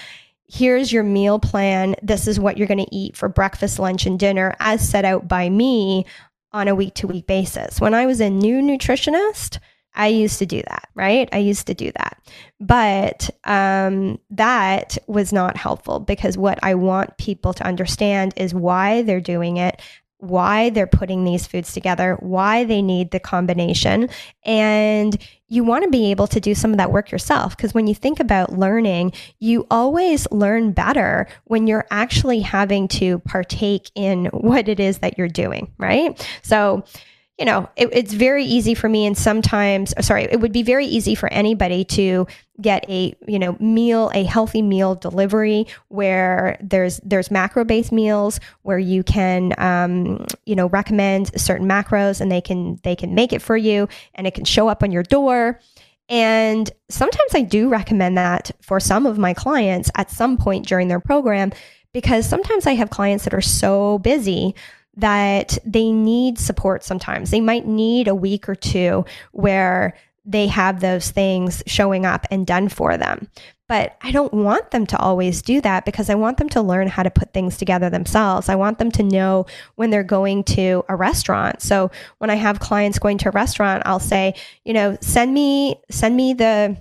here's 0.46 0.92
your 0.92 1.02
meal 1.02 1.38
plan. 1.38 1.94
This 2.02 2.28
is 2.28 2.38
what 2.38 2.58
you're 2.58 2.68
going 2.68 2.84
to 2.84 2.94
eat 2.94 3.16
for 3.16 3.30
breakfast, 3.30 3.78
lunch, 3.78 4.04
and 4.04 4.18
dinner 4.18 4.54
as 4.60 4.86
set 4.86 5.06
out 5.06 5.26
by 5.26 5.48
me 5.48 6.04
on 6.52 6.68
a 6.68 6.74
week 6.74 6.94
to 6.94 7.06
week 7.06 7.26
basis. 7.26 7.80
When 7.80 7.94
I 7.94 8.06
was 8.06 8.20
a 8.20 8.28
new 8.28 8.60
nutritionist, 8.60 9.58
I 9.94 10.08
used 10.08 10.38
to 10.40 10.46
do 10.46 10.62
that, 10.68 10.88
right? 10.94 11.28
I 11.32 11.38
used 11.38 11.66
to 11.68 11.74
do 11.74 11.90
that. 11.96 12.18
But 12.60 13.30
um, 13.44 14.18
that 14.30 14.98
was 15.06 15.32
not 15.32 15.56
helpful 15.56 16.00
because 16.00 16.36
what 16.36 16.58
I 16.62 16.74
want 16.74 17.16
people 17.16 17.54
to 17.54 17.66
understand 17.66 18.34
is 18.36 18.54
why 18.54 19.02
they're 19.02 19.20
doing 19.20 19.56
it, 19.56 19.80
why 20.18 20.70
they're 20.70 20.86
putting 20.86 21.24
these 21.24 21.46
foods 21.46 21.72
together, 21.72 22.16
why 22.20 22.64
they 22.64 22.80
need 22.80 23.10
the 23.10 23.20
combination. 23.20 24.08
And 24.44 25.16
you 25.48 25.62
want 25.62 25.84
to 25.84 25.90
be 25.90 26.10
able 26.10 26.26
to 26.28 26.40
do 26.40 26.54
some 26.54 26.70
of 26.70 26.78
that 26.78 26.90
work 26.90 27.10
yourself. 27.10 27.56
Because 27.56 27.74
when 27.74 27.86
you 27.86 27.94
think 27.94 28.18
about 28.18 28.58
learning, 28.58 29.12
you 29.38 29.66
always 29.70 30.26
learn 30.30 30.72
better 30.72 31.26
when 31.44 31.66
you're 31.66 31.86
actually 31.90 32.40
having 32.40 32.88
to 32.88 33.18
partake 33.20 33.90
in 33.94 34.26
what 34.26 34.68
it 34.68 34.80
is 34.80 34.98
that 34.98 35.18
you're 35.18 35.28
doing, 35.28 35.72
right? 35.78 36.26
So, 36.42 36.84
you 37.38 37.44
know, 37.44 37.68
it, 37.76 37.90
it's 37.92 38.14
very 38.14 38.44
easy 38.44 38.74
for 38.74 38.88
me, 38.88 39.04
and 39.04 39.16
sometimes, 39.16 39.92
sorry, 40.00 40.24
it 40.24 40.40
would 40.40 40.52
be 40.52 40.62
very 40.62 40.86
easy 40.86 41.14
for 41.14 41.30
anybody 41.30 41.84
to 41.84 42.26
get 42.62 42.88
a 42.88 43.14
you 43.26 43.38
know 43.38 43.56
meal, 43.60 44.10
a 44.14 44.24
healthy 44.24 44.62
meal 44.62 44.94
delivery 44.94 45.66
where 45.88 46.56
there's 46.62 46.98
there's 47.04 47.30
macro 47.30 47.64
based 47.64 47.92
meals 47.92 48.40
where 48.62 48.78
you 48.78 49.02
can 49.02 49.52
um, 49.58 50.24
you 50.46 50.56
know 50.56 50.68
recommend 50.70 51.38
certain 51.38 51.68
macros 51.68 52.20
and 52.22 52.32
they 52.32 52.40
can 52.40 52.80
they 52.82 52.96
can 52.96 53.14
make 53.14 53.34
it 53.34 53.42
for 53.42 53.56
you 53.56 53.86
and 54.14 54.26
it 54.26 54.34
can 54.34 54.44
show 54.44 54.68
up 54.68 54.82
on 54.82 54.90
your 54.90 55.02
door. 55.02 55.60
And 56.08 56.70
sometimes 56.88 57.34
I 57.34 57.42
do 57.42 57.68
recommend 57.68 58.16
that 58.16 58.52
for 58.62 58.78
some 58.78 59.06
of 59.06 59.18
my 59.18 59.34
clients 59.34 59.90
at 59.96 60.10
some 60.10 60.38
point 60.38 60.66
during 60.66 60.88
their 60.88 61.00
program 61.00 61.52
because 61.92 62.26
sometimes 62.26 62.66
I 62.66 62.74
have 62.74 62.90
clients 62.90 63.24
that 63.24 63.34
are 63.34 63.40
so 63.40 63.98
busy 63.98 64.54
that 64.96 65.58
they 65.64 65.92
need 65.92 66.38
support 66.38 66.82
sometimes. 66.82 67.30
They 67.30 67.40
might 67.40 67.66
need 67.66 68.08
a 68.08 68.14
week 68.14 68.48
or 68.48 68.54
two 68.54 69.04
where 69.32 69.94
they 70.24 70.48
have 70.48 70.80
those 70.80 71.10
things 71.10 71.62
showing 71.66 72.04
up 72.04 72.26
and 72.30 72.46
done 72.46 72.68
for 72.68 72.96
them. 72.96 73.28
But 73.68 73.96
I 74.00 74.12
don't 74.12 74.32
want 74.32 74.70
them 74.70 74.86
to 74.86 74.98
always 74.98 75.42
do 75.42 75.60
that 75.60 75.84
because 75.84 76.08
I 76.08 76.14
want 76.14 76.36
them 76.38 76.48
to 76.50 76.62
learn 76.62 76.86
how 76.86 77.02
to 77.02 77.10
put 77.10 77.32
things 77.32 77.56
together 77.56 77.90
themselves. 77.90 78.48
I 78.48 78.54
want 78.54 78.78
them 78.78 78.92
to 78.92 79.02
know 79.02 79.46
when 79.74 79.90
they're 79.90 80.04
going 80.04 80.44
to 80.44 80.84
a 80.88 80.94
restaurant. 80.94 81.62
So 81.62 81.90
when 82.18 82.30
I 82.30 82.36
have 82.36 82.60
clients 82.60 82.98
going 83.00 83.18
to 83.18 83.28
a 83.28 83.32
restaurant, 83.32 83.82
I'll 83.84 84.00
say, 84.00 84.34
you 84.64 84.72
know, 84.72 84.96
send 85.00 85.34
me 85.34 85.80
send 85.90 86.16
me 86.16 86.34
the 86.34 86.76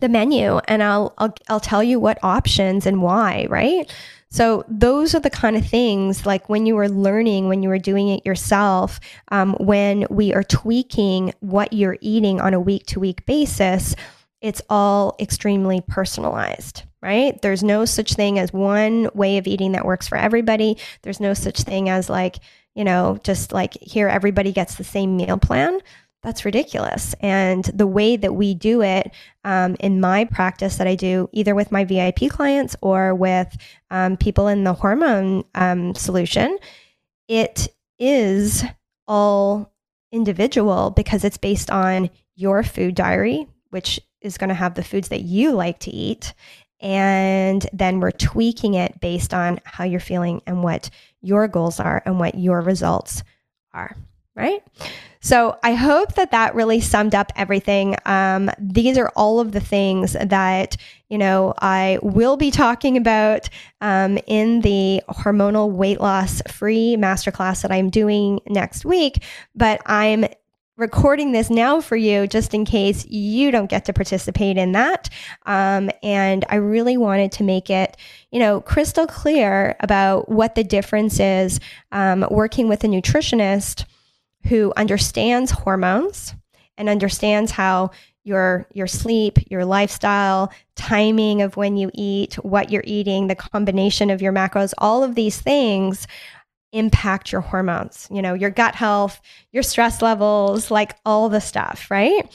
the 0.00 0.08
menu 0.08 0.58
and 0.66 0.82
I'll 0.82 1.14
I'll 1.18 1.34
I'll 1.48 1.60
tell 1.60 1.82
you 1.82 2.00
what 2.00 2.18
options 2.22 2.86
and 2.86 3.02
why, 3.02 3.46
right? 3.50 3.92
So 4.30 4.64
those 4.68 5.14
are 5.14 5.20
the 5.20 5.30
kind 5.30 5.56
of 5.56 5.66
things 5.66 6.26
like 6.26 6.48
when 6.48 6.66
you 6.66 6.76
were 6.76 6.88
learning, 6.88 7.48
when 7.48 7.62
you 7.62 7.68
were 7.68 7.78
doing 7.78 8.08
it 8.08 8.26
yourself, 8.26 9.00
um, 9.28 9.54
when 9.54 10.06
we 10.10 10.34
are 10.34 10.42
tweaking 10.42 11.32
what 11.40 11.72
you're 11.72 11.98
eating 12.00 12.40
on 12.40 12.52
a 12.52 12.60
week 12.60 12.86
to 12.86 13.00
week 13.00 13.24
basis, 13.24 13.94
it's 14.40 14.62
all 14.68 15.16
extremely 15.18 15.80
personalized, 15.80 16.82
right? 17.02 17.40
There's 17.40 17.62
no 17.62 17.84
such 17.84 18.14
thing 18.14 18.38
as 18.38 18.52
one 18.52 19.08
way 19.14 19.38
of 19.38 19.46
eating 19.46 19.72
that 19.72 19.86
works 19.86 20.06
for 20.06 20.18
everybody. 20.18 20.76
There's 21.02 21.20
no 21.20 21.34
such 21.34 21.60
thing 21.62 21.88
as 21.88 22.10
like, 22.10 22.36
you 22.74 22.84
know, 22.84 23.18
just 23.24 23.52
like 23.52 23.74
here, 23.80 24.08
everybody 24.08 24.52
gets 24.52 24.76
the 24.76 24.84
same 24.84 25.16
meal 25.16 25.38
plan 25.38 25.80
that's 26.22 26.44
ridiculous. 26.44 27.14
And 27.20 27.64
the 27.66 27.86
way 27.86 28.16
that 28.16 28.34
we 28.34 28.54
do 28.54 28.82
it 28.82 29.12
um, 29.44 29.76
in 29.80 30.00
my 30.00 30.24
practice 30.24 30.76
that 30.76 30.86
I 30.86 30.94
do, 30.94 31.28
either 31.32 31.54
with 31.54 31.70
my 31.70 31.84
VIP 31.84 32.28
clients 32.28 32.74
or 32.80 33.14
with 33.14 33.56
um, 33.90 34.16
people 34.16 34.48
in 34.48 34.64
the 34.64 34.72
hormone 34.72 35.44
um, 35.54 35.94
solution, 35.94 36.58
it 37.28 37.68
is 37.98 38.64
all 39.06 39.72
individual 40.12 40.90
because 40.90 41.24
it's 41.24 41.38
based 41.38 41.70
on 41.70 42.10
your 42.34 42.62
food 42.62 42.94
diary, 42.94 43.46
which 43.70 44.00
is 44.20 44.38
going 44.38 44.48
to 44.48 44.54
have 44.54 44.74
the 44.74 44.84
foods 44.84 45.08
that 45.08 45.22
you 45.22 45.52
like 45.52 45.78
to 45.80 45.90
eat. 45.90 46.34
And 46.80 47.66
then 47.72 48.00
we're 48.00 48.12
tweaking 48.12 48.74
it 48.74 49.00
based 49.00 49.34
on 49.34 49.60
how 49.64 49.84
you're 49.84 50.00
feeling 50.00 50.42
and 50.46 50.62
what 50.62 50.90
your 51.20 51.48
goals 51.48 51.80
are 51.80 52.02
and 52.04 52.18
what 52.18 52.36
your 52.36 52.60
results 52.60 53.22
are, 53.72 53.96
right? 54.38 54.62
So 55.20 55.58
I 55.62 55.74
hope 55.74 56.14
that 56.14 56.30
that 56.30 56.54
really 56.54 56.80
summed 56.80 57.14
up 57.14 57.32
everything. 57.34 57.96
Um, 58.06 58.50
these 58.58 58.96
are 58.96 59.10
all 59.16 59.40
of 59.40 59.52
the 59.52 59.60
things 59.60 60.12
that 60.12 60.76
you 61.08 61.18
know 61.18 61.54
I 61.58 61.98
will 62.02 62.36
be 62.36 62.50
talking 62.50 62.96
about 62.96 63.48
um, 63.80 64.18
in 64.26 64.60
the 64.60 65.02
hormonal 65.08 65.70
weight 65.70 66.00
loss 66.00 66.40
free 66.50 66.96
masterclass 66.96 67.62
that 67.62 67.72
I'm 67.72 67.90
doing 67.90 68.40
next 68.46 68.84
week. 68.84 69.24
But 69.54 69.82
I'm 69.86 70.26
recording 70.76 71.32
this 71.32 71.50
now 71.50 71.80
for 71.80 71.96
you 71.96 72.28
just 72.28 72.54
in 72.54 72.64
case 72.64 73.04
you 73.06 73.50
don't 73.50 73.68
get 73.68 73.84
to 73.86 73.92
participate 73.92 74.56
in 74.56 74.70
that. 74.72 75.08
Um, 75.44 75.90
and 76.04 76.44
I 76.48 76.54
really 76.56 76.96
wanted 76.96 77.32
to 77.32 77.42
make 77.42 77.68
it, 77.68 77.96
you 78.30 78.38
know, 78.38 78.60
crystal 78.60 79.08
clear 79.08 79.74
about 79.80 80.28
what 80.28 80.54
the 80.54 80.62
difference 80.62 81.18
is 81.18 81.58
um, 81.90 82.24
working 82.30 82.68
with 82.68 82.84
a 82.84 82.86
nutritionist 82.86 83.86
who 84.48 84.72
understands 84.76 85.50
hormones 85.50 86.34
and 86.76 86.88
understands 86.88 87.50
how 87.50 87.90
your 88.24 88.66
your 88.72 88.86
sleep, 88.86 89.38
your 89.50 89.64
lifestyle, 89.64 90.52
timing 90.76 91.42
of 91.42 91.56
when 91.56 91.76
you 91.76 91.90
eat, 91.94 92.34
what 92.36 92.70
you're 92.70 92.84
eating, 92.86 93.26
the 93.26 93.34
combination 93.34 94.10
of 94.10 94.22
your 94.22 94.32
macros, 94.32 94.74
all 94.78 95.02
of 95.02 95.14
these 95.14 95.40
things 95.40 96.06
impact 96.72 97.32
your 97.32 97.40
hormones, 97.40 98.06
you 98.10 98.20
know, 98.20 98.34
your 98.34 98.50
gut 98.50 98.74
health, 98.74 99.20
your 99.52 99.62
stress 99.62 100.02
levels, 100.02 100.70
like 100.70 100.94
all 101.04 101.28
the 101.28 101.40
stuff, 101.40 101.90
right? 101.90 102.30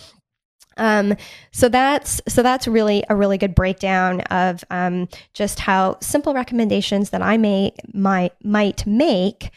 Um, 0.78 1.16
so 1.52 1.70
that's 1.70 2.20
so 2.28 2.42
that's 2.42 2.68
really 2.68 3.04
a 3.10 3.16
really 3.16 3.38
good 3.38 3.54
breakdown 3.54 4.22
of 4.22 4.64
um, 4.72 5.08
just 5.34 5.60
how 5.60 5.98
simple 6.02 6.34
recommendations 6.34 7.12
that 7.12 7.22
I 7.22 7.38
may 7.38 7.74
might 7.94 8.34
might 8.44 8.86
make 8.88 9.52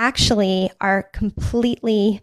actually 0.00 0.70
are 0.80 1.02
completely 1.12 2.22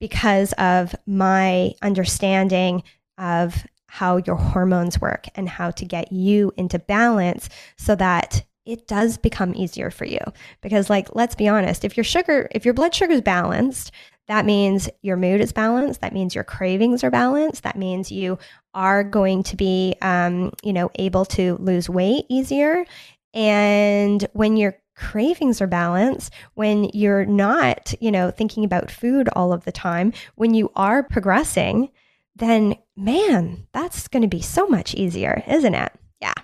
because 0.00 0.52
of 0.52 0.94
my 1.06 1.72
understanding 1.82 2.82
of 3.16 3.64
how 3.86 4.18
your 4.18 4.36
hormones 4.36 5.00
work 5.00 5.26
and 5.34 5.48
how 5.48 5.70
to 5.70 5.84
get 5.84 6.12
you 6.12 6.52
into 6.56 6.78
balance 6.78 7.48
so 7.76 7.96
that 7.96 8.44
it 8.66 8.86
does 8.86 9.16
become 9.16 9.54
easier 9.54 9.90
for 9.90 10.04
you. 10.04 10.20
Because, 10.60 10.90
like, 10.90 11.08
let's 11.16 11.34
be 11.34 11.48
honest, 11.48 11.84
if 11.84 11.96
your 11.96 12.04
sugar, 12.04 12.48
if 12.52 12.64
your 12.64 12.74
blood 12.74 12.94
sugar 12.94 13.14
is 13.14 13.22
balanced, 13.22 13.90
that 14.28 14.44
means 14.44 14.88
your 15.02 15.16
mood 15.16 15.40
is 15.40 15.52
balanced. 15.52 16.02
That 16.02 16.12
means 16.12 16.34
your 16.34 16.44
cravings 16.44 17.02
are 17.02 17.10
balanced. 17.10 17.62
That 17.62 17.76
means 17.76 18.12
you 18.12 18.38
are 18.74 19.02
going 19.02 19.42
to 19.44 19.56
be, 19.56 19.96
um, 20.02 20.52
you 20.62 20.72
know, 20.72 20.90
able 20.96 21.24
to 21.24 21.56
lose 21.56 21.88
weight 21.88 22.26
easier. 22.28 22.84
And 23.32 24.24
when 24.34 24.56
your 24.56 24.76
cravings 25.00 25.60
are 25.60 25.66
balanced, 25.66 26.32
when 26.54 26.84
you're 26.92 27.24
not, 27.24 27.94
you 28.00 28.12
know, 28.12 28.30
thinking 28.30 28.64
about 28.64 28.90
food 28.90 29.28
all 29.32 29.52
of 29.52 29.64
the 29.64 29.72
time, 29.72 30.12
when 30.36 30.54
you 30.54 30.70
are 30.76 31.02
progressing, 31.02 31.90
then 32.36 32.76
man, 32.96 33.66
that's 33.72 34.06
going 34.06 34.22
to 34.22 34.28
be 34.28 34.42
so 34.42 34.66
much 34.66 34.94
easier, 34.94 35.42
isn't 35.48 35.74
it? 35.74 35.92
Yeah. 36.20 36.34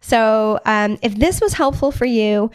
So, 0.00 0.60
um, 0.66 0.98
if 1.02 1.14
this 1.14 1.40
was 1.40 1.54
helpful 1.54 1.92
for 1.92 2.04
you, 2.04 2.50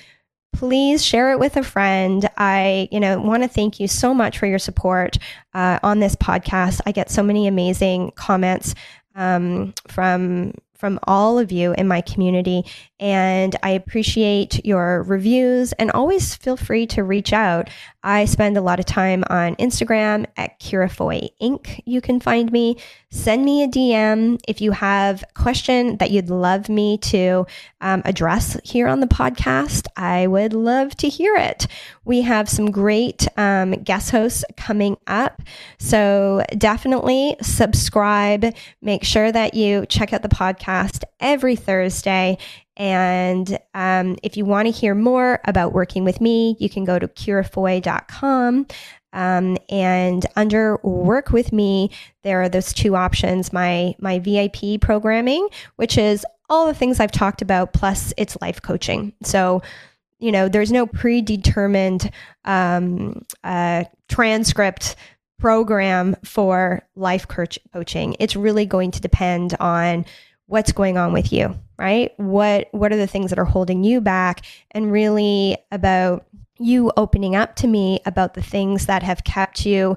please 0.53 1.03
share 1.03 1.31
it 1.31 1.39
with 1.39 1.55
a 1.55 1.63
friend. 1.63 2.29
I, 2.37 2.89
you 2.91 2.99
know, 2.99 3.19
want 3.19 3.43
to 3.43 3.49
thank 3.49 3.79
you 3.79 3.87
so 3.87 4.13
much 4.13 4.37
for 4.37 4.45
your 4.45 4.59
support 4.59 5.17
uh, 5.53 5.79
on 5.81 5.99
this 5.99 6.15
podcast. 6.15 6.81
I 6.85 6.91
get 6.91 7.09
so 7.09 7.23
many 7.23 7.47
amazing 7.47 8.11
comments 8.15 8.75
um, 9.15 9.73
from 9.87 10.53
from 10.75 10.97
all 11.03 11.37
of 11.37 11.51
you 11.51 11.73
in 11.73 11.87
my 11.87 11.99
community. 12.01 12.63
And 12.99 13.55
I 13.63 13.71
appreciate 13.71 14.65
your 14.65 15.03
reviews 15.03 15.71
and 15.73 15.89
always 15.91 16.35
feel 16.35 16.57
free 16.57 16.85
to 16.87 17.03
reach 17.03 17.31
out. 17.31 17.69
I 18.03 18.25
spend 18.25 18.55
a 18.55 18.61
lot 18.61 18.79
of 18.79 18.85
time 18.85 19.23
on 19.29 19.55
Instagram 19.55 20.25
at 20.37 20.59
Ciarafoy 20.59 21.29
Inc. 21.41 21.81
You 21.85 21.99
can 21.99 22.19
find 22.19 22.51
me. 22.51 22.77
Send 23.11 23.43
me 23.43 23.63
a 23.63 23.67
DM 23.67 24.39
if 24.47 24.61
you 24.61 24.71
have 24.71 25.23
a 25.23 25.33
question 25.33 25.97
that 25.97 26.11
you'd 26.11 26.29
love 26.29 26.69
me 26.69 26.97
to 26.97 27.45
um, 27.81 28.01
address 28.05 28.57
here 28.63 28.87
on 28.87 28.99
the 28.99 29.07
podcast. 29.07 29.87
I 29.97 30.27
would 30.27 30.53
love 30.53 30.95
to 30.97 31.09
hear 31.09 31.35
it. 31.35 31.67
We 32.05 32.21
have 32.21 32.47
some 32.47 32.71
great 32.71 33.27
um, 33.37 33.71
guest 33.83 34.11
hosts 34.11 34.45
coming 34.55 34.97
up. 35.07 35.41
So 35.77 36.43
definitely 36.57 37.35
subscribe. 37.41 38.53
Make 38.81 39.03
sure 39.03 39.31
that 39.31 39.55
you 39.55 39.85
check 39.87 40.13
out 40.13 40.21
the 40.21 40.29
podcast 40.29 41.03
every 41.19 41.55
Thursday. 41.55 42.37
And 42.79 43.59
um, 43.73 44.17
if 44.23 44.37
you 44.37 44.45
want 44.45 44.67
to 44.67 44.71
hear 44.71 44.95
more 44.95 45.41
about 45.43 45.73
working 45.73 46.05
with 46.05 46.21
me, 46.21 46.55
you 46.59 46.69
can 46.69 46.85
go 46.85 46.97
to 46.97 47.07
ciarafoy.com. 47.07 48.67
Um, 49.11 49.57
and 49.69 50.25
under 50.35 50.77
work 50.77 51.31
with 51.31 51.51
me, 51.51 51.91
there 52.23 52.41
are 52.41 52.49
those 52.49 52.71
two 52.71 52.95
options 52.95 53.51
my, 53.51 53.95
my 53.99 54.19
VIP 54.19 54.79
programming, 54.79 55.47
which 55.75 55.97
is 55.97 56.25
all 56.49 56.67
the 56.67 56.73
things 56.73 56.99
I've 56.99 57.11
talked 57.11 57.41
about, 57.41 57.73
plus 57.73 58.13
it's 58.17 58.37
life 58.41 58.61
coaching. 58.61 59.13
So, 59.23 59.61
you 60.19 60.31
know, 60.31 60.47
there's 60.47 60.71
no 60.71 60.85
predetermined 60.85 62.11
um, 62.45 63.25
uh, 63.43 63.85
transcript 64.07 64.95
program 65.37 66.15
for 66.23 66.83
life 66.95 67.27
coach- 67.27 67.59
coaching. 67.73 68.15
It's 68.19 68.35
really 68.35 68.65
going 68.65 68.91
to 68.91 69.01
depend 69.01 69.55
on 69.59 70.05
what's 70.47 70.71
going 70.71 70.97
on 70.97 71.13
with 71.13 71.31
you, 71.31 71.57
right? 71.79 72.11
What 72.17 72.67
what 72.71 72.91
are 72.91 72.97
the 72.97 73.07
things 73.07 73.29
that 73.29 73.39
are 73.39 73.45
holding 73.45 73.83
you 73.83 74.01
back 74.01 74.45
and 74.71 74.91
really 74.91 75.57
about 75.71 76.25
you 76.59 76.91
opening 76.97 77.35
up 77.35 77.55
to 77.55 77.67
me 77.67 78.01
about 78.05 78.33
the 78.33 78.43
things 78.43 78.85
that 78.87 79.01
have 79.01 79.23
kept 79.23 79.65
you 79.65 79.95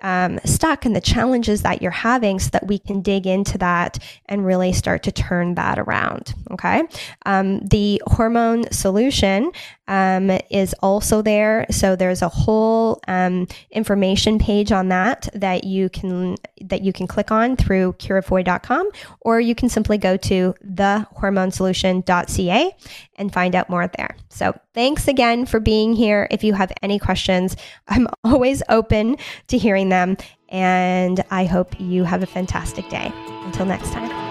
um, 0.00 0.38
stuck 0.44 0.84
and 0.84 0.94
the 0.94 1.00
challenges 1.00 1.62
that 1.62 1.82
you're 1.82 1.90
having 1.90 2.38
so 2.38 2.50
that 2.50 2.66
we 2.66 2.78
can 2.78 3.02
dig 3.02 3.26
into 3.26 3.58
that 3.58 3.98
and 4.26 4.46
really 4.46 4.72
start 4.72 5.02
to 5.04 5.12
turn 5.12 5.54
that 5.56 5.78
around. 5.78 6.34
Okay. 6.52 6.82
Um, 7.26 7.60
the 7.60 8.00
hormone 8.06 8.70
solution 8.70 9.50
um, 9.88 10.30
is 10.50 10.74
also 10.80 11.22
there. 11.22 11.66
So 11.70 11.96
there's 11.96 12.22
a 12.22 12.28
whole 12.28 13.00
um, 13.08 13.48
information 13.70 14.38
page 14.38 14.70
on 14.70 14.88
that 14.88 15.28
that 15.34 15.64
you 15.64 15.88
can 15.88 16.36
that 16.60 16.82
you 16.82 16.92
can 16.92 17.06
click 17.06 17.30
on 17.30 17.56
through 17.56 17.94
ciarafoy.com 17.94 18.90
or 19.22 19.40
you 19.40 19.54
can 19.54 19.68
simply 19.68 19.98
go 19.98 20.16
to 20.16 20.54
thehormonesolution.ca 20.64 22.76
and 23.16 23.32
find 23.32 23.54
out 23.54 23.70
more 23.70 23.90
there. 23.96 24.16
So 24.28 24.58
thanks 24.78 25.08
again 25.08 25.44
for 25.44 25.58
being 25.58 25.92
here. 25.92 26.28
If 26.30 26.44
you 26.44 26.52
have 26.52 26.70
any 26.82 27.00
questions, 27.00 27.56
I'm 27.88 28.06
always 28.24 28.62
open 28.68 29.16
to 29.48 29.58
hearing 29.58 29.88
them. 29.88 30.16
And 30.50 31.24
I 31.32 31.46
hope 31.46 31.74
you 31.80 32.04
have 32.04 32.22
a 32.22 32.26
fantastic 32.26 32.88
day. 32.88 33.12
Until 33.44 33.66
next 33.66 33.92
time. 33.92 34.27